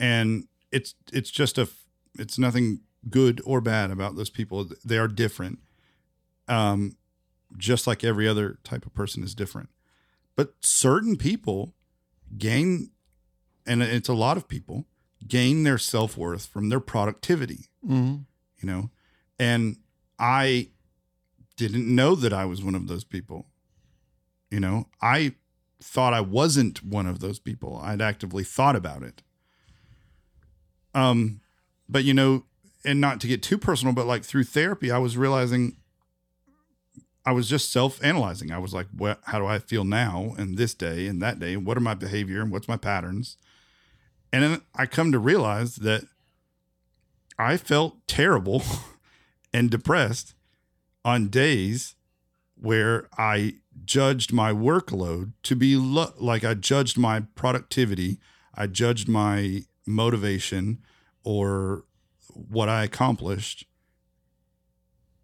And 0.00 0.46
it's 0.70 0.94
it's 1.12 1.30
just 1.30 1.58
a 1.58 1.68
it's 2.18 2.38
nothing 2.38 2.80
good 3.08 3.40
or 3.44 3.60
bad 3.60 3.90
about 3.90 4.16
those 4.16 4.30
people. 4.30 4.68
They 4.84 4.98
are 4.98 5.08
different. 5.08 5.58
Um 6.48 6.96
just 7.56 7.86
like 7.86 8.02
every 8.02 8.26
other 8.26 8.58
type 8.64 8.86
of 8.86 8.94
person 8.94 9.22
is 9.22 9.34
different. 9.34 9.68
But 10.36 10.54
certain 10.60 11.16
people 11.16 11.74
gain 12.38 12.90
and 13.66 13.82
it's 13.82 14.08
a 14.08 14.14
lot 14.14 14.36
of 14.36 14.48
people 14.48 14.86
gain 15.28 15.62
their 15.62 15.78
self-worth 15.78 16.46
from 16.46 16.68
their 16.68 16.80
productivity 16.80 17.66
Mm-hmm. 17.86 18.22
you 18.60 18.66
know 18.66 18.90
and 19.38 19.76
i 20.18 20.68
didn't 21.56 21.86
know 21.94 22.14
that 22.14 22.32
i 22.32 22.44
was 22.44 22.62
one 22.62 22.74
of 22.76 22.86
those 22.88 23.04
people 23.04 23.46
you 24.52 24.60
know 24.60 24.86
i 25.00 25.34
thought 25.80 26.14
i 26.14 26.20
wasn't 26.20 26.84
one 26.84 27.06
of 27.06 27.18
those 27.18 27.40
people. 27.40 27.80
I'd 27.82 28.00
actively 28.00 28.44
thought 28.44 28.76
about 28.76 29.02
it. 29.02 29.22
Um 30.94 31.40
but 31.88 32.04
you 32.04 32.14
know 32.14 32.44
and 32.84 33.00
not 33.00 33.20
to 33.20 33.26
get 33.26 33.42
too 33.42 33.58
personal 33.58 33.94
but 33.94 34.06
like 34.06 34.24
through 34.24 34.44
therapy 34.44 34.90
i 34.90 34.98
was 34.98 35.16
realizing 35.16 35.76
i 37.24 37.32
was 37.32 37.48
just 37.48 37.72
self-analyzing. 37.72 38.52
I 38.52 38.58
was 38.58 38.74
like 38.74 38.86
what 38.96 39.20
how 39.24 39.38
do 39.38 39.46
i 39.46 39.58
feel 39.58 39.84
now 39.84 40.34
and 40.38 40.56
this 40.56 40.74
day 40.74 41.06
and 41.06 41.20
that 41.22 41.40
day? 41.40 41.56
What 41.56 41.76
are 41.76 41.80
my 41.80 41.94
behavior 41.94 42.42
and 42.42 42.52
what's 42.52 42.68
my 42.68 42.76
patterns? 42.76 43.36
And 44.32 44.44
then 44.44 44.60
i 44.74 44.86
come 44.86 45.10
to 45.10 45.18
realize 45.18 45.76
that 45.76 46.04
I 47.38 47.56
felt 47.56 48.06
terrible 48.06 48.62
and 49.52 49.70
depressed 49.70 50.34
on 51.04 51.28
days 51.28 51.96
where 52.62 53.08
I 53.18 53.54
judged 53.84 54.32
my 54.32 54.52
workload 54.52 55.32
to 55.42 55.56
be 55.56 55.74
lo- 55.76 56.12
like 56.18 56.44
I 56.44 56.54
judged 56.54 56.96
my 56.96 57.20
productivity, 57.34 58.18
I 58.54 58.66
judged 58.68 59.08
my 59.08 59.62
motivation 59.86 60.78
or 61.24 61.84
what 62.32 62.68
I 62.68 62.84
accomplished 62.84 63.66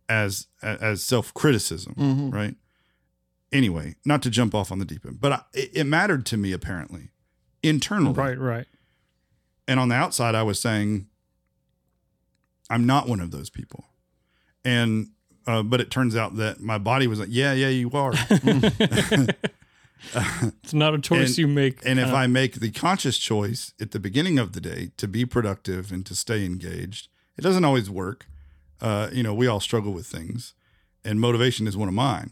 as 0.09 0.47
as 0.63 1.03
self 1.05 1.33
criticism, 1.35 1.95
Mm-hmm. 1.97 2.31
right? 2.31 2.57
Anyway, 3.53 3.95
not 4.05 4.23
to 4.23 4.31
jump 4.31 4.55
off 4.55 4.71
on 4.73 4.79
the 4.79 4.85
deep 4.85 5.07
end, 5.07 5.21
but 5.21 5.33
I, 5.33 5.41
it, 5.55 5.71
it 5.75 5.85
mattered 5.85 6.27
to 6.27 6.37
me 6.37 6.53
apparently 6.53 7.11
internally, 7.63 8.13
Right, 8.15 8.39
right. 8.39 8.67
and 9.67 9.81
on 9.81 9.89
the 9.89 9.95
outside 9.97 10.35
i 10.37 10.43
was 10.45 10.61
saying 10.61 11.09
i'm 12.71 12.87
not 12.87 13.09
one 13.09 13.19
of 13.21 13.33
those 13.33 13.51
people 13.51 13.85
and 14.65 15.09
uh, 15.49 15.63
but 15.65 15.81
it 15.81 15.91
turns 15.91 16.15
out 16.15 16.37
that 16.37 16.61
my 16.61 16.79
body 16.79 17.07
was 17.09 17.19
like 17.19 17.29
yeah 17.33 17.53
yeah 17.53 17.69
you 17.69 17.91
are. 17.93 18.13
It's 20.63 20.73
not 20.73 20.95
a 20.95 20.99
choice 21.01 21.31
And- 21.31 21.39
you 21.39 21.49
make. 21.49 21.85
and 21.85 21.99
if 21.99 22.09
uh, 22.09 22.15
i 22.15 22.27
make 22.29 22.61
the 22.61 22.71
conscious 22.71 23.19
choice 23.19 23.75
at 23.81 23.91
the 23.91 23.99
beginning 23.99 24.39
of 24.39 24.53
the 24.53 24.61
day 24.61 24.91
to 24.97 25.09
be 25.09 25.27
productive 25.27 25.91
and 25.91 26.07
to 26.07 26.15
stay 26.15 26.45
engaged 26.45 27.09
it 27.37 27.43
doesn't 27.43 27.65
always 27.65 27.89
work. 27.91 28.27
Uh, 28.81 29.09
you 29.13 29.23
know 29.25 29.35
we 29.35 29.47
all 29.49 29.59
struggle 29.61 29.93
with 29.93 30.07
things 30.07 30.55
and 31.05 31.21
motivation 31.21 31.67
is 31.67 31.77
one 31.77 31.89
of 31.89 31.95
mine. 31.95 32.31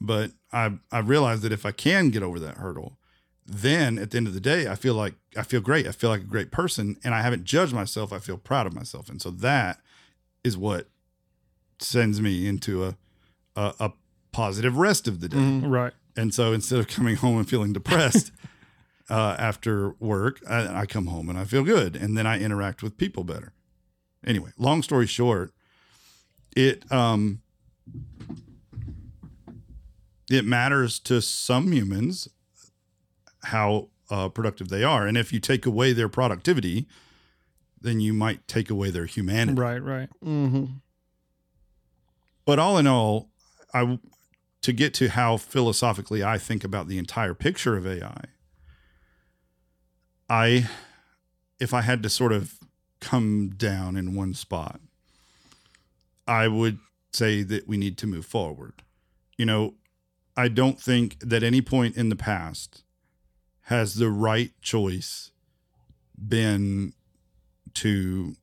But 0.00 0.30
i 0.52 0.74
i 0.92 1.00
realized 1.00 1.42
that 1.42 1.52
if 1.52 1.66
i 1.66 1.72
can 1.72 2.10
get 2.10 2.22
over 2.22 2.38
that 2.38 2.58
hurdle 2.58 2.98
then 3.44 3.98
at 3.98 4.10
the 4.12 4.16
end 4.16 4.28
of 4.28 4.34
the 4.34 4.40
day 4.52 4.68
i 4.68 4.76
feel 4.76 4.94
like 4.94 5.14
i 5.36 5.42
feel 5.42 5.60
great. 5.60 5.86
I 5.88 5.92
feel 5.92 6.10
like 6.10 6.20
a 6.20 6.34
great 6.36 6.52
person 6.52 6.96
and 7.02 7.14
i 7.16 7.22
haven't 7.22 7.44
judged 7.44 7.74
myself. 7.74 8.12
I 8.12 8.20
feel 8.20 8.38
proud 8.38 8.66
of 8.68 8.74
myself. 8.74 9.08
And 9.10 9.20
so 9.20 9.30
that 9.30 9.80
is 10.44 10.56
what 10.56 10.86
sends 11.80 12.20
me 12.20 12.46
into 12.46 12.84
a 12.84 12.96
a, 13.56 13.74
a 13.80 13.92
positive 14.32 14.76
rest 14.76 15.08
of 15.08 15.20
the 15.20 15.28
day 15.28 15.36
Mhm. 15.36 15.70
right. 15.70 15.92
and 16.16 16.32
so 16.34 16.52
instead 16.52 16.78
of 16.78 16.86
coming 16.86 17.16
home 17.16 17.38
and 17.38 17.48
feeling 17.48 17.72
depressed 17.72 18.30
uh, 19.10 19.34
after 19.38 19.90
work. 20.00 20.38
I, 20.48 20.80
I 20.82 20.86
come 20.86 21.06
home 21.06 21.28
and 21.30 21.38
I 21.38 21.44
feel 21.44 21.64
good, 21.64 21.96
and 21.96 22.16
then 22.16 22.26
I 22.26 22.38
interact 22.40 22.82
with 22.82 22.96
people 22.98 23.24
better. 23.24 23.52
Anyway, 24.24 24.50
long 24.58 24.82
story 24.82 25.06
short, 25.06 25.52
it 26.54 26.90
um 26.92 27.40
it 30.30 30.44
matters 30.44 30.98
to 31.00 31.22
some 31.22 31.72
humans 31.72 32.28
how 33.44 33.88
uh, 34.10 34.28
productive 34.28 34.68
they 34.68 34.84
are, 34.84 35.06
and 35.06 35.16
if 35.16 35.32
you 35.32 35.40
take 35.40 35.64
away 35.66 35.92
their 35.92 36.08
productivity, 36.08 36.86
then 37.80 38.00
you 38.00 38.12
might 38.12 38.46
take 38.48 38.68
away 38.70 38.90
their 38.90 39.06
humanity. 39.06 39.60
Right, 39.60 39.82
right. 39.82 40.08
Mm-hmm. 40.24 40.64
But 42.48 42.58
all 42.58 42.78
in 42.78 42.86
all, 42.86 43.28
I 43.74 43.98
to 44.62 44.72
get 44.72 44.94
to 44.94 45.10
how 45.10 45.36
philosophically 45.36 46.24
I 46.24 46.38
think 46.38 46.64
about 46.64 46.88
the 46.88 46.96
entire 46.96 47.34
picture 47.34 47.76
of 47.76 47.86
AI. 47.86 48.24
I 50.30 50.70
if 51.60 51.74
I 51.74 51.82
had 51.82 52.02
to 52.04 52.08
sort 52.08 52.32
of 52.32 52.54
come 53.02 53.50
down 53.50 53.96
in 53.96 54.14
one 54.14 54.32
spot, 54.32 54.80
I 56.26 56.48
would 56.48 56.78
say 57.12 57.42
that 57.42 57.68
we 57.68 57.76
need 57.76 57.98
to 57.98 58.06
move 58.06 58.24
forward. 58.24 58.82
You 59.36 59.44
know, 59.44 59.74
I 60.34 60.48
don't 60.48 60.80
think 60.80 61.18
that 61.20 61.42
any 61.42 61.60
point 61.60 61.98
in 61.98 62.08
the 62.08 62.16
past 62.16 62.82
has 63.64 63.96
the 63.96 64.08
right 64.08 64.52
choice 64.62 65.32
been 66.16 66.94
to 67.74 68.36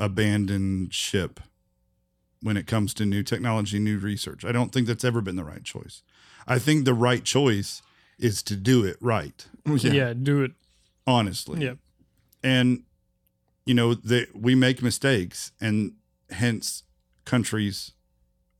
abandon 0.00 0.90
ship 0.90 1.38
when 2.42 2.56
it 2.56 2.66
comes 2.66 2.94
to 2.94 3.04
new 3.06 3.22
technology, 3.22 3.78
new 3.78 3.98
research. 3.98 4.44
I 4.44 4.52
don't 4.52 4.72
think 4.72 4.86
that's 4.86 5.04
ever 5.04 5.20
been 5.20 5.36
the 5.36 5.44
right 5.44 5.64
choice. 5.64 6.02
I 6.46 6.58
think 6.58 6.84
the 6.84 6.94
right 6.94 7.24
choice 7.24 7.82
is 8.18 8.42
to 8.44 8.56
do 8.56 8.84
it 8.84 8.96
right, 9.00 9.46
Yeah, 9.66 10.12
do 10.14 10.42
it. 10.42 10.52
honestly. 11.06 11.62
Yep. 11.64 11.78
And 12.42 12.84
you 13.66 13.74
know, 13.74 13.92
that 13.94 14.34
we 14.34 14.54
make 14.54 14.82
mistakes 14.82 15.52
and 15.60 15.92
hence 16.30 16.84
countries 17.26 17.92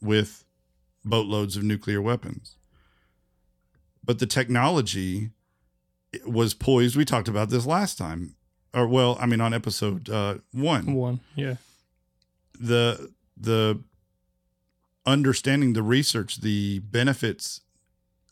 with 0.03 0.45
boatloads 1.05 1.57
of 1.57 1.62
nuclear 1.62 2.03
weapons. 2.03 2.57
But 4.05 4.18
the 4.18 4.26
technology 4.26 5.31
was 6.26 6.53
poised. 6.55 6.97
We 6.97 7.05
talked 7.05 7.29
about 7.29 7.49
this 7.51 7.64
last 7.66 7.97
time. 7.99 8.35
Or 8.74 8.87
well, 8.87 9.16
I 9.20 9.26
mean 9.26 9.41
on 9.41 9.55
episode 9.55 10.11
uh 10.11 10.39
1 10.53 10.93
One. 10.95 11.20
Yeah. 11.35 11.55
the 12.61 13.11
the 13.39 13.82
understanding 15.07 15.72
the 15.72 15.82
research 15.82 16.41
the 16.41 16.80
benefits 16.80 17.62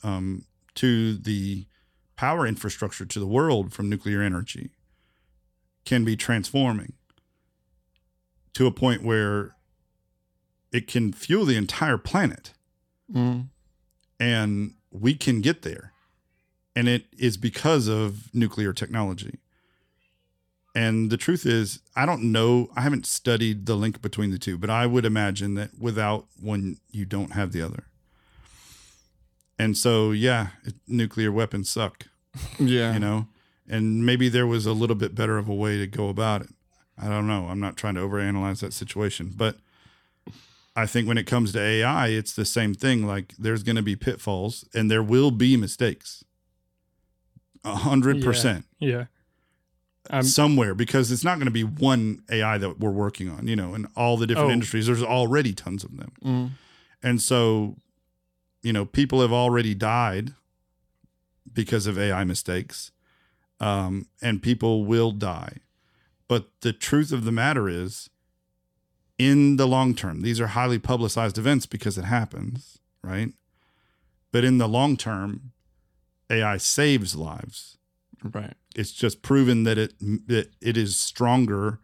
um, 0.03 0.45
to 0.75 1.17
the 1.17 1.67
power 2.17 2.47
infrastructure 2.47 3.05
to 3.05 3.19
the 3.19 3.27
world 3.27 3.73
from 3.73 3.89
nuclear 3.89 4.23
energy 4.23 4.71
can 5.85 6.05
be 6.05 6.17
transforming 6.17 6.95
to 8.53 8.67
a 8.67 8.71
point 8.71 9.03
where 9.03 9.55
it 10.73 10.87
can 10.87 11.13
fuel 11.13 11.45
the 11.45 11.57
entire 11.57 11.99
planet. 11.99 12.53
Mm-hmm. 13.13 13.43
and 14.19 14.75
we 14.91 15.15
can 15.15 15.41
get 15.41 15.63
there. 15.63 15.93
And 16.75 16.89
it 16.89 17.07
is 17.17 17.37
because 17.37 17.87
of 17.87 18.35
nuclear 18.35 18.73
technology 18.73 19.39
and 20.77 21.11
the 21.11 21.17
truth 21.17 21.45
is 21.47 21.81
i 21.97 22.05
don't 22.05 22.23
know 22.23 22.69
i 22.77 22.83
haven't 22.83 23.07
studied 23.07 23.65
the 23.67 23.75
link 23.75 24.01
between 24.03 24.31
the 24.31 24.39
two 24.39 24.57
but 24.59 24.69
i 24.71 24.85
would 24.87 25.05
imagine 25.07 25.55
that 25.55 25.71
without 25.79 26.27
one 26.41 26.77
you 26.91 27.05
don't 27.05 27.33
have 27.33 27.51
the 27.53 27.63
other. 27.63 27.85
And 29.59 29.77
so 29.77 30.13
yeah 30.13 30.49
it, 30.65 30.75
nuclear 30.87 31.33
weapons 31.33 31.71
suck 31.71 32.07
Yeah. 32.59 32.93
you 32.93 32.99
know? 33.01 33.27
And 33.69 34.05
maybe 34.05 34.29
there 34.29 34.47
was 34.47 34.67
a 34.67 34.73
little 34.73 34.95
bit 34.97 35.15
better 35.15 35.39
of 35.39 35.49
a 35.49 35.55
way 35.55 35.77
to 35.79 35.87
go 35.89 36.09
about 36.09 36.43
it. 36.43 36.51
I 36.97 37.09
don't 37.09 37.27
know. 37.27 37.49
I'm 37.49 37.59
not 37.59 37.77
trying 37.77 37.95
to 37.97 38.03
overanalyze 38.03 38.61
that 38.61 38.73
situation 38.75 39.33
but 39.35 39.57
i 40.77 40.85
think 40.87 41.09
when 41.09 41.17
it 41.19 41.27
comes 41.27 41.53
to 41.53 41.61
ai 41.61 42.09
it's 42.09 42.35
the 42.35 42.45
same 42.45 42.75
thing. 42.75 43.07
Like 43.07 43.35
there's 43.39 43.63
going 43.63 43.77
to 43.77 43.83
be 43.93 43.97
pitfalls 43.97 44.65
and 44.75 44.91
there 44.91 45.03
will 45.03 45.31
be 45.31 45.57
mistakes. 45.57 46.23
A 47.65 47.77
hundred 47.77 48.23
percent. 48.23 48.67
Yeah. 48.79 49.07
Um, 50.11 50.23
somewhere 50.23 50.75
because 50.75 51.11
it's 51.11 51.25
not 51.25 51.37
going 51.39 51.47
to 51.47 51.51
be 51.51 51.65
one 51.65 52.23
ai 52.31 52.59
that 52.59 52.79
we're 52.79 52.91
working 52.91 53.29
on 53.29 53.47
you 53.49 53.57
know 53.57 53.75
in 53.75 53.87
all 53.97 54.17
the 54.17 54.27
different 54.27 54.51
Oh. 54.51 54.53
industries 54.53 54.87
there's 54.87 55.03
already 55.03 55.53
tons 55.53 55.83
of 55.85 55.97
them 55.97 56.13
Mm. 56.25 56.51
and 57.03 57.21
so, 57.23 57.77
you 58.63 58.73
know, 58.73 58.85
people 58.85 59.21
have 59.21 59.33
already 59.33 59.75
died 59.75 60.35
because 61.53 61.87
of 61.87 61.99
AI 61.99 62.25
mistakes, 62.25 62.91
um, 63.61 64.07
and 64.21 64.43
people 64.43 64.85
will 64.85 65.13
die. 65.13 65.59
But 66.29 66.49
the 66.63 66.73
truth 66.73 67.13
of 67.13 67.25
the 67.25 67.33
matter 67.33 67.69
is, 67.69 68.11
in 69.19 69.57
the 69.57 69.67
long 69.67 69.95
term, 69.95 70.23
these 70.23 70.41
are 70.41 70.49
highly 70.49 70.79
publicized 70.79 71.39
events 71.39 71.67
because 71.67 71.97
it 71.97 72.05
happens, 72.05 72.79
right? 73.03 73.33
But 74.33 74.45
in 74.45 74.59
the 74.59 74.69
long 74.69 74.97
term, 74.97 75.53
AI 76.29 76.57
saves 76.59 77.15
lives. 77.15 77.79
Right. 78.23 78.55
It's 78.77 78.93
just 78.93 79.23
proven 79.23 79.65
that 79.65 79.79
it 79.79 79.95
that 80.29 80.51
it 80.61 80.77
is 80.77 80.97
stronger 80.97 81.81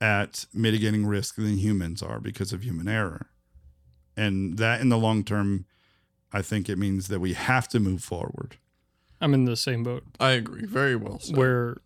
at 0.00 0.46
mitigating 0.52 1.06
risk 1.06 1.36
than 1.36 1.56
humans 1.56 2.02
are 2.02 2.20
because 2.20 2.52
of 2.52 2.62
human 2.62 2.86
error. 2.86 3.30
And 4.16 4.58
that 4.58 4.80
in 4.80 4.90
the 4.90 4.98
long 4.98 5.24
term, 5.24 5.64
I 6.32 6.42
think 6.42 6.68
it 6.68 6.76
means 6.76 7.08
that 7.08 7.20
we 7.20 7.32
have 7.32 7.66
to 7.68 7.80
move 7.80 8.04
forward. 8.04 8.58
I'm 9.20 9.34
in 9.34 9.44
the 9.44 9.56
same 9.56 9.84
boat 9.84 10.02
I 10.18 10.30
agree. 10.32 10.66
Very 10.66 10.96
well 10.96 11.20
said. 11.20 11.36
where, 11.36 11.80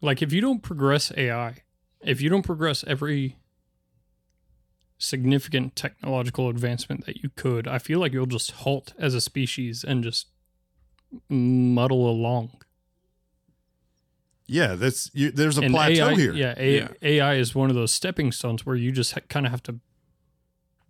like, 0.00 0.20
if 0.20 0.32
you 0.32 0.40
don't 0.40 0.62
progress 0.62 1.12
AI, 1.16 1.62
if 2.02 2.20
you 2.20 2.28
don't 2.28 2.42
progress 2.42 2.84
every 2.86 3.38
significant 4.98 5.76
technological 5.76 6.48
advancement 6.48 7.06
that 7.06 7.18
you 7.22 7.30
could, 7.36 7.68
I 7.68 7.78
feel 7.78 8.00
like 8.00 8.12
you'll 8.12 8.26
just 8.26 8.50
halt 8.50 8.92
as 8.98 9.14
a 9.14 9.20
species 9.20 9.84
and 9.84 10.02
just 10.02 10.26
muddle 11.28 12.10
along. 12.10 12.60
Yeah, 14.46 14.74
that's 14.74 15.10
you, 15.14 15.30
there's 15.30 15.56
a 15.58 15.62
and 15.62 15.72
plateau 15.74 16.08
AI, 16.08 16.14
here. 16.14 16.34
Yeah, 16.34 16.54
A- 16.56 16.76
Yeah. 16.76 16.88
AI 17.02 17.34
is 17.36 17.54
one 17.54 17.70
of 17.70 17.76
those 17.76 17.92
stepping 17.92 18.30
stones 18.32 18.66
where 18.66 18.76
you 18.76 18.92
just 18.92 19.12
ha- 19.12 19.20
kind 19.28 19.46
of 19.46 19.52
have 19.52 19.62
to 19.64 19.76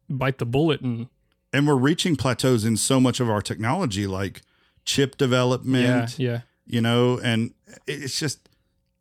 bite 0.09 0.39
the 0.39 0.47
bullet 0.47 0.81
and 0.81 1.09
And 1.53 1.67
we're 1.67 1.77
reaching 1.77 2.17
plateaus 2.17 2.65
in 2.65 2.77
so 2.77 2.99
much 3.01 3.21
of 3.21 3.31
our 3.31 3.41
technology, 3.41 4.07
like 4.07 4.43
chip 4.85 5.17
development, 5.17 6.19
yeah, 6.19 6.31
yeah. 6.31 6.41
you 6.67 6.81
know, 6.81 7.19
and 7.23 7.55
it's 7.87 8.19
just 8.19 8.49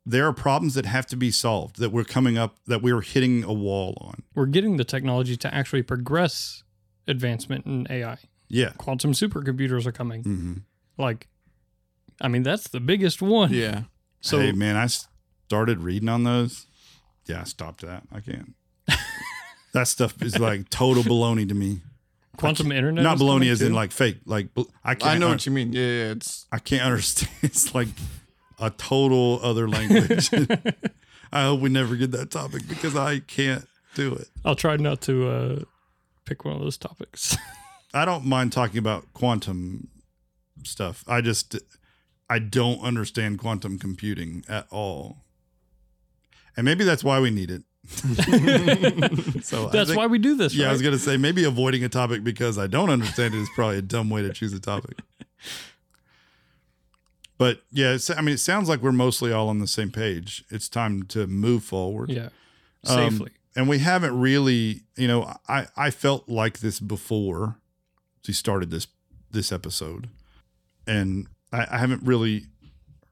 there 0.06 0.26
are 0.26 0.32
problems 0.32 0.74
that 0.74 0.86
have 0.86 1.06
to 1.06 1.16
be 1.16 1.30
solved 1.30 1.78
that 1.78 1.90
we're 1.90 2.04
coming 2.04 2.38
up 2.38 2.56
that 2.66 2.80
we're 2.82 3.00
hitting 3.00 3.42
a 3.42 3.52
wall 3.52 3.98
on. 4.00 4.22
We're 4.34 4.46
getting 4.46 4.76
the 4.76 4.84
technology 4.84 5.36
to 5.38 5.52
actually 5.54 5.82
progress 5.82 6.62
advancement 7.08 7.66
in 7.66 7.86
AI. 7.90 8.18
Yeah. 8.48 8.72
Quantum 8.78 9.12
supercomputers 9.12 9.84
are 9.86 9.92
coming. 9.92 10.22
hmm 10.22 10.52
Like, 10.96 11.26
I 12.20 12.28
mean, 12.28 12.44
that's 12.44 12.68
the 12.68 12.80
biggest 12.80 13.20
one. 13.20 13.52
yeah. 13.52 13.84
So 14.24 14.38
hey 14.38 14.52
man, 14.52 14.74
I 14.74 14.86
started 14.86 15.80
reading 15.80 16.08
on 16.08 16.24
those. 16.24 16.66
Yeah, 17.26 17.42
I 17.42 17.44
stopped 17.44 17.82
that. 17.82 18.04
I 18.10 18.20
can't. 18.20 18.54
that 19.74 19.86
stuff 19.86 20.22
is 20.22 20.38
like 20.38 20.70
total 20.70 21.02
baloney 21.02 21.46
to 21.46 21.54
me. 21.54 21.82
quantum 22.38 22.72
internet, 22.72 23.04
Not 23.04 23.18
baloney 23.18 23.40
coming 23.40 23.48
as 23.50 23.60
in 23.60 23.74
like 23.74 23.92
fake. 23.92 24.20
Like 24.24 24.48
I 24.82 24.94
can't. 24.94 25.16
I 25.16 25.18
know 25.18 25.26
un- 25.26 25.32
what 25.32 25.44
you 25.44 25.52
mean. 25.52 25.74
Yeah, 25.74 25.82
yeah. 25.82 26.12
It's 26.12 26.46
I 26.50 26.58
can't 26.58 26.82
understand. 26.82 27.30
It's 27.42 27.74
like 27.74 27.88
a 28.58 28.70
total 28.70 29.40
other 29.42 29.68
language. 29.68 30.30
I 31.32 31.42
hope 31.42 31.60
we 31.60 31.68
never 31.68 31.94
get 31.94 32.10
that 32.12 32.30
topic 32.30 32.66
because 32.66 32.96
I 32.96 33.18
can't 33.18 33.68
do 33.94 34.14
it. 34.14 34.28
I'll 34.42 34.56
try 34.56 34.78
not 34.78 35.02
to 35.02 35.28
uh, 35.28 35.62
pick 36.24 36.46
one 36.46 36.54
of 36.54 36.62
those 36.62 36.78
topics. 36.78 37.36
I 37.92 38.06
don't 38.06 38.24
mind 38.24 38.52
talking 38.52 38.78
about 38.78 39.12
quantum 39.12 39.88
stuff. 40.64 41.04
I 41.06 41.20
just 41.20 41.56
I 42.30 42.38
don't 42.38 42.80
understand 42.80 43.38
quantum 43.38 43.78
computing 43.78 44.44
at 44.48 44.66
all. 44.70 45.18
And 46.56 46.64
maybe 46.64 46.84
that's 46.84 47.04
why 47.04 47.20
we 47.20 47.30
need 47.30 47.50
it. 47.50 47.62
so 49.44 49.68
That's 49.68 49.90
think- 49.90 49.98
why 49.98 50.06
we 50.06 50.18
do 50.18 50.36
this. 50.36 50.54
Yeah, 50.54 50.68
I 50.68 50.72
was 50.72 50.80
gonna 50.80 50.98
say 50.98 51.16
maybe 51.18 51.44
avoiding 51.44 51.84
a 51.84 51.88
topic 51.90 52.24
because 52.24 52.56
I 52.58 52.66
don't 52.66 52.88
understand 52.88 53.34
it 53.34 53.38
is 53.42 53.48
probably 53.54 53.76
a 53.78 53.82
dumb 53.82 54.08
way 54.08 54.22
to 54.22 54.32
choose 54.32 54.52
a 54.54 54.60
topic. 54.60 54.98
But 57.36 57.62
yeah, 57.72 57.98
I 58.16 58.20
mean, 58.20 58.36
it 58.36 58.38
sounds 58.38 58.68
like 58.68 58.80
we're 58.80 58.92
mostly 58.92 59.32
all 59.32 59.48
on 59.48 59.58
the 59.58 59.66
same 59.66 59.90
page. 59.90 60.44
It's 60.50 60.68
time 60.68 61.02
to 61.06 61.26
move 61.26 61.64
forward. 61.64 62.10
yeah, 62.10 62.28
Um, 62.86 63.10
safely. 63.10 63.32
and 63.56 63.68
we 63.68 63.80
haven't 63.80 64.18
really, 64.18 64.82
you 64.96 65.08
know, 65.08 65.34
I 65.48 65.66
I 65.76 65.90
felt 65.90 66.28
like 66.28 66.60
this 66.60 66.78
before 66.78 67.56
we 68.26 68.32
started 68.34 68.70
this 68.70 68.86
this 69.32 69.50
episode, 69.50 70.08
and 70.86 71.26
I, 71.54 71.66
I 71.70 71.78
haven't 71.78 72.02
really 72.02 72.46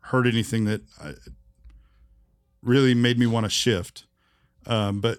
heard 0.01 0.27
anything 0.27 0.65
that 0.65 0.83
uh 1.01 1.13
really 2.63 2.95
made 2.95 3.19
me 3.19 3.27
want 3.27 3.45
to 3.45 3.51
shift. 3.51 4.05
Um, 4.67 5.01
but 5.01 5.19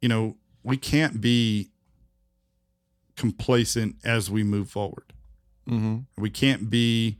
you 0.00 0.08
know, 0.08 0.36
we 0.62 0.76
can't 0.76 1.20
be 1.20 1.70
complacent 3.16 3.96
as 4.04 4.30
we 4.30 4.42
move 4.42 4.70
forward. 4.70 5.12
mm-hmm. 5.68 5.98
We 6.20 6.30
can't 6.30 6.68
be 6.68 7.18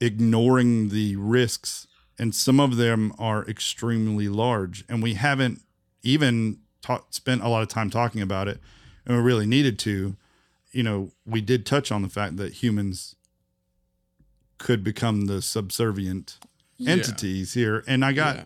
ignoring 0.00 0.88
the 0.88 1.16
risks, 1.16 1.86
and 2.18 2.34
some 2.34 2.58
of 2.58 2.76
them 2.76 3.12
are 3.18 3.44
extremely 3.46 4.28
large, 4.28 4.84
and 4.88 5.02
we 5.02 5.14
haven't 5.14 5.60
even 6.02 6.60
ta- 6.80 7.04
spent 7.10 7.42
a 7.42 7.48
lot 7.48 7.62
of 7.62 7.68
time 7.68 7.90
talking 7.90 8.22
about 8.22 8.48
it, 8.48 8.60
and 9.04 9.16
we 9.16 9.22
really 9.22 9.46
needed 9.46 9.78
to. 9.80 10.16
You 10.72 10.82
know, 10.84 11.10
we 11.26 11.40
did 11.40 11.66
touch 11.66 11.90
on 11.90 12.02
the 12.02 12.08
fact 12.08 12.36
that 12.36 12.62
humans 12.62 13.16
could 14.60 14.84
become 14.84 15.26
the 15.26 15.42
subservient 15.42 16.38
Yeah. 16.76 16.92
entities 16.92 17.54
here, 17.54 17.82
and 17.88 18.04
I 18.04 18.12
got 18.12 18.36
Yeah. 18.36 18.44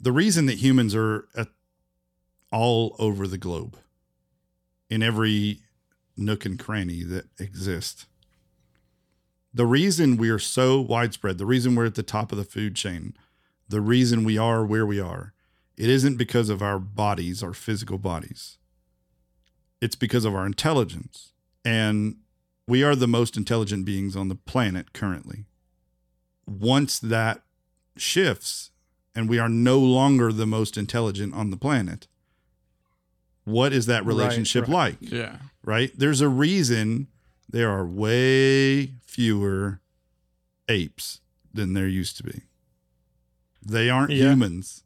the 0.00 0.12
reason 0.12 0.46
that 0.46 0.58
humans 0.58 0.94
are 0.94 1.28
at 1.36 1.48
all 2.52 2.96
over 2.98 3.26
the 3.26 3.38
globe 3.38 3.76
in 4.88 5.02
every 5.02 5.60
nook 6.16 6.44
and 6.44 6.58
cranny 6.58 7.02
that 7.02 7.26
exists. 7.38 8.06
the 9.54 9.64
reason 9.66 10.16
we 10.18 10.28
are 10.28 10.38
so 10.38 10.78
widespread 10.80 11.38
the 11.38 11.46
reason 11.46 11.74
we're 11.74 11.86
at 11.86 11.94
the 11.94 12.02
top 12.02 12.30
of 12.32 12.38
the 12.38 12.44
food 12.44 12.74
chain 12.76 13.14
the 13.68 13.80
reason 13.80 14.22
we 14.24 14.36
are 14.38 14.64
where 14.64 14.84
we 14.86 15.00
are 15.00 15.32
it 15.76 15.88
isn't 15.88 16.16
because 16.16 16.48
of 16.50 16.60
our 16.62 16.78
bodies 16.78 17.42
our 17.42 17.54
physical 17.54 17.96
bodies 17.98 18.58
it's 19.80 19.96
because 19.96 20.24
of 20.26 20.34
our 20.34 20.44
intelligence 20.46 21.32
and 21.64 22.16
we 22.68 22.82
are 22.84 22.94
the 22.94 23.08
most 23.08 23.36
intelligent 23.36 23.84
beings 23.84 24.14
on 24.14 24.28
the 24.28 24.34
planet 24.34 24.92
currently 24.92 25.46
once 26.46 26.98
that 27.00 27.42
shifts 27.96 28.70
and 29.14 29.28
we 29.28 29.38
are 29.38 29.48
no 29.48 29.78
longer 29.78 30.32
the 30.32 30.46
most 30.46 30.76
intelligent 30.76 31.34
on 31.34 31.50
the 31.50 31.56
planet 31.56 32.06
what 33.44 33.72
is 33.72 33.86
that 33.86 34.04
Right, 34.04 34.08
relationship 34.14 34.62
right. 34.68 35.00
like 35.00 35.10
Yeah. 35.12 35.38
right 35.64 35.90
there's 35.96 36.20
a 36.20 36.28
reason 36.28 37.08
there 37.48 37.70
are 37.70 37.86
way 37.86 38.92
fewer 39.06 39.80
apes 40.68 41.20
than 41.52 41.72
there 41.72 41.88
used 41.88 42.16
to 42.18 42.22
be 42.22 42.42
they 43.64 43.88
aren't 43.90 44.10
Yeah. 44.12 44.30
humans 44.30 44.84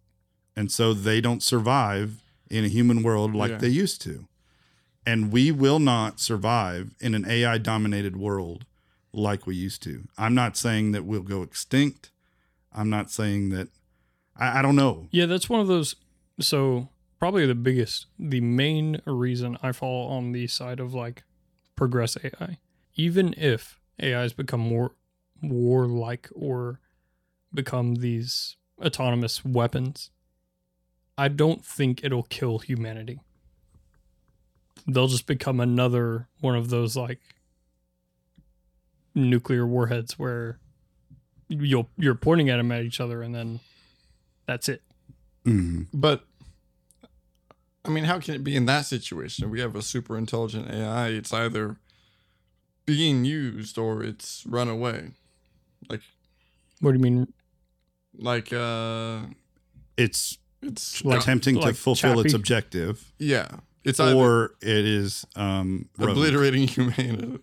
and 0.56 0.70
so 0.70 0.94
they 0.94 1.20
don't 1.20 1.42
survive 1.42 2.22
in 2.48 2.64
a 2.64 2.68
human 2.68 3.02
world 3.02 3.34
like 3.34 3.50
Yeah. 3.52 3.58
they 3.58 3.68
used 3.68 4.00
to 4.02 4.26
and 5.06 5.32
we 5.32 5.50
will 5.50 5.78
not 5.78 6.20
survive 6.20 6.94
in 7.00 7.14
an 7.14 7.24
ai 7.28 7.58
dominated 7.58 8.16
world 8.16 8.64
like 9.12 9.46
we 9.46 9.54
used 9.54 9.82
to 9.82 10.04
i'm 10.16 10.34
not 10.34 10.56
saying 10.56 10.92
that 10.92 11.04
we'll 11.04 11.22
go 11.22 11.42
extinct 11.42 12.10
i'm 12.72 12.88
not 12.90 13.10
saying 13.10 13.50
that 13.50 13.68
i, 14.36 14.58
I 14.58 14.62
don't 14.62 14.76
know 14.76 15.08
Yeah, 15.10 15.26
that's 15.26 15.48
one 15.48 15.60
of 15.60 15.66
those. 15.68 15.94
So 16.40 16.88
probably 17.18 17.46
the 17.46 17.54
biggest, 17.54 18.06
the 18.18 18.40
main 18.40 19.00
reason 19.04 19.56
I 19.62 19.72
fall 19.72 20.10
on 20.10 20.32
the 20.32 20.46
side 20.46 20.80
of 20.80 20.94
like 20.94 21.22
progress 21.76 22.16
AI, 22.24 22.58
even 22.96 23.34
if 23.36 23.78
AIs 24.02 24.32
become 24.32 24.60
more 24.60 24.92
warlike 25.42 26.28
or 26.34 26.80
become 27.52 27.96
these 27.96 28.56
autonomous 28.80 29.44
weapons, 29.44 30.10
I 31.18 31.28
don't 31.28 31.64
think 31.64 32.02
it'll 32.02 32.22
kill 32.24 32.58
humanity. 32.58 33.20
They'll 34.86 35.08
just 35.08 35.26
become 35.26 35.60
another 35.60 36.26
one 36.40 36.56
of 36.56 36.70
those 36.70 36.96
like 36.96 37.20
nuclear 39.14 39.66
warheads 39.66 40.18
where 40.18 40.58
you'll 41.48 41.88
you're 41.96 42.14
pointing 42.14 42.48
at 42.48 42.56
them 42.56 42.72
at 42.72 42.82
each 42.84 43.00
other 43.00 43.22
and 43.22 43.34
then 43.34 43.60
that's 44.46 44.68
it. 44.68 44.82
Mhm. 45.44 45.86
But 45.92 46.24
I 47.84 47.90
mean, 47.90 48.04
how 48.04 48.18
can 48.20 48.34
it 48.34 48.44
be 48.44 48.54
in 48.56 48.66
that 48.66 48.86
situation? 48.86 49.50
We 49.50 49.60
have 49.60 49.74
a 49.74 49.82
super 49.82 50.16
intelligent 50.16 50.70
AI. 50.70 51.08
It's 51.08 51.32
either 51.32 51.76
being 52.86 53.24
used 53.24 53.76
or 53.76 54.02
it's 54.02 54.44
run 54.46 54.68
away. 54.68 55.10
Like 55.88 56.00
What 56.80 56.92
do 56.92 56.98
you 56.98 57.02
mean? 57.02 57.32
like 58.18 58.52
uh 58.52 59.20
it's 59.96 60.36
it's 60.60 61.02
Like- 61.04 61.20
attempting 61.20 61.54
to 61.56 61.60
like 61.62 61.74
fulfill 61.76 62.20
its 62.20 62.34
objective 62.34 63.12
yeah. 63.18 63.48
It's 63.84 63.98
either 64.00 64.14
or 64.14 64.54
it 64.60 64.84
is 64.84 65.26
um 65.36 65.88
obliterating 65.98 66.66
humanity. 66.68 67.38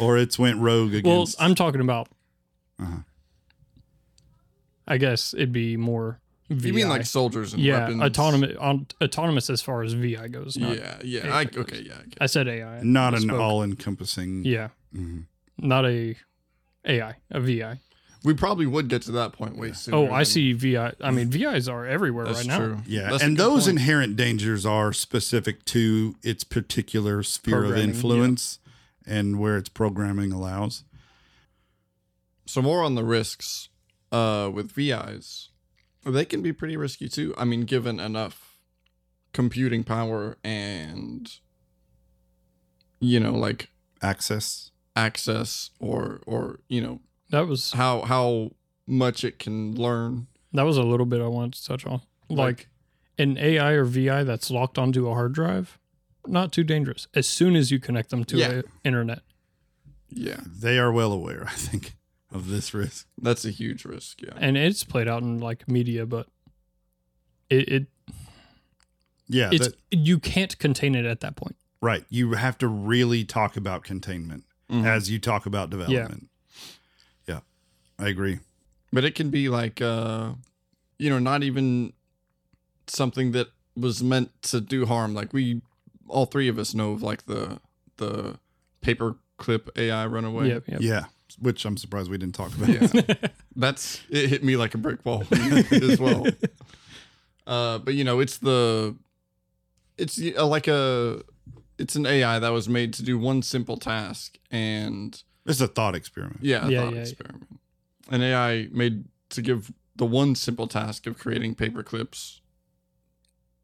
or 0.00 0.16
it's 0.18 0.38
went 0.38 0.58
rogue 0.58 0.92
Well, 1.04 1.22
against 1.22 1.40
I'm 1.42 1.54
talking 1.54 1.80
about. 1.80 2.08
Uh-huh. 2.80 2.98
I 4.86 4.98
guess 4.98 5.32
it'd 5.34 5.52
be 5.52 5.76
more. 5.76 6.18
VI. 6.50 6.66
You 6.68 6.74
mean 6.74 6.88
like 6.88 7.06
soldiers 7.06 7.54
and 7.54 7.62
yeah, 7.62 7.80
weapons? 7.88 8.02
autonomous, 8.02 8.56
on, 8.58 8.86
autonomous 9.02 9.48
as 9.48 9.62
far 9.62 9.82
as 9.82 9.94
VI 9.94 10.28
goes. 10.28 10.56
Not, 10.58 10.76
Yeah, 10.76 10.98
yeah. 11.02 11.26
AI 11.28 11.38
I, 11.40 11.44
goes. 11.44 11.62
okay, 11.62 11.80
yeah. 11.86 11.94
I 12.20 12.24
I 12.24 12.26
said 12.26 12.46
AI. 12.48 12.82
not 12.82 13.14
I 13.14 13.18
an 13.18 13.30
all-encompassing 13.30 14.44
Yeah, 14.44 14.68
Mhm. 14.94 15.26
not 15.58 15.86
a 15.86 16.16
AI, 16.84 17.14
a 17.30 17.40
VI. 17.40 17.78
We 18.24 18.34
probably 18.34 18.66
would 18.66 18.88
get 18.88 19.02
to 19.02 19.12
that 19.12 19.32
point 19.32 19.56
way 19.56 19.72
sooner. 19.72 19.96
Oh, 19.96 20.06
I 20.12 20.18
than- 20.18 20.24
see 20.26 20.52
VI. 20.52 20.92
I 21.00 21.10
mean, 21.10 21.28
VIs 21.28 21.68
are 21.68 21.84
everywhere 21.86 22.26
That's 22.26 22.46
right 22.46 22.58
now. 22.58 22.82
yeah 22.86 23.10
That's 23.10 23.22
and 23.22 23.36
those 23.36 23.64
point. 23.64 23.78
inherent 23.78 24.16
dangers 24.16 24.64
are 24.64 24.92
specific 24.92 25.64
to 25.66 26.14
its 26.22 26.44
particular 26.44 27.22
sphere 27.24 27.56
of 27.56 27.62
Programming, 27.70 27.88
yeah. 27.88 27.94
influence 27.94 28.58
and 29.06 29.38
where 29.40 29.56
its 29.56 29.68
programming 29.68 30.30
allows 30.32 30.84
So 32.46 32.62
more 32.62 32.82
on 32.84 32.94
the 32.94 33.02
risks 33.04 33.68
uh, 34.12 34.50
with 34.54 34.70
VIs. 34.72 35.48
They 36.04 36.24
can 36.24 36.42
be 36.42 36.52
pretty 36.52 36.76
risky 36.76 37.08
too. 37.08 37.34
I 37.36 37.44
mean, 37.44 37.62
given 37.62 37.98
enough 37.98 38.58
computing 39.32 39.82
power 39.82 40.36
and 40.44 41.28
you 43.00 43.18
know, 43.18 43.32
like 43.32 43.70
access 44.00 44.70
access 44.94 45.70
or 45.80 46.20
or 46.26 46.60
you 46.68 46.80
know 46.80 47.00
That 47.32 47.48
was 47.48 47.72
how 47.72 48.02
how 48.02 48.52
much 48.86 49.24
it 49.24 49.38
can 49.40 49.74
learn. 49.74 50.28
that 50.52 50.62
was 50.64 50.76
a 50.76 50.82
little 50.82 51.06
bit 51.06 51.20
I 51.20 51.26
wanted 51.28 51.54
to 51.54 51.64
touch 51.64 51.84
on. 51.86 52.02
Like, 52.28 52.38
Like- 52.38 52.68
an 53.18 53.36
AI 53.38 53.72
or 53.72 53.84
VI 53.84 54.22
that's 54.24 54.50
locked 54.50 54.78
onto 54.78 55.08
a 55.08 55.14
hard 55.14 55.32
drive, 55.32 55.78
not 56.26 56.52
too 56.52 56.62
dangerous. 56.64 57.08
As 57.14 57.26
soon 57.26 57.56
as 57.56 57.70
you 57.70 57.78
connect 57.80 58.10
them 58.10 58.24
to 58.26 58.36
Yeah. 58.38 58.62
internet, 58.84 59.22
Yeah, 60.10 60.40
they 60.46 60.78
are 60.78 60.92
well 60.92 61.10
aware 61.12 61.44
i 61.48 61.52
think 61.54 61.96
of 62.30 62.48
this 62.48 62.72
risk 62.74 63.06
that's 63.20 63.44
a 63.46 63.50
huge 63.50 63.84
risk. 63.86 64.20
Yeah, 64.22 64.34
and 64.36 64.56
it's 64.58 64.84
played 64.84 65.08
out 65.08 65.22
in 65.22 65.38
like 65.40 65.66
media, 65.68 66.04
but 66.06 66.28
it, 67.50 67.68
it 67.68 67.86
yeah 69.28 69.48
it's 69.52 69.68
that- 69.68 69.76
you 69.90 70.18
can't 70.18 70.58
contain 70.58 70.94
it 70.94 71.04
at 71.06 71.20
that 71.20 71.36
point. 71.36 71.56
right 71.80 72.04
you 72.10 72.32
have 72.32 72.58
to 72.58 72.68
really 72.68 73.24
talk 73.24 73.56
about 73.56 73.84
containment 73.84 74.44
Mhm. 74.70 74.84
as 74.84 75.10
you 75.10 75.18
talk 75.18 75.46
about 75.46 75.70
development 75.70 76.22
yeah 76.22 76.28
i 77.98 78.08
agree 78.08 78.38
but 78.92 79.04
it 79.04 79.14
can 79.14 79.30
be 79.30 79.48
like 79.48 79.80
uh, 79.80 80.32
you 80.98 81.10
know, 81.10 81.18
not 81.18 81.42
even 81.42 81.92
something 82.86 83.32
that 83.32 83.48
was 83.76 84.02
meant 84.04 84.30
to 84.42 84.60
do 84.60 84.86
harm. 84.86 85.14
Like 85.14 85.32
we, 85.32 85.62
all 86.06 86.26
three 86.26 86.46
of 86.46 86.58
us 86.58 86.74
know 86.74 86.92
of 86.92 87.02
like 87.02 87.26
the 87.26 87.58
the 87.96 88.38
paperclip 88.82 89.68
AI 89.76 90.06
runaway. 90.06 90.48
Yep, 90.48 90.68
yep. 90.68 90.80
yeah 90.80 91.04
which 91.38 91.64
i'm 91.64 91.78
surprised 91.78 92.10
we 92.10 92.18
didn't 92.18 92.34
talk 92.34 92.54
about 92.54 92.68
Yeah. 92.68 93.14
That's 93.56 94.02
it 94.10 94.28
hit 94.28 94.44
me 94.44 94.56
like 94.58 94.74
a 94.74 94.78
brick 94.78 95.02
wall 95.04 95.24
as 95.72 95.98
well. 95.98 96.26
Uh, 97.46 97.78
but 97.78 97.94
you 97.94 98.04
know, 98.04 98.20
it's 98.20 98.38
the 98.38 98.94
it's 99.98 100.20
uh, 100.38 100.46
like 100.46 100.68
a 100.68 101.22
it's 101.78 101.96
an 101.96 102.06
AI 102.06 102.38
that 102.38 102.50
was 102.50 102.68
made 102.68 102.92
to 102.94 103.02
do 103.02 103.18
one 103.18 103.42
simple 103.42 103.76
task, 103.78 104.38
and 104.50 105.22
it's 105.46 105.60
a 105.60 105.66
thought 105.68 105.94
experiment 105.94 106.38
yeah, 106.42 106.66
a 106.66 106.70
Yeah, 106.70 106.80
thought 106.84 106.92
yeah, 106.92 106.96
yeah. 106.98 107.02
experiment. 107.02 107.60
An 108.12 108.22
AI 108.22 108.68
made 108.70 109.06
to 109.30 109.42
give 109.42 109.72
the 109.96 110.06
one 110.06 110.36
simple 110.36 110.68
task 110.68 111.06
of 111.08 111.18
creating 111.18 111.56
paper 111.56 111.82
clips 111.82 112.40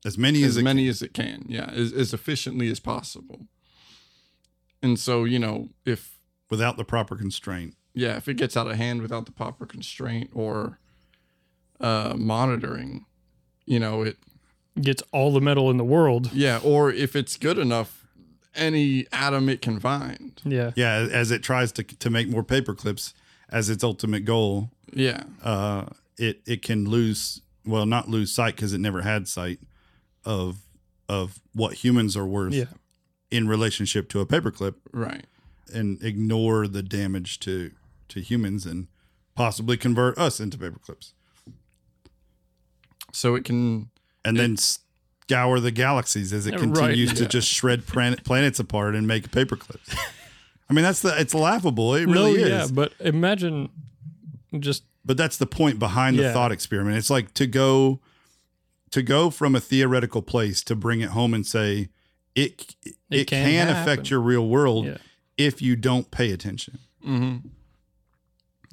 as 0.05 0.18
many 0.18 0.42
as, 0.42 0.51
as 0.51 0.57
it 0.57 0.62
many 0.62 0.88
as 0.88 1.03
it 1.03 1.14
can, 1.14 1.44
yeah, 1.49 1.70
as, 1.72 1.92
as 1.92 2.12
efficiently 2.12 2.68
as 2.70 2.80
possible. 2.80 3.46
And 4.82 4.99
so, 4.99 5.24
you 5.24 5.38
know, 5.38 5.68
if 5.84 6.18
without 6.51 6.76
the 6.76 6.84
proper 6.84 7.14
constraint 7.14 7.74
yeah, 7.94 8.16
if 8.16 8.28
it 8.28 8.34
gets 8.34 8.57
out 8.57 8.68
of 8.68 8.76
hand 8.76 9.03
without 9.03 9.26
the 9.26 9.32
proper 9.32 9.66
constraint 9.66 10.30
or 10.32 10.78
uh, 11.80 12.14
monitoring, 12.16 13.07
you 13.66 13.80
know, 13.80 14.03
it 14.03 14.16
Gets 14.80 15.03
all 15.12 15.32
the 15.32 15.40
metal 15.40 15.70
in 15.70 15.76
the 15.76 15.84
world. 15.84 16.32
yeah, 16.32 16.61
or 16.62 16.92
if 16.92 17.16
it's 17.16 17.36
good 17.36 17.59
enough, 17.59 18.07
any 18.55 19.07
atom 19.11 19.49
it 19.49 19.61
can 19.61 19.80
find. 19.80 20.40
Yeah. 20.44 20.70
yeah 20.76 21.09
as 21.11 21.32
it 21.32 21.42
tries 21.42 21.72
to 21.72 21.82
to 21.82 22.11
make 22.11 22.28
more 22.28 22.44
paper 22.44 22.74
clips 22.74 23.12
as 23.51 23.68
its 23.70 23.82
ultimate 23.84 24.24
goal 24.24 24.70
Yeah, 24.92 25.22
uh 25.42 25.86
it 26.16 26.40
it 26.46 26.62
can 26.62 26.84
lose 26.88 27.40
well 27.64 27.86
not 27.86 28.09
lose 28.09 28.32
sight 28.32 28.57
because 28.57 28.72
it 28.72 28.78
never 28.78 29.03
had 29.03 29.28
sight 29.28 29.61
of 30.24 30.59
of 31.09 31.40
what 31.55 31.74
humans 31.84 32.16
are 32.16 32.26
worth 32.26 32.53
Yeah. 32.53 32.66
in 33.30 33.49
relationship 33.49 34.09
to 34.11 34.20
a 34.20 34.26
paperclip 34.26 34.74
right. 34.92 35.24
and 35.72 36.03
ignore 36.03 36.66
the 36.68 36.82
damage 36.82 37.38
to 37.40 37.70
to 38.09 38.20
humans 38.20 38.66
and 38.66 38.88
possibly 39.34 39.76
convert 39.76 40.18
us 40.18 40.40
into 40.40 40.59
paperclips 40.59 41.12
So 43.12 43.34
it 43.34 43.44
can 43.44 43.90
and 44.24 44.36
then 44.36 44.57
scour 44.57 45.61
the 45.61 45.70
galaxies 45.70 46.32
as 46.32 46.46
it 46.46 46.57
continues 46.59 47.11
right. 47.11 47.16
to 47.18 47.26
just 47.26 47.49
shred 47.49 47.86
planet, 47.86 48.24
planets 48.24 48.59
apart 48.59 48.94
and 48.94 49.07
make 49.07 49.30
paperclips 49.30 49.96
I 50.71 50.75
mean, 50.75 50.83
that's 50.85 51.01
the 51.03 51.19
it's 51.21 51.35
laughable. 51.35 51.95
It 51.95 52.07
no, 52.07 52.12
really 52.12 52.43
is. 52.43 52.49
yeah, 52.49 52.66
but 52.71 52.93
imagine 53.01 53.71
just 54.59 54.85
but 55.05 55.16
that's 55.16 55.37
the 55.39 55.47
point 55.47 55.79
behind 55.79 56.19
the 56.19 56.23
Yeah. 56.25 56.33
thought 56.33 56.53
experiment. 56.53 56.97
It's 56.99 57.11
like 57.11 57.33
to 57.35 57.47
go 57.47 58.01
to 58.91 59.03
go 59.03 59.31
from 59.31 59.55
a 59.55 59.61
theoretical 59.61 60.23
place 60.23 60.62
to 60.64 60.75
bring 60.77 61.01
it 61.01 61.11
home 61.11 61.33
and 61.35 61.47
say 61.47 61.89
it 62.35 62.75
it, 62.85 62.95
It 63.11 63.27
can, 63.27 63.47
can 63.47 63.69
affect 63.69 64.11
your 64.11 64.21
real 64.21 64.47
world 64.49 64.85
Yeah. 64.87 64.97
if 65.37 65.61
you 65.62 65.75
don't 65.77 66.11
pay 66.11 66.31
attention. 66.33 66.79
Mm-hmm. 67.07 67.49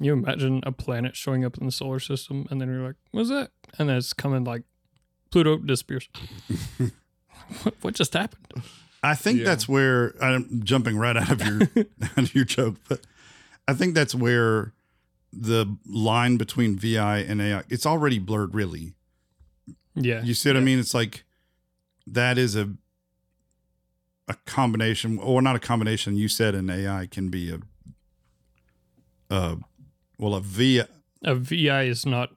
you 0.04 0.12
imagine 0.12 0.60
a 0.64 0.72
planet 0.72 1.16
showing 1.16 1.44
up 1.44 1.56
in 1.58 1.64
the 1.64 1.72
solar 1.72 2.00
system, 2.00 2.46
and 2.50 2.60
then 2.60 2.68
you're 2.68 2.86
like, 2.86 2.96
"What's 3.12 3.30
that?" 3.30 3.50
And 3.78 3.88
then 3.88 3.96
it's 3.96 4.12
coming 4.12 4.44
like 4.44 4.62
Pluto 5.30 5.56
disappears. 5.58 6.08
what, 7.62 7.74
what 7.82 7.94
just 7.94 8.12
happened? 8.12 8.46
I 9.06 9.14
think 9.14 9.38
Yeah. 9.38 9.44
that's 9.44 9.68
where 9.68 10.14
I'm 10.22 10.62
jumping 10.64 10.96
right 10.96 11.16
out 11.16 11.30
of 11.30 11.40
your 11.46 11.60
out 12.02 12.18
of 12.18 12.34
your 12.34 12.44
joke, 12.44 12.76
but 12.88 13.00
I 13.68 13.72
think 13.74 13.94
that's 13.94 14.14
where 14.14 14.72
the 15.32 15.76
line 15.86 16.36
between 16.36 16.78
VI 16.78 17.18
and 17.18 17.40
AI 17.42 17.62
it's 17.68 17.86
already 17.86 18.18
blurred 18.18 18.54
really. 18.54 18.94
Yeah, 19.94 20.22
You 20.24 20.34
see 20.34 20.48
what 20.50 20.56
I 20.56 20.60
mean? 20.60 20.78
It's 20.78 20.92
like 20.94 21.24
that 22.06 22.36
is 22.38 22.54
a 22.56 22.72
a 24.28 24.34
combination 24.44 25.18
or 25.18 25.40
not 25.40 25.56
a 25.56 25.58
combination. 25.60 26.16
You 26.16 26.28
said 26.28 26.54
an 26.54 26.68
AI 26.68 27.06
can 27.06 27.28
be 27.28 27.50
a 27.50 27.58
uh 29.30 29.56
well 30.18 30.34
a 30.34 30.40
VI 30.40 30.84
a 31.24 31.34
VI 31.34 31.82
is 31.84 32.04
not 32.06 32.30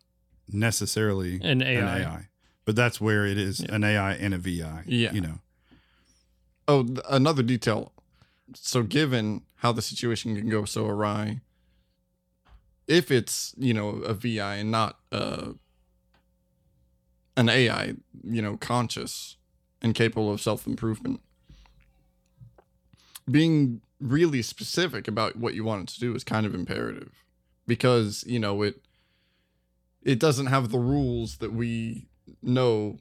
necessarily 0.52 1.40
an 1.44 1.62
AI. 1.62 1.80
an 1.80 2.02
AI. 2.04 2.28
But 2.66 2.76
that's 2.76 3.00
where 3.02 3.26
it 3.26 3.38
is 3.38 3.60
Yeah. 3.62 3.76
an 3.76 3.84
AI 3.84 4.14
and 4.14 4.34
a 4.34 4.38
VI. 4.38 4.84
Yeah. 4.86 5.12
You 5.14 5.22
know. 5.22 5.40
Oh, 6.70 6.84
th- 6.84 7.00
another 7.10 7.42
detail. 7.42 7.92
So, 8.54 8.84
given 8.84 9.42
how 9.56 9.72
the 9.72 9.82
situation 9.82 10.36
can 10.36 10.50
go 10.50 10.66
so 10.66 10.86
awry, 10.86 11.42
if 12.88 13.10
it's 13.10 13.56
you 13.58 13.74
know 13.74 13.90
a 13.90 14.14
VI 14.14 14.58
and 14.58 14.70
not 14.70 15.00
uh, 15.12 15.54
an 17.36 17.50
AI, 17.50 17.96
you 18.24 18.42
know, 18.42 18.56
conscious 18.56 19.38
and 19.82 19.96
capable 19.96 20.32
of 20.32 20.42
self 20.42 20.68
improvement, 20.68 21.22
being 23.30 23.82
really 24.00 24.44
specific 24.44 25.08
about 25.08 25.38
what 25.38 25.56
you 25.56 25.64
want 25.64 25.90
it 25.90 25.94
to 25.96 26.00
do 26.00 26.14
is 26.14 26.24
kind 26.24 26.46
of 26.46 26.54
imperative 26.54 27.26
because 27.66 28.24
you 28.28 28.38
know 28.38 28.62
it 28.62 28.80
it 30.04 30.20
doesn't 30.20 30.46
have 30.46 30.70
the 30.70 30.78
rules 30.78 31.38
that 31.38 31.52
we 31.52 32.08
know 32.44 33.00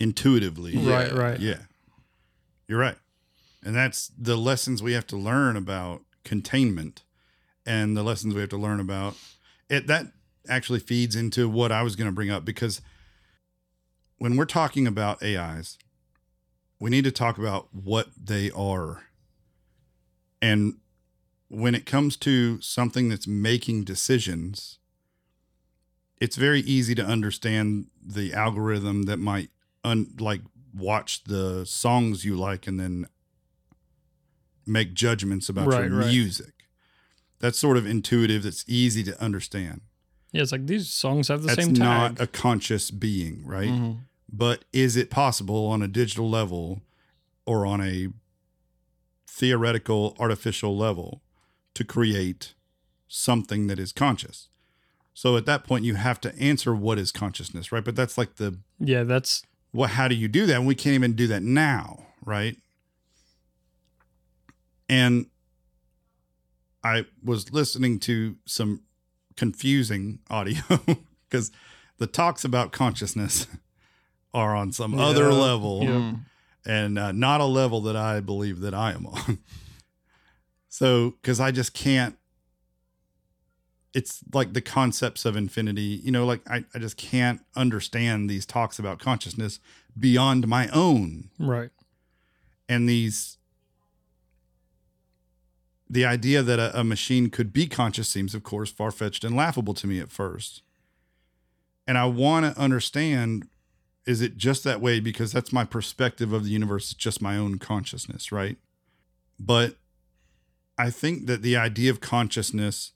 Intuitively. 0.00 0.78
Right, 0.78 1.12
right. 1.12 1.38
Yeah. 1.38 1.58
You're 2.70 2.78
right. 2.78 2.98
And 3.64 3.74
that's 3.74 4.12
the 4.16 4.36
lessons 4.36 4.80
we 4.80 4.92
have 4.92 5.06
to 5.08 5.16
learn 5.16 5.56
about 5.56 6.02
containment 6.22 7.02
and 7.66 7.96
the 7.96 8.04
lessons 8.04 8.32
we 8.32 8.42
have 8.42 8.50
to 8.50 8.56
learn 8.56 8.78
about 8.78 9.16
it. 9.68 9.88
That 9.88 10.12
actually 10.48 10.78
feeds 10.78 11.16
into 11.16 11.48
what 11.48 11.72
I 11.72 11.82
was 11.82 11.96
going 11.96 12.06
to 12.06 12.14
bring 12.14 12.30
up 12.30 12.44
because 12.44 12.80
when 14.18 14.36
we're 14.36 14.44
talking 14.44 14.86
about 14.86 15.20
AIs, 15.20 15.78
we 16.78 16.90
need 16.90 17.02
to 17.02 17.10
talk 17.10 17.38
about 17.38 17.66
what 17.72 18.06
they 18.16 18.52
are. 18.52 19.02
And 20.40 20.74
when 21.48 21.74
it 21.74 21.86
comes 21.86 22.16
to 22.18 22.60
something 22.60 23.08
that's 23.08 23.26
making 23.26 23.82
decisions, 23.82 24.78
it's 26.20 26.36
very 26.36 26.60
easy 26.60 26.94
to 26.94 27.04
understand 27.04 27.86
the 28.00 28.32
algorithm 28.32 29.06
that 29.06 29.18
might 29.18 29.50
un, 29.82 30.14
like 30.20 30.42
watch 30.74 31.24
the 31.24 31.64
songs 31.66 32.24
you 32.24 32.36
like 32.36 32.66
and 32.66 32.78
then 32.78 33.06
make 34.66 34.94
judgments 34.94 35.48
about 35.48 35.68
Right, 35.68 35.88
your 35.88 35.98
right. 35.98 36.06
music. 36.08 36.52
That's 37.38 37.58
sort 37.58 37.76
of 37.76 37.86
intuitive. 37.86 38.42
That's 38.42 38.64
easy 38.68 39.02
to 39.04 39.20
understand. 39.22 39.80
Yeah, 40.32 40.42
it's 40.42 40.52
like 40.52 40.66
these 40.66 40.88
songs 40.90 41.28
have 41.28 41.42
the 41.42 41.48
That's 41.48 41.64
same 41.64 41.74
tag. 41.74 41.78
not 41.82 42.20
a 42.20 42.26
conscious 42.26 42.90
being, 42.90 43.44
right? 43.44 43.68
Mhm. 43.70 43.98
But 44.32 44.64
is 44.72 44.96
it 44.96 45.10
possible 45.10 45.66
on 45.66 45.82
a 45.82 45.88
digital 45.88 46.28
level 46.30 46.82
or 47.46 47.66
on 47.66 47.80
a 47.80 48.08
theoretical 49.26 50.16
artificial 50.18 50.76
level 50.76 51.22
to 51.74 51.84
create 51.84 52.54
something 53.08 53.66
that 53.66 53.78
is 53.78 53.92
conscious? 53.92 54.48
So 55.14 55.36
at 55.36 55.46
that 55.46 55.64
point, 55.64 55.84
you 55.84 55.94
have 55.96 56.20
to 56.22 56.34
answer 56.38 56.74
what 56.74 56.98
is 56.98 57.10
consciousness, 57.10 57.72
right? 57.72 57.84
But 57.84 57.96
that's 57.96 58.16
like 58.16 58.36
the 58.36 58.58
yeah, 58.78 59.02
that's 59.02 59.42
well, 59.72 59.88
how 59.88 60.08
do 60.08 60.14
you 60.14 60.28
do 60.28 60.46
that? 60.46 60.56
And 60.56 60.66
we 60.66 60.74
can't 60.74 60.94
even 60.94 61.14
do 61.14 61.26
that 61.28 61.42
now, 61.42 62.06
right? 62.24 62.56
And 64.88 65.26
I 66.82 67.06
was 67.22 67.52
listening 67.52 67.98
to 68.00 68.36
some 68.46 68.82
confusing 69.36 70.20
audio 70.30 70.60
because 71.28 71.50
the 71.98 72.06
talks 72.06 72.44
about 72.44 72.72
consciousness 72.72 73.46
are 74.34 74.54
on 74.56 74.72
some 74.72 74.94
Yeah. 74.94 75.00
other 75.04 75.32
level 75.32 75.82
Yeah. 75.84 75.90
Mhm. 75.90 76.20
and 76.66 76.98
uh, 76.98 77.12
not 77.12 77.40
a 77.40 77.44
level 77.44 77.80
that 77.82 77.96
I 77.96 78.20
believe 78.20 78.60
that 78.60 78.74
I 78.74 78.92
am 78.92 79.06
on. 79.06 79.38
so, 80.68 81.10
because 81.22 81.40
I 81.40 81.50
just 81.52 81.74
can't, 81.74 82.16
it's 83.92 84.20
like 84.32 84.52
the 84.52 84.60
concepts 84.60 85.24
of 85.24 85.36
infinity, 85.36 86.00
you 86.02 86.12
know, 86.12 86.24
like 86.24 86.40
I, 86.48 86.64
I 86.74 86.78
just 86.78 86.96
can't 86.96 87.40
understand 87.56 88.30
these 88.30 88.46
talks 88.46 88.78
about 88.78 88.98
consciousness 88.98 89.58
beyond 89.98 90.46
my 90.46 90.68
own. 90.68 91.30
right. 91.38 91.70
And 92.68 92.88
these, 92.88 93.38
the 95.88 96.04
idea 96.04 96.40
that 96.42 96.60
a, 96.60 96.80
a 96.80 96.84
machine 96.84 97.30
could 97.30 97.52
be 97.52 97.66
conscious 97.66 98.08
seems, 98.08 98.32
of 98.32 98.44
course, 98.44 98.70
far 98.70 98.92
fetched 98.92 99.24
and 99.24 99.34
laughable 99.34 99.74
to 99.74 99.88
me 99.88 99.98
at 99.98 100.12
first. 100.12 100.62
And 101.84 101.98
I 101.98 102.04
want 102.04 102.46
to 102.46 102.60
understand 102.60 103.48
is 104.06 104.22
it 104.22 104.36
just 104.36 104.64
that 104.64 104.80
way 104.80 104.98
because 104.98 105.32
that's 105.32 105.52
my 105.52 105.64
perspective 105.64 106.32
of 106.32 106.44
the 106.44 106.50
universe, 106.50 106.92
it's 106.92 106.94
just 106.94 107.20
my 107.20 107.36
own 107.36 107.58
consciousness, 107.58 108.32
right? 108.32 108.56
But 109.38 109.76
I 110.78 110.90
think 110.90 111.26
that 111.26 111.42
the 111.42 111.56
idea 111.56 111.90
of 111.90 112.00
consciousness 112.00 112.92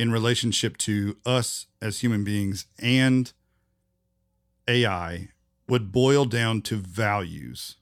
in 0.00 0.10
relationship 0.10 0.78
to 0.78 1.14
us 1.26 1.66
as 1.82 2.00
human 2.00 2.24
beings 2.24 2.64
and 2.78 3.34
AI 4.66 5.28
would 5.68 5.92
boil 5.92 6.24
down 6.24 6.62
to 6.62 6.76
values. 6.76 7.76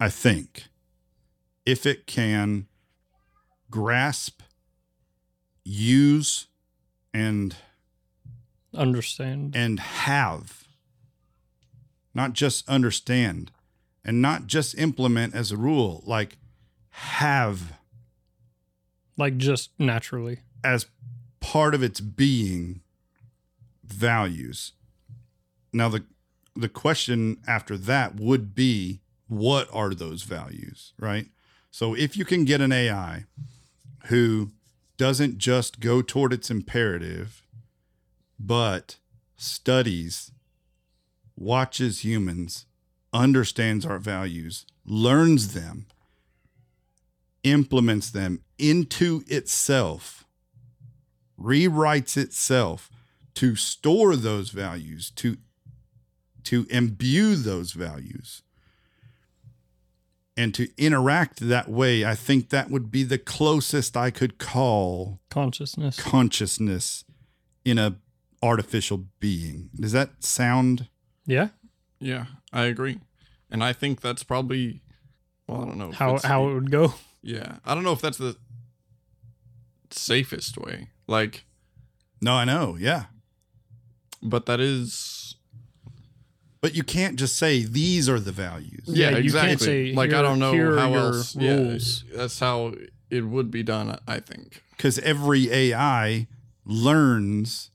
I 0.00 0.08
think 0.08 0.68
if 1.66 1.84
it 1.84 2.06
can 2.06 2.66
grasp, 3.70 4.40
use, 5.66 6.46
and 7.12 7.54
Understand. 8.74 9.54
and 9.54 9.78
have, 9.78 10.66
not 12.14 12.32
just 12.32 12.66
understand, 12.70 13.52
and 14.02 14.22
not 14.22 14.46
just 14.46 14.78
implement 14.78 15.34
as 15.34 15.52
a 15.52 15.58
rule, 15.58 16.02
like 16.06 16.38
have 16.88 17.74
like 19.18 19.36
just 19.36 19.72
naturally. 19.78 20.40
As 20.62 20.86
part 21.40 21.74
of 21.74 21.82
its 21.82 22.00
being 22.00 22.80
values. 23.84 24.72
Now 25.72 25.88
the 25.88 26.04
the 26.54 26.68
question 26.68 27.38
after 27.46 27.76
that 27.76 28.16
would 28.16 28.54
be 28.54 29.00
what 29.28 29.68
are 29.72 29.92
those 29.94 30.22
values, 30.22 30.92
right? 30.98 31.26
So 31.70 31.94
if 31.94 32.16
you 32.16 32.24
can 32.24 32.44
get 32.44 32.62
an 32.62 32.72
AI 32.72 33.24
who 34.06 34.52
doesn't 34.96 35.36
just 35.36 35.80
go 35.80 36.00
toward 36.00 36.32
its 36.32 36.50
imperative 36.50 37.42
but 38.38 38.96
studies 39.36 40.30
watches 41.36 42.04
humans, 42.04 42.66
understands 43.12 43.84
our 43.84 43.98
values, 43.98 44.64
learns 44.84 45.54
them, 45.54 45.86
implements 47.42 48.10
them 48.10 48.40
into 48.58 49.22
itself, 49.26 50.25
rewrites 51.38 52.16
itself 52.16 52.90
to 53.34 53.54
store 53.56 54.16
those 54.16 54.50
values, 54.50 55.10
to 55.16 55.36
to 56.44 56.66
imbue 56.70 57.34
those 57.36 57.72
values 57.72 58.42
and 60.36 60.54
to 60.54 60.68
interact 60.76 61.40
that 61.40 61.68
way, 61.68 62.04
I 62.04 62.14
think 62.14 62.50
that 62.50 62.70
would 62.70 62.90
be 62.90 63.02
the 63.02 63.18
closest 63.18 63.96
I 63.96 64.10
could 64.10 64.38
call 64.38 65.18
Consciousness. 65.30 65.98
consciousness 65.98 67.04
in 67.64 67.78
a 67.78 67.96
artificial 68.42 69.06
being. 69.18 69.70
Does 69.74 69.92
that 69.92 70.22
sound 70.22 70.88
Yeah. 71.26 71.48
Yeah, 71.98 72.26
I 72.52 72.64
agree, 72.64 73.00
and 73.50 73.64
I 73.64 73.72
think 73.72 74.02
that's 74.02 74.22
probably. 74.22 74.82
Well, 75.48 75.62
I 75.62 75.64
don't 75.64 75.78
know 75.78 75.90
How 75.92 76.18
how 76.18 76.44
the- 76.44 76.50
it 76.50 76.54
would 76.54 76.70
go. 76.70 76.94
Yeah, 77.22 77.56
I 77.64 77.74
don't 77.74 77.82
know 77.84 77.92
if 77.92 78.02
that's 78.02 78.18
the 78.18 78.36
safest 79.90 80.58
way. 80.58 80.90
Like, 81.06 81.44
No, 82.20 82.32
I 82.34 82.44
know. 82.44 82.76
Yeah. 82.78 83.04
but 84.22 84.46
that 84.46 84.60
is. 84.60 85.36
but 86.60 86.74
you 86.74 86.82
can't 86.82 87.16
just 87.16 87.36
say 87.38 87.62
these 87.64 88.08
are 88.08 88.18
the 88.18 88.32
values. 88.32 88.84
Yeah, 88.86 89.10
Yeah, 89.10 89.18
you 89.18 89.30
can't 89.32 89.52
exactly. 89.52 89.90
say, 89.90 89.94
like 89.96 90.12
I 90.12 90.22
don't 90.22 90.38
know 90.38 90.50
how 90.76 90.88
your 90.90 90.98
else. 91.14 91.36
Yeah, 91.36 91.78
that's 92.16 92.38
how 92.40 92.74
it 93.10 93.22
would 93.22 93.50
be 93.50 93.62
done. 93.62 93.98
I 94.08 94.20
think. 94.20 94.62
because 94.76 94.98
every 95.00 95.50
AI 95.52 96.26
learns 96.64 97.70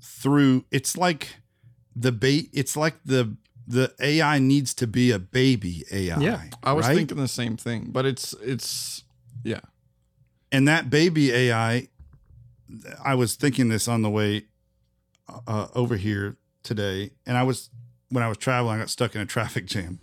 through. 0.00 0.64
It's 0.70 0.96
like 0.96 1.36
the 1.96 2.12
bait. 2.12 2.50
It's 2.52 2.76
like 2.76 2.96
the 3.04 3.36
the 3.66 3.92
AI 4.00 4.38
needs 4.38 4.72
to 4.74 4.86
be 4.86 5.10
a 5.10 5.18
baby 5.18 5.84
AI. 5.92 6.18
Yeah. 6.20 6.42
I 6.62 6.72
was 6.72 6.86
right? 6.86 6.94
thinking 6.96 7.18
the 7.18 7.28
same 7.28 7.56
thing, 7.56 7.88
but 7.90 8.06
it's 8.06 8.32
it's 8.42 9.04
yeah. 9.44 9.60
And 10.52 10.66
that 10.68 10.90
baby 10.90 11.32
AI. 11.32 11.88
I 13.02 13.14
was 13.14 13.34
thinking 13.34 13.68
this 13.70 13.88
on 13.88 14.02
the 14.02 14.10
way 14.10 14.44
uh, 15.46 15.68
over 15.74 15.96
here 15.96 16.36
today, 16.62 17.12
and 17.26 17.36
I 17.36 17.42
was 17.42 17.70
when 18.10 18.22
I 18.22 18.28
was 18.28 18.36
traveling, 18.38 18.76
I 18.76 18.78
got 18.80 18.90
stuck 18.90 19.14
in 19.14 19.20
a 19.20 19.26
traffic 19.36 19.66
jam. 19.66 20.00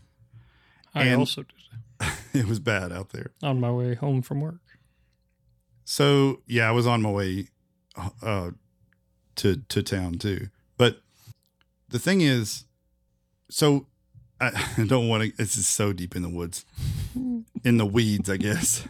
I 0.94 1.06
And- 1.06 1.20
also 1.20 1.44
did 1.44 1.52
It 2.34 2.48
was 2.48 2.60
bad 2.60 2.92
out 2.92 3.10
there. 3.12 3.32
on 3.42 3.60
my 3.62 3.72
way 3.72 3.96
home 3.96 4.22
from 4.22 4.42
work. 4.42 4.60
So 5.86 6.42
yeah, 6.48 6.68
I 6.68 6.72
was 6.72 6.88
on 6.88 7.02
my 7.02 7.12
way 7.12 7.48
uh, 8.22 8.52
to 9.38 9.58
to 9.58 9.84
town 9.84 10.14
too. 10.18 10.50
But 10.78 11.02
the 11.90 12.00
thing 12.00 12.22
is, 12.22 12.66
so 13.50 13.86
I, 14.42 14.52
I 14.78 14.86
don't 14.86 15.08
want 15.08 15.24
to. 15.24 15.38
This 15.38 15.56
is 15.58 15.68
so 15.68 15.94
deep 15.94 16.16
in 16.16 16.22
the 16.24 16.30
woods, 16.30 16.66
in 17.64 17.78
the 17.78 17.86
weeds, 17.86 18.30
I 18.30 18.38
guess. 18.38 18.88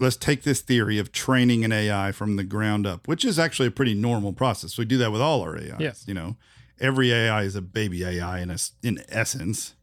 Let's 0.00 0.16
take 0.16 0.42
this 0.42 0.62
theory 0.62 0.98
of 0.98 1.12
training 1.12 1.64
an 1.64 1.72
AI 1.72 2.10
from 2.12 2.36
the 2.36 2.44
ground 2.44 2.86
up, 2.86 3.06
which 3.06 3.24
is 3.24 3.38
actually 3.38 3.68
a 3.68 3.70
pretty 3.70 3.94
normal 3.94 4.32
process. 4.32 4.78
We 4.78 4.86
do 4.86 4.96
that 4.98 5.12
with 5.12 5.20
all 5.20 5.42
our 5.42 5.56
AIs. 5.56 5.76
Yeah. 5.78 5.92
You 6.06 6.14
know, 6.14 6.36
every 6.80 7.12
AI 7.12 7.42
is 7.42 7.54
a 7.54 7.60
baby 7.60 8.04
AI 8.04 8.40
in 8.40 8.50
a, 8.50 8.56
in 8.82 9.04
essence, 9.10 9.74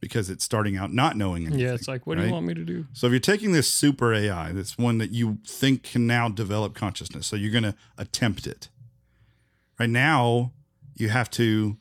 because 0.00 0.30
it's 0.30 0.44
starting 0.44 0.76
out 0.76 0.92
not 0.92 1.16
knowing 1.16 1.46
anything. 1.46 1.58
Yeah, 1.60 1.74
it's 1.74 1.88
like, 1.88 2.06
what 2.06 2.18
do 2.18 2.24
you 2.24 2.32
want 2.32 2.46
me 2.46 2.54
to 2.54 2.64
do? 2.64 2.86
So 2.92 3.08
if 3.08 3.10
you're 3.10 3.18
taking 3.18 3.50
this 3.50 3.68
super 3.68 4.14
AI, 4.14 4.52
this 4.52 4.78
one 4.78 4.98
that 4.98 5.10
you 5.10 5.38
think 5.44 5.82
can 5.82 6.06
now 6.06 6.28
develop 6.28 6.74
consciousness, 6.74 7.26
so 7.26 7.34
you're 7.34 7.50
going 7.50 7.64
to 7.64 7.74
attempt 7.96 8.46
it. 8.46 8.68
Right 9.78 9.90
now, 9.90 10.52
you 10.94 11.08
have 11.08 11.30
to 11.30 11.78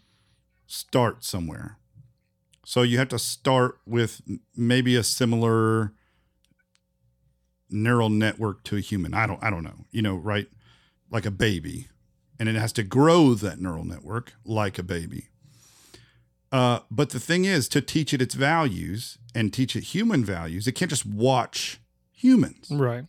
start 0.66 1.24
somewhere. 1.24 1.78
So 2.66 2.82
you 2.82 2.98
have 2.98 3.10
to 3.10 3.20
start 3.20 3.80
with 3.86 4.22
maybe 4.56 4.96
a 4.96 5.04
similar 5.04 5.94
neural 7.70 8.10
network 8.10 8.64
to 8.64 8.78
a 8.78 8.80
human. 8.80 9.14
I 9.14 9.28
don't 9.28 9.42
I 9.44 9.50
don't 9.50 9.64
know. 9.64 9.86
You 9.92 10.02
know, 10.02 10.16
right? 10.16 10.48
Like 11.10 11.26
a 11.26 11.32
baby. 11.32 11.88
And 12.40 12.48
it 12.48 12.56
has 12.56 12.72
to 12.74 12.84
grow 12.84 13.34
that 13.34 13.60
neural 13.60 13.84
network 13.86 14.34
like 14.46 14.78
a 14.78 14.84
baby. 14.84 15.30
Uh, 16.52 16.80
but 16.92 17.10
the 17.10 17.20
thing 17.20 17.46
is, 17.46 17.68
to 17.70 17.82
teach 17.82 18.14
it 18.14 18.22
its 18.22 18.36
values 18.36 19.18
and 19.36 19.52
teach 19.52 19.76
it 19.76 19.84
human 19.86 20.24
values, 20.24 20.68
it 20.68 20.74
can't 20.74 20.90
just 20.90 21.06
watch 21.06 21.80
humans. 22.12 22.68
Right. 22.72 23.06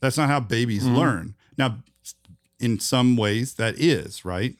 That's 0.00 0.16
not 0.16 0.28
how 0.28 0.40
babies 0.40 0.84
Mhm. 0.84 0.96
learn. 0.96 1.34
Now, 1.56 1.82
in 2.58 2.80
some 2.80 3.16
ways, 3.16 3.54
that 3.54 3.78
is 3.78 4.24
right. 4.24 4.56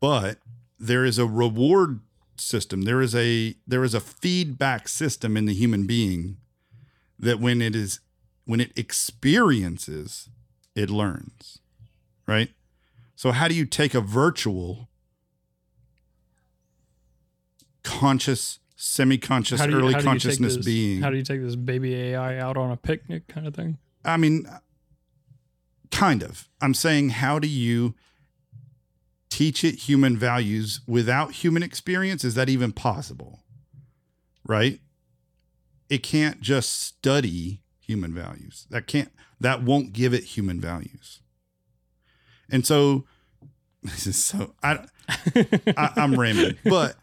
But 0.00 0.38
there 0.78 1.04
is 1.04 1.18
a 1.18 1.26
reward 1.26 2.00
system. 2.36 2.82
There 2.82 3.00
is 3.02 3.14
a 3.14 3.54
there 3.66 3.84
is 3.84 3.94
a 3.94 4.00
feedback 4.00 4.88
system 4.88 5.36
in 5.36 5.44
the 5.46 5.54
human 5.54 5.86
being 5.86 6.38
that 7.22 7.40
when 7.40 7.62
it 7.62 7.74
is 7.74 8.00
when 8.44 8.60
it 8.60 8.72
experiences, 8.76 10.28
it 10.74 10.90
learns. 10.90 11.60
Right. 12.26 12.50
So 13.14 13.30
how 13.30 13.48
do 13.48 13.54
you 13.54 13.64
take 13.64 13.94
a 13.94 14.00
virtual, 14.00 14.88
conscious, 17.84 18.58
semi-conscious, 18.74 19.64
you, 19.64 19.66
early 19.66 19.74
how 19.74 19.80
do 19.80 19.86
you 19.86 19.94
take 19.94 20.04
consciousness 20.04 20.56
this, 20.56 20.66
being? 20.66 21.00
How 21.00 21.10
do 21.10 21.16
you 21.16 21.22
take 21.22 21.40
this 21.40 21.54
baby 21.54 21.94
AI 21.94 22.38
out 22.38 22.56
on 22.56 22.72
a 22.72 22.76
picnic 22.76 23.28
kind 23.28 23.46
of 23.46 23.54
thing? 23.54 23.78
I 24.04 24.16
mean, 24.16 24.48
kind 25.92 26.22
of. 26.22 26.48
I'm 26.60 26.74
saying, 26.74 27.10
how 27.10 27.38
do 27.38 27.46
you 27.48 27.94
teach 29.30 29.62
it 29.62 29.76
human 29.76 30.16
values 30.16 30.80
without 30.86 31.32
human 31.32 31.62
experience? 31.62 32.24
Is 32.24 32.34
that 32.34 32.48
even 32.48 32.72
possible? 32.72 33.40
Right? 34.44 34.80
It 35.92 36.02
can't 36.02 36.40
just 36.40 36.80
study 36.80 37.60
human 37.80 38.14
values. 38.14 38.66
That 38.70 38.86
can't, 38.86 39.10
that 39.40 39.62
won't 39.62 39.92
give 39.92 40.14
it 40.14 40.24
human 40.24 40.58
values. 40.60 41.20
And 42.50 42.66
so, 42.66 43.04
this 43.82 44.06
is 44.06 44.24
so, 44.24 44.54
I, 44.62 44.86
I 45.76 45.90
I'm 45.96 46.18
rambling, 46.18 46.56
but 46.64 46.96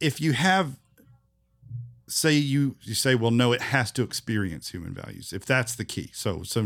if 0.00 0.20
you 0.20 0.32
have 0.32 0.78
say 2.08 2.32
you 2.34 2.76
you 2.82 2.92
say 2.94 3.14
well 3.14 3.30
no 3.30 3.52
it 3.52 3.62
has 3.62 3.90
to 3.92 4.02
experience 4.02 4.68
human 4.70 4.92
values 4.92 5.32
if 5.32 5.46
that's 5.46 5.74
the 5.76 5.84
key 5.84 6.10
so 6.12 6.42
so 6.42 6.60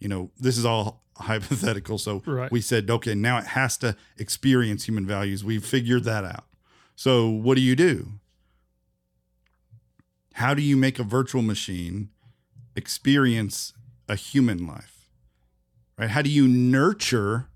you 0.00 0.08
know 0.08 0.30
this 0.40 0.58
is 0.58 0.64
all 0.64 1.04
hypothetical 1.18 1.96
so 1.98 2.22
Right. 2.26 2.50
we 2.50 2.60
said 2.60 2.90
okay 2.90 3.14
now 3.14 3.38
it 3.38 3.46
has 3.48 3.76
to 3.78 3.94
experience 4.18 4.88
human 4.88 5.06
values 5.06 5.44
we've 5.44 5.64
figured 5.64 6.02
that 6.04 6.24
out 6.24 6.46
so 6.96 7.28
what 7.28 7.54
do 7.56 7.60
you 7.60 7.76
do 7.76 8.14
how 10.34 10.54
do 10.54 10.62
you 10.62 10.76
make 10.76 10.98
a 10.98 11.02
virtual 11.04 11.42
machine 11.42 12.08
experience 12.76 13.72
a 14.08 14.14
human 14.16 14.66
life 14.66 15.08
right 15.98 16.10
how 16.10 16.22
do 16.22 16.30
you 16.30 16.46
nurture 16.48 17.48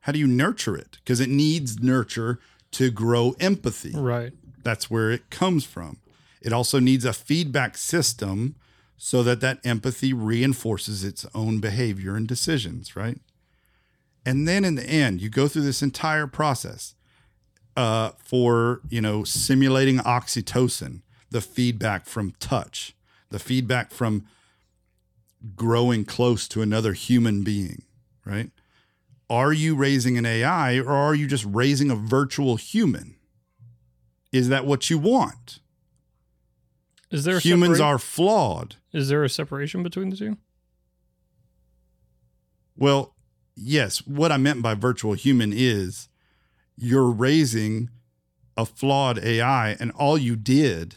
how 0.00 0.12
do 0.12 0.18
you 0.18 0.26
nurture 0.26 0.76
it 0.76 0.98
because 1.04 1.20
it 1.20 1.28
needs 1.28 1.78
nurture 1.80 2.38
to 2.70 2.90
grow 2.90 3.34
empathy 3.40 3.92
Right. 3.94 4.32
that's 4.62 4.90
where 4.90 5.10
it 5.10 5.30
comes 5.30 5.64
from. 5.64 5.98
It 6.42 6.52
also 6.52 6.78
needs 6.78 7.04
a 7.04 7.12
feedback 7.12 7.76
system 7.76 8.54
so 8.96 9.22
that 9.22 9.40
that 9.40 9.58
empathy 9.64 10.12
reinforces 10.12 11.04
its 11.04 11.24
own 11.34 11.58
behavior 11.60 12.14
and 12.16 12.26
decisions, 12.28 12.94
right? 12.94 13.18
And 14.26 14.46
then 14.46 14.64
in 14.64 14.74
the 14.74 14.84
end, 14.84 15.20
you 15.22 15.30
go 15.30 15.48
through 15.48 15.62
this 15.62 15.82
entire 15.82 16.26
process 16.26 16.94
uh, 17.76 18.10
for, 18.18 18.80
you 18.90 19.00
know, 19.00 19.24
simulating 19.24 19.98
oxytocin, 19.98 21.00
the 21.30 21.40
feedback 21.40 22.06
from 22.06 22.32
touch, 22.38 22.94
the 23.30 23.38
feedback 23.38 23.90
from 23.90 24.26
growing 25.54 26.04
close 26.04 26.48
to 26.48 26.62
another 26.62 26.92
human 26.92 27.42
being, 27.42 27.82
right? 28.24 28.50
Are 29.30 29.52
you 29.52 29.74
raising 29.74 30.16
an 30.16 30.24
AI 30.24 30.78
or 30.78 30.90
are 30.90 31.14
you 31.14 31.26
just 31.26 31.44
raising 31.46 31.90
a 31.90 31.94
virtual 31.96 32.56
human? 32.56 33.16
Is 34.32 34.48
that 34.48 34.64
what 34.66 34.90
you 34.90 34.98
want? 34.98 35.60
Is 37.10 37.24
there 37.24 37.36
a 37.36 37.40
Humans 37.40 37.78
separa- 37.78 37.84
are 37.84 37.98
flawed. 37.98 38.76
Is 38.92 39.08
there 39.08 39.24
a 39.24 39.30
separation 39.30 39.82
between 39.82 40.10
the 40.10 40.16
two? 40.16 40.36
Well, 42.76 43.14
yes, 43.56 44.06
what 44.06 44.30
I 44.30 44.36
meant 44.36 44.62
by 44.62 44.74
virtual 44.74 45.14
human 45.14 45.52
is 45.54 46.08
you're 46.76 47.10
raising 47.10 47.90
a 48.56 48.66
flawed 48.66 49.18
AI, 49.18 49.70
and 49.80 49.90
all 49.92 50.18
you 50.18 50.36
did, 50.36 50.96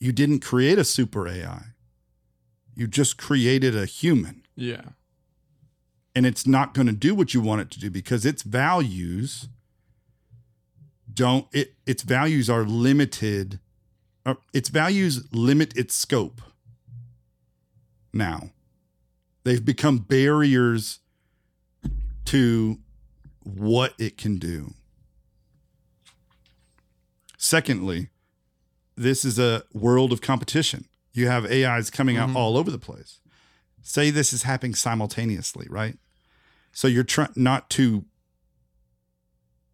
you 0.00 0.12
didn't 0.12 0.40
create 0.40 0.78
a 0.78 0.84
super 0.84 1.26
AI. 1.28 1.62
You 2.74 2.86
just 2.86 3.18
created 3.18 3.76
a 3.76 3.86
human, 3.86 4.44
Yeah. 4.54 4.82
and 6.14 6.24
it's 6.26 6.46
not 6.46 6.74
going 6.74 6.86
to 6.86 6.92
do 6.92 7.14
what 7.14 7.34
you 7.34 7.40
want 7.40 7.60
it 7.62 7.70
to 7.72 7.80
do 7.80 7.90
because 7.90 8.24
its 8.24 8.42
values 8.42 9.48
don't 11.12 11.46
it 11.52 11.74
its 11.86 12.02
values 12.02 12.48
are 12.48 12.62
limited 12.64 13.58
uh, 14.24 14.34
its 14.52 14.68
values 14.68 15.24
limit 15.32 15.76
its 15.76 15.94
scope 15.94 16.40
now 18.12 18.50
they've 19.42 19.64
become 19.64 19.98
barriers 19.98 21.00
to 22.26 22.78
what 23.42 23.94
it 23.98 24.16
can 24.16 24.36
do 24.38 24.74
secondly 27.36 28.08
this 28.98 29.24
is 29.24 29.38
a 29.38 29.62
world 29.72 30.12
of 30.12 30.20
competition 30.20 30.84
you 31.12 31.26
have 31.28 31.44
ais 31.46 31.90
coming 31.90 32.16
out 32.16 32.28
Mhm. 32.30 32.36
all 32.36 32.56
over 32.56 32.70
the 32.70 32.78
place 32.78 33.20
say 33.82 34.10
this 34.10 34.32
is 34.32 34.42
happening 34.42 34.74
simultaneously 34.74 35.66
right 35.70 35.98
so 36.72 36.86
you're 36.88 37.04
trying 37.04 37.32
not 37.36 37.70
to 37.70 38.04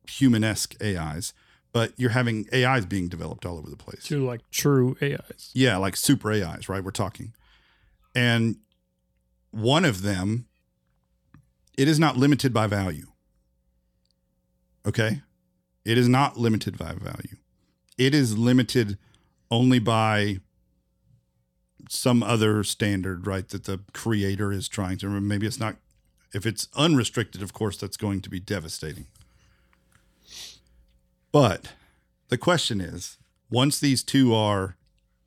human-esque 0.08 0.74
ais 0.82 1.32
but 1.72 1.92
you're 1.96 2.10
having 2.10 2.46
ais 2.52 2.86
being 2.86 3.08
developed 3.08 3.44
all 3.44 3.58
over 3.58 3.68
the 3.68 3.76
place 3.76 4.04
To 4.04 4.24
like 4.24 4.42
true 4.50 4.96
AIs. 5.02 5.50
yeah, 5.54 5.76
like 5.76 5.96
super 5.96 6.30
AIs, 6.30 6.68
right? 6.68 6.84
We're 6.84 6.92
talking. 6.92 7.34
And 8.14 8.58
one 9.50 9.84
of 9.84 10.02
them, 10.02 10.46
it 11.76 11.88
is 11.88 11.98
not 11.98 12.16
limited 12.16 12.52
by 12.52 12.68
value. 12.68 13.08
Okay? 14.86 15.22
It 15.84 15.98
is 15.98 16.08
not 16.08 16.38
limited 16.38 16.78
by 16.78 16.92
value. 16.94 17.38
It 17.98 18.14
is 18.14 18.38
limited 18.38 18.96
only 19.50 19.78
by 19.78 20.38
some 21.88 22.22
other 22.22 22.64
standard, 22.64 23.26
right? 23.26 23.48
That 23.48 23.64
the 23.64 23.80
creator 23.92 24.50
is 24.52 24.68
trying 24.68 24.98
to. 24.98 25.06
remember. 25.06 25.26
Maybe 25.28 25.46
it's 25.46 25.60
not 25.60 25.76
If 26.32 26.46
it's 26.46 26.68
unrestricted, 26.74 27.42
of 27.42 27.52
course, 27.52 27.76
that's 27.76 27.96
going 27.96 28.20
to 28.22 28.30
be 28.30 28.40
devastating. 28.40 29.06
But 31.32 31.72
the 32.28 32.38
question 32.38 32.80
is 32.80 33.18
once 33.50 33.78
these 33.78 34.02
two 34.02 34.34
are 34.34 34.76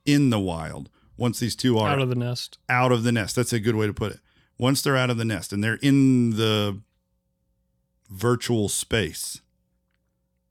in 0.06 0.30
the 0.30 0.40
wild, 0.40 0.90
once 1.18 1.40
these 1.40 1.56
two 1.56 1.78
are 1.78 1.90
Out 1.90 2.00
of 2.02 2.10
the 2.10 2.16
nest. 2.16 2.58
out 2.70 2.92
of 2.92 3.04
the 3.04 3.12
nest. 3.12 3.36
That's 3.36 3.54
a 3.54 3.60
good 3.60 3.76
way 3.76 3.88
to 3.88 3.94
put 3.94 4.14
it. 4.14 4.20
Once 4.58 4.82
they're 4.82 4.98
out 4.98 5.10
of 5.10 5.18
the 5.18 5.26
nest 5.26 5.54
and 5.54 5.64
they're 5.64 5.80
in 5.82 6.32
the 6.32 6.82
virtual 8.10 8.70
space, 8.70 9.42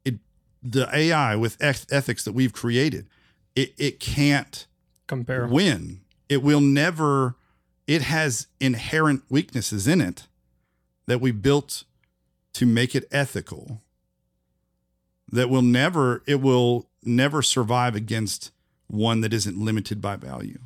it 0.05 0.15
the 0.63 0.89
AI 0.95 1.35
with 1.37 1.61
eth- 1.61 1.87
ethics 1.93 2.25
that 2.25 2.33
we've 2.33 2.53
created, 2.53 3.09
it 3.57 3.75
it 3.79 3.99
can't 3.99 4.67
Compare. 5.09 5.49
win. 5.49 6.03
It 6.29 6.43
will 6.43 6.61
never. 6.61 7.35
It 7.89 8.03
has 8.03 8.47
inherent 8.61 9.23
weaknesses 9.29 9.89
in 9.89 10.01
it 10.01 10.27
that 11.07 11.21
we 11.21 11.31
built 11.33 11.85
to 12.55 12.67
make 12.67 12.95
it 12.95 13.09
ethical. 13.11 13.81
That 15.33 15.51
will 15.51 15.63
never. 15.63 16.23
It 16.27 16.41
will 16.41 16.89
never 17.03 17.43
survive 17.43 17.95
against 17.97 18.53
one 18.89 19.21
that 19.23 19.33
isn't 19.33 19.59
limited 19.59 20.01
by 20.01 20.17
value. 20.17 20.59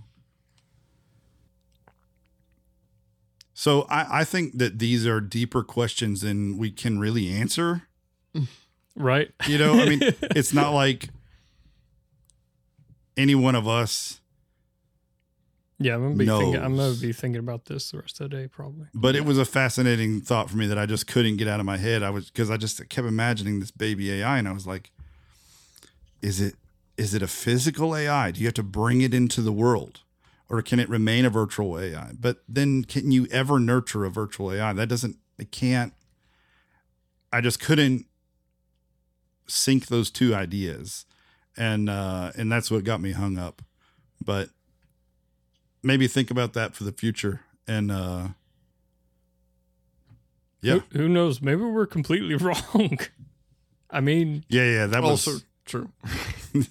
So 3.55 3.82
I, 3.91 4.20
I 4.20 4.24
think 4.24 4.57
that 4.59 4.78
these 4.78 5.07
are 5.07 5.20
deeper 5.20 5.62
questions 5.62 6.22
than 6.22 6.57
we 6.57 6.70
can 6.70 6.99
really 6.99 7.28
answer. 7.30 7.82
Right? 8.97 9.30
You 9.47 9.57
know, 9.57 9.80
I 9.80 9.86
mean, 9.88 10.01
it's 10.03 10.53
not 10.53 10.70
like 10.74 11.09
any 13.20 13.34
one 13.34 13.54
of 13.54 13.68
us, 13.68 14.20
Yeah, 15.78 15.94
I'm 15.94 16.02
gonna 16.02 16.14
be 16.16 16.26
thinking 16.26 16.56
I'm 16.56 16.76
gonna 16.76 16.94
be 16.94 17.12
thinking 17.12 17.38
about 17.38 17.66
this 17.66 17.90
the 17.90 17.98
rest 17.98 18.20
of 18.20 18.30
the 18.30 18.36
day 18.36 18.48
probably. 18.48 18.86
but 18.94 19.14
it 19.16 19.24
was 19.24 19.38
a 19.38 19.44
fascinating 19.44 20.20
thought 20.20 20.50
for 20.50 20.56
me 20.56 20.66
that 20.66 20.78
I 20.78 20.86
just 20.86 21.06
couldn't 21.06 21.36
get 21.36 21.48
out 21.48 21.60
of 21.60 21.66
my 21.66 21.76
head. 21.76 22.02
I 22.02 22.10
was 22.10 22.30
because 22.30 22.50
I 22.50 22.56
just 22.56 22.86
kept 22.88 23.06
imagining 23.06 23.60
this 23.60 23.70
baby 23.70 24.10
AI, 24.12 24.38
and 24.38 24.48
I 24.48 24.52
was 24.52 24.66
like, 24.66 24.90
is 26.22 26.40
it 26.40 26.54
is 26.96 27.14
it 27.14 27.22
a 27.22 27.26
physical 27.26 27.96
AI? 27.96 28.30
Do 28.30 28.40
you 28.40 28.46
have 28.46 28.54
to 28.54 28.62
bring 28.62 29.00
it 29.00 29.14
into 29.14 29.40
the 29.40 29.52
world? 29.52 30.00
Or 30.50 30.60
can 30.62 30.80
it 30.80 30.88
remain 30.88 31.24
a 31.24 31.30
virtual 31.30 31.78
AI? 31.78 32.10
But 32.18 32.42
then 32.48 32.82
can 32.84 33.12
you 33.12 33.26
ever 33.30 33.60
nurture 33.60 34.04
a 34.04 34.10
virtual 34.10 34.52
AI? 34.52 34.72
That 34.72 34.88
doesn't 34.88 35.16
it 35.38 35.52
can't 35.52 35.94
I 37.32 37.40
just 37.40 37.60
couldn't 37.60 38.06
sync 39.46 39.86
those 39.86 40.10
two 40.10 40.34
ideas. 40.34 41.06
And 41.57 41.90
uh 41.90 42.32
and 42.36 42.51
that's 42.51 42.70
what 42.70 42.84
got 42.84 43.01
me 43.01 43.12
hung 43.12 43.38
up. 43.38 43.62
But 44.24 44.51
maybe 45.82 46.07
think 46.07 46.30
about 46.30 46.53
that 46.55 46.74
for 46.74 46.84
the 46.84 46.92
future. 46.92 47.40
And 47.66 47.90
uh 47.90 48.28
yeah. 50.62 50.80
Who, 50.92 50.98
who 50.98 51.09
knows? 51.09 51.40
Maybe 51.40 51.62
we're 51.62 51.86
completely 51.86 52.34
wrong. 52.36 52.98
I 53.90 54.01
mean, 54.01 54.44
Yeah, 54.48 54.64
yeah. 54.64 54.86
That 54.86 55.03
was 55.03 55.26
also 55.26 55.44
true. 55.64 55.90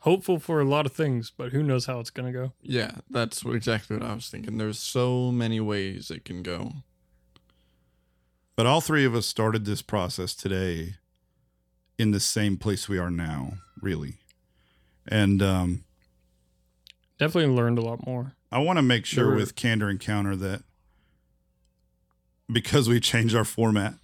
hopeful 0.00 0.40
for 0.40 0.60
a 0.60 0.64
lot 0.64 0.84
of 0.84 0.92
things, 0.92 1.30
but 1.34 1.52
who 1.52 1.62
knows 1.62 1.86
how 1.86 2.00
it's 2.00 2.10
gonna 2.10 2.32
go. 2.32 2.52
Yeah, 2.60 2.96
that's 3.08 3.44
exactly 3.44 3.96
what 3.96 4.04
I 4.06 4.14
was 4.14 4.28
thinking. 4.28 4.58
There's 4.58 4.78
so 4.78 5.30
many 5.30 5.60
ways 5.60 6.10
it 6.10 6.24
can 6.24 6.42
go. 6.42 6.72
But 8.56 8.66
all 8.66 8.80
three 8.80 9.04
of 9.04 9.14
us 9.14 9.26
started 9.26 9.64
this 9.64 9.80
process 9.80 10.34
today 10.34 10.96
in 12.02 12.10
the 12.10 12.20
same 12.20 12.56
place 12.56 12.88
we 12.88 12.98
are 12.98 13.10
now, 13.10 13.54
really. 13.80 14.18
And 15.06 15.40
um, 15.40 15.84
Definitely 17.18 17.54
learned 17.54 17.78
a 17.78 17.82
lot 17.82 18.04
more. 18.04 18.32
I 18.50 18.58
want 18.58 18.78
to 18.78 18.82
make 18.82 19.06
sure 19.06 19.28
were- 19.28 19.36
with 19.36 19.54
Candor 19.54 19.88
Encounter 19.88 20.34
that 20.36 20.64
because 22.52 22.88
we 22.88 22.98
changed 23.12 23.36
our 23.36 23.44
format, 23.44 23.94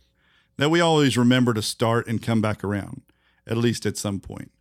that 0.56 0.70
we 0.70 0.80
always 0.80 1.18
remember 1.18 1.52
to 1.54 1.60
start 1.60 2.06
and 2.06 2.22
come 2.22 2.40
back 2.40 2.62
around, 2.62 3.02
at 3.46 3.56
least 3.56 3.84
at 3.84 3.96
some 3.96 4.20
point, 4.20 4.52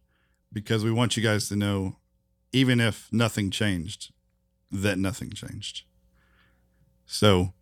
because 0.51 0.83
we 0.83 0.91
want 0.91 1.15
you 1.15 1.21
guys 1.21 1.47
to 1.49 1.55
know, 1.55 1.97
even 2.51 2.79
if 2.79 3.07
nothing 3.11 3.51
changed, 3.51 4.11
that 4.71 4.97
nothing 4.97 5.29
changed. 5.29 5.83
So 7.05 7.53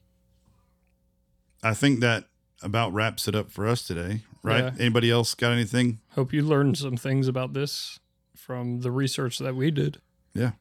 I 1.61 1.73
think 1.73 1.99
that 1.99 2.25
about 2.61 2.93
wraps 2.93 3.27
it 3.27 3.35
up 3.35 3.51
for 3.51 3.67
us 3.67 3.85
today, 3.85 4.21
right? 4.43 4.63
Yeah. 4.65 4.71
Anybody 4.79 5.11
else 5.11 5.33
got 5.35 5.51
anything? 5.51 5.99
Hope 6.11 6.33
you 6.33 6.41
learned 6.41 6.77
some 6.77 6.97
things 6.97 7.27
about 7.27 7.53
this 7.53 7.99
from 8.35 8.81
the 8.81 8.91
research 8.91 9.39
that 9.39 9.55
we 9.55 9.71
did. 9.71 9.99
Yeah, 10.33 10.51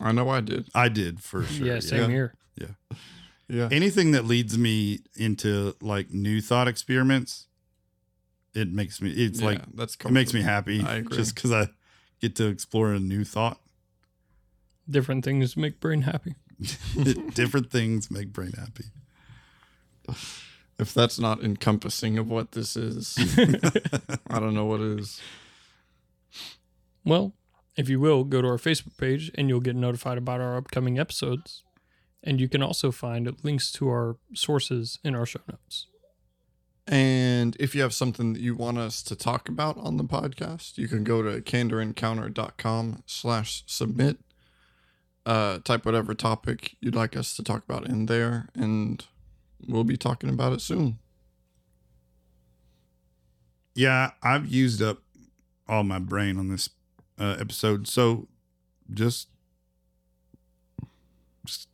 I 0.00 0.12
know 0.12 0.28
I 0.28 0.40
did. 0.40 0.68
I 0.74 0.88
did 0.88 1.20
for 1.22 1.42
sure. 1.44 1.66
yeah, 1.66 1.80
same 1.80 2.10
here. 2.10 2.34
Yeah. 2.60 2.96
Yeah. 3.48 3.68
Anything 3.70 4.12
that 4.12 4.24
leads 4.24 4.56
me 4.56 5.00
into 5.16 5.76
like 5.80 6.10
new 6.10 6.40
thought 6.40 6.66
experiments 6.68 7.46
it 8.54 8.70
makes 8.72 9.02
me 9.02 9.10
it's 9.10 9.40
Yeah, 9.40 9.46
like 9.46 9.62
that's 9.74 9.96
cool. 9.96 10.10
it 10.10 10.14
makes 10.14 10.32
me 10.32 10.40
happy 10.40 10.80
I 10.82 10.96
agree. 10.96 11.16
just 11.16 11.34
because 11.34 11.50
i 11.52 11.68
get 12.20 12.36
to 12.36 12.46
explore 12.46 12.92
a 12.94 13.00
new 13.00 13.24
thought 13.24 13.58
Different 14.88 15.24
things 15.24 15.56
make 15.56 15.80
brain 15.80 16.02
happy. 16.02 16.36
different 17.34 17.70
things 17.70 18.10
make 18.10 18.32
brain 18.32 18.52
happy 18.52 18.84
If 20.78 20.92
that's 20.92 21.20
not 21.20 21.42
encompassing 21.42 22.18
of 22.18 22.28
what 22.28 22.52
this 22.52 22.76
is, 22.76 23.16
I 24.28 24.40
don't 24.40 24.54
know 24.54 24.64
what 24.64 24.80
is. 24.80 25.20
Well, 27.04 27.32
if 27.76 27.88
you 27.88 28.00
will, 28.00 28.24
go 28.24 28.42
to 28.42 28.48
our 28.48 28.56
Facebook 28.56 28.96
page 28.98 29.30
and 29.36 29.48
you'll 29.48 29.60
get 29.60 29.76
notified 29.76 30.18
about 30.18 30.40
our 30.40 30.56
upcoming 30.56 30.98
episodes. 30.98 31.62
And 32.22 32.40
you 32.40 32.48
can 32.48 32.62
also 32.62 32.90
find 32.90 33.32
links 33.42 33.70
to 33.72 33.88
our 33.88 34.16
sources 34.34 34.98
in 35.04 35.14
our 35.14 35.26
show 35.26 35.40
notes. 35.48 35.86
And 36.86 37.56
if 37.58 37.74
you 37.74 37.82
have 37.82 37.94
something 37.94 38.34
that 38.34 38.42
you 38.42 38.54
want 38.54 38.78
us 38.78 39.02
to 39.04 39.16
talk 39.16 39.48
about 39.48 39.78
on 39.78 39.96
the 39.96 40.04
podcast, 40.04 40.76
you 40.76 40.88
can 40.88 41.04
go 41.04 41.22
to 41.22 41.40
candorencounter.com 41.40 43.02
slash 43.06 43.64
submit. 43.66 44.18
Uh, 45.26 45.58
type 45.60 45.86
whatever 45.86 46.12
topic 46.12 46.76
you'd 46.80 46.94
like 46.94 47.16
us 47.16 47.34
to 47.34 47.42
talk 47.42 47.64
about 47.64 47.86
in 47.86 48.04
there, 48.04 48.50
and 48.54 49.06
we'll 49.68 49.84
be 49.84 49.96
talking 49.96 50.30
about 50.30 50.52
it 50.52 50.60
soon. 50.60 50.98
yeah 53.74 54.10
i've 54.22 54.46
used 54.46 54.80
up 54.82 54.98
all 55.68 55.82
my 55.82 55.98
brain 55.98 56.38
on 56.38 56.48
this 56.48 56.68
uh, 57.18 57.36
episode 57.40 57.88
so 57.88 58.28
just 58.92 59.28
just 61.46 61.68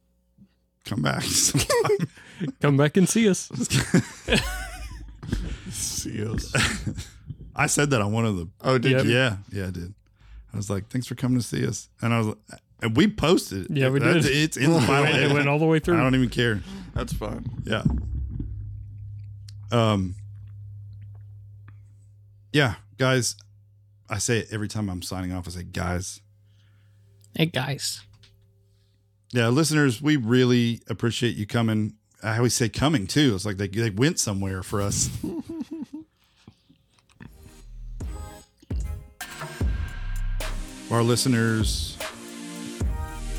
come 0.84 1.03
back. 1.03 1.24
Come 2.61 2.76
back 2.79 2.96
and 2.96 3.07
see 3.08 3.29
us. 3.29 3.50
See 5.71 6.25
us. 6.26 6.53
i 7.54 7.67
said 7.67 7.91
that 7.91 8.00
on 8.00 8.12
one 8.12 8.25
of 8.25 8.37
the 8.37 8.49
Oh, 8.62 8.79
did 8.79 8.92
Yep. 8.92 9.04
you? 9.04 9.11
Yeah, 9.12 9.37
yeah, 9.53 9.67
I 9.67 9.71
did. 9.71 9.95
I 10.53 10.57
was 10.57 10.71
like, 10.71 10.88
"Thanks 10.88 11.07
for 11.07 11.14
coming 11.14 11.38
to 11.38 11.45
see 11.46 11.64
us," 11.67 11.88
and 12.03 12.12
I 12.14 12.21
was, 12.21 12.34
and 12.82 12.96
we 12.96 13.08
posted. 13.08 13.70
it. 13.70 13.76
Yeah, 13.76 13.88
we 13.90 13.98
That's- 14.00 14.24
did. 14.24 14.36
It's 14.36 14.57
in 14.57 14.72
the 14.72 14.80
final. 14.80 15.14
it 15.14 15.32
went 15.32 15.48
all 15.48 15.58
the 15.58 15.66
way 15.66 15.78
through. 15.78 15.98
I 15.98 16.02
don't 16.02 16.14
even 16.14 16.28
care. 16.28 16.61
That's 16.94 17.12
fine. 17.12 17.44
Yeah. 17.64 17.82
Um. 19.70 20.14
Yeah, 22.52 22.74
guys. 22.98 23.36
I 24.08 24.18
say 24.18 24.38
it 24.40 24.48
every 24.50 24.66
time 24.66 24.88
I'm 24.90 25.02
signing 25.02 25.32
off. 25.32 25.46
I 25.46 25.50
say, 25.52 25.62
guys. 25.62 26.20
Hey, 27.36 27.46
guys. 27.46 28.00
Yeah, 29.32 29.46
listeners, 29.48 30.02
we 30.02 30.16
really 30.16 30.82
appreciate 30.88 31.36
you 31.36 31.46
coming. 31.46 31.94
I 32.22 32.36
always 32.38 32.54
say 32.54 32.68
coming 32.68 33.07
too. 33.07 33.32
It's 33.36 33.44
like 33.46 33.57
they 33.58 33.68
they 33.68 33.90
went 33.90 34.18
somewhere 34.18 34.64
for 34.64 34.80
us. 34.82 35.08
Our 40.90 41.02
listeners, 41.04 41.89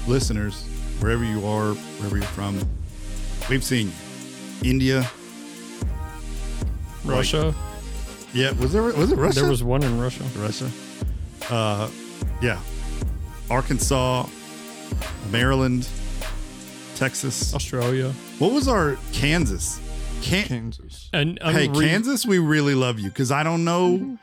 listeners, 0.08 0.64
wherever 1.00 1.24
you 1.24 1.46
are, 1.46 1.74
wherever 1.74 2.18
you're 2.18 2.26
from, 2.28 2.60
we've 3.50 3.64
seen 3.64 3.88
you. 3.88 4.70
India. 4.70 5.10
Russia. 7.04 7.54
Yeah, 8.34 8.52
was 8.54 8.72
there 8.72 8.84
was 8.84 9.12
it 9.12 9.18
Russia? 9.18 9.42
There 9.42 9.50
was 9.50 9.64
one 9.64 9.84
in 9.84 10.00
Russia. 10.00 10.24
Russia. 10.38 10.70
Uh, 11.50 11.90
yeah, 12.42 12.60
Arkansas, 13.50 14.28
Maryland, 15.32 15.88
Texas. 16.96 17.54
Australia. 17.54 18.12
What 18.40 18.52
was 18.54 18.68
our 18.68 18.98
Kansas? 19.12 19.80
Can- 20.22 20.46
Kansas. 20.46 21.10
And 21.14 21.40
I'm 21.42 21.54
hey, 21.54 21.68
re- 21.68 21.88
Kansas, 21.88 22.26
we 22.26 22.38
really 22.38 22.76
love 22.76 23.00
you 23.00 23.10
because 23.10 23.32
I 23.32 23.44
don't 23.44 23.66
know, 23.66 24.18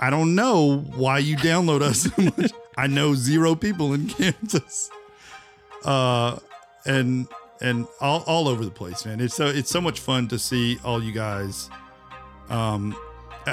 I 0.00 0.10
don't 0.10 0.34
know 0.34 0.78
why 0.96 1.18
you 1.18 1.36
download 1.36 1.82
us 1.82 2.00
so 2.00 2.22
much. 2.22 2.52
I 2.76 2.86
know 2.88 3.14
zero 3.14 3.54
people 3.54 3.94
in 3.94 4.08
Kansas, 4.08 4.90
uh, 5.84 6.38
and 6.86 7.28
and 7.60 7.86
all, 8.00 8.22
all 8.26 8.48
over 8.48 8.64
the 8.64 8.70
place, 8.70 9.04
man. 9.04 9.20
It's 9.20 9.34
so 9.34 9.46
it's 9.46 9.70
so 9.70 9.80
much 9.80 10.00
fun 10.00 10.28
to 10.28 10.38
see 10.38 10.78
all 10.84 11.02
you 11.02 11.12
guys. 11.12 11.68
Um, 12.48 12.96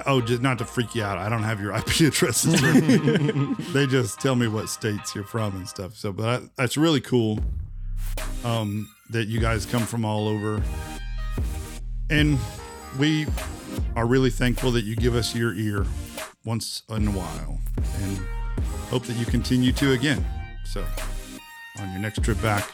oh, 0.06 0.22
just 0.22 0.42
not 0.42 0.58
to 0.60 0.66
freak 0.66 0.96
you 0.96 1.04
out. 1.04 1.18
I 1.18 1.30
don't 1.30 1.44
have 1.44 1.62
your 1.62 1.74
IP 1.78 2.02
addresses. 2.02 2.62
they 3.74 3.88
just 3.88 4.20
tell 4.20 4.36
me 4.36 4.48
what 4.48 4.70
states 4.70 5.14
you're 5.14 5.24
from 5.24 5.56
and 5.56 5.68
stuff. 5.68 5.96
So, 5.96 6.12
but 6.12 6.26
I, 6.28 6.46
that's 6.56 6.78
really 6.78 7.02
cool. 7.02 7.40
Um, 8.44 8.90
that 9.10 9.28
you 9.28 9.40
guys 9.40 9.66
come 9.66 9.84
from 9.84 10.06
all 10.06 10.28
over. 10.28 10.62
And 12.10 12.38
we 12.98 13.26
are 13.96 14.06
really 14.06 14.30
thankful 14.30 14.72
that 14.72 14.86
you 14.86 14.96
give 14.96 15.16
us 15.16 15.36
your 15.36 15.54
ear 15.54 15.86
once 16.46 16.84
in 16.90 17.08
a 17.08 17.12
while 17.12 17.60
and 18.02 18.18
hope 18.90 19.04
that 19.04 19.18
you 19.18 19.26
continue 19.26 19.72
to 19.74 19.92
again. 19.92 20.26
So, 20.66 20.86
on 21.80 21.92
your 21.92 22.00
next 22.00 22.24
trip 22.24 22.42
back, 22.42 22.72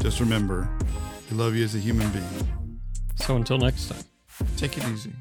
just 0.00 0.20
remember 0.20 0.68
we 1.30 1.36
love 1.36 1.54
you 1.54 1.64
as 1.64 1.74
a 1.74 1.78
human 1.78 2.08
being. 2.10 2.80
So 3.16 3.36
until 3.36 3.58
next 3.58 3.88
time. 3.88 4.04
Take 4.56 4.78
it 4.78 4.84
easy. 4.88 5.12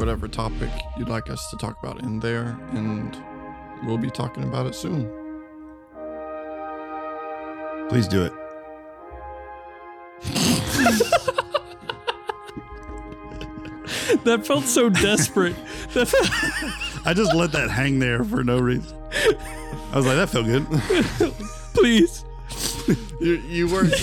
Whatever 0.00 0.26
topic 0.26 0.70
you'd 0.96 1.10
like 1.10 1.28
us 1.28 1.46
to 1.50 1.56
talk 1.58 1.78
about 1.82 2.00
in 2.02 2.18
there, 2.20 2.58
and 2.72 3.22
we'll 3.84 3.98
be 3.98 4.10
talking 4.10 4.42
about 4.44 4.66
it 4.66 4.74
soon. 4.74 5.04
Please 7.90 8.08
do 8.08 8.24
it. 8.24 8.32
That 14.24 14.44
felt 14.46 14.64
so 14.64 14.90
desperate. 14.90 15.54
That 15.94 16.06
felt- 16.08 17.06
I 17.06 17.14
just 17.14 17.34
let 17.34 17.52
that 17.52 17.70
hang 17.70 17.98
there 18.00 18.22
for 18.24 18.42
no 18.44 18.58
reason. 18.58 18.96
I 19.92 19.96
was 19.96 20.04
like, 20.06 20.16
that 20.16 20.28
felt 20.30 20.46
good. 20.46 20.66
please. 21.74 22.24
You 23.20 23.34
you 23.48 23.68
weren't. 23.68 23.94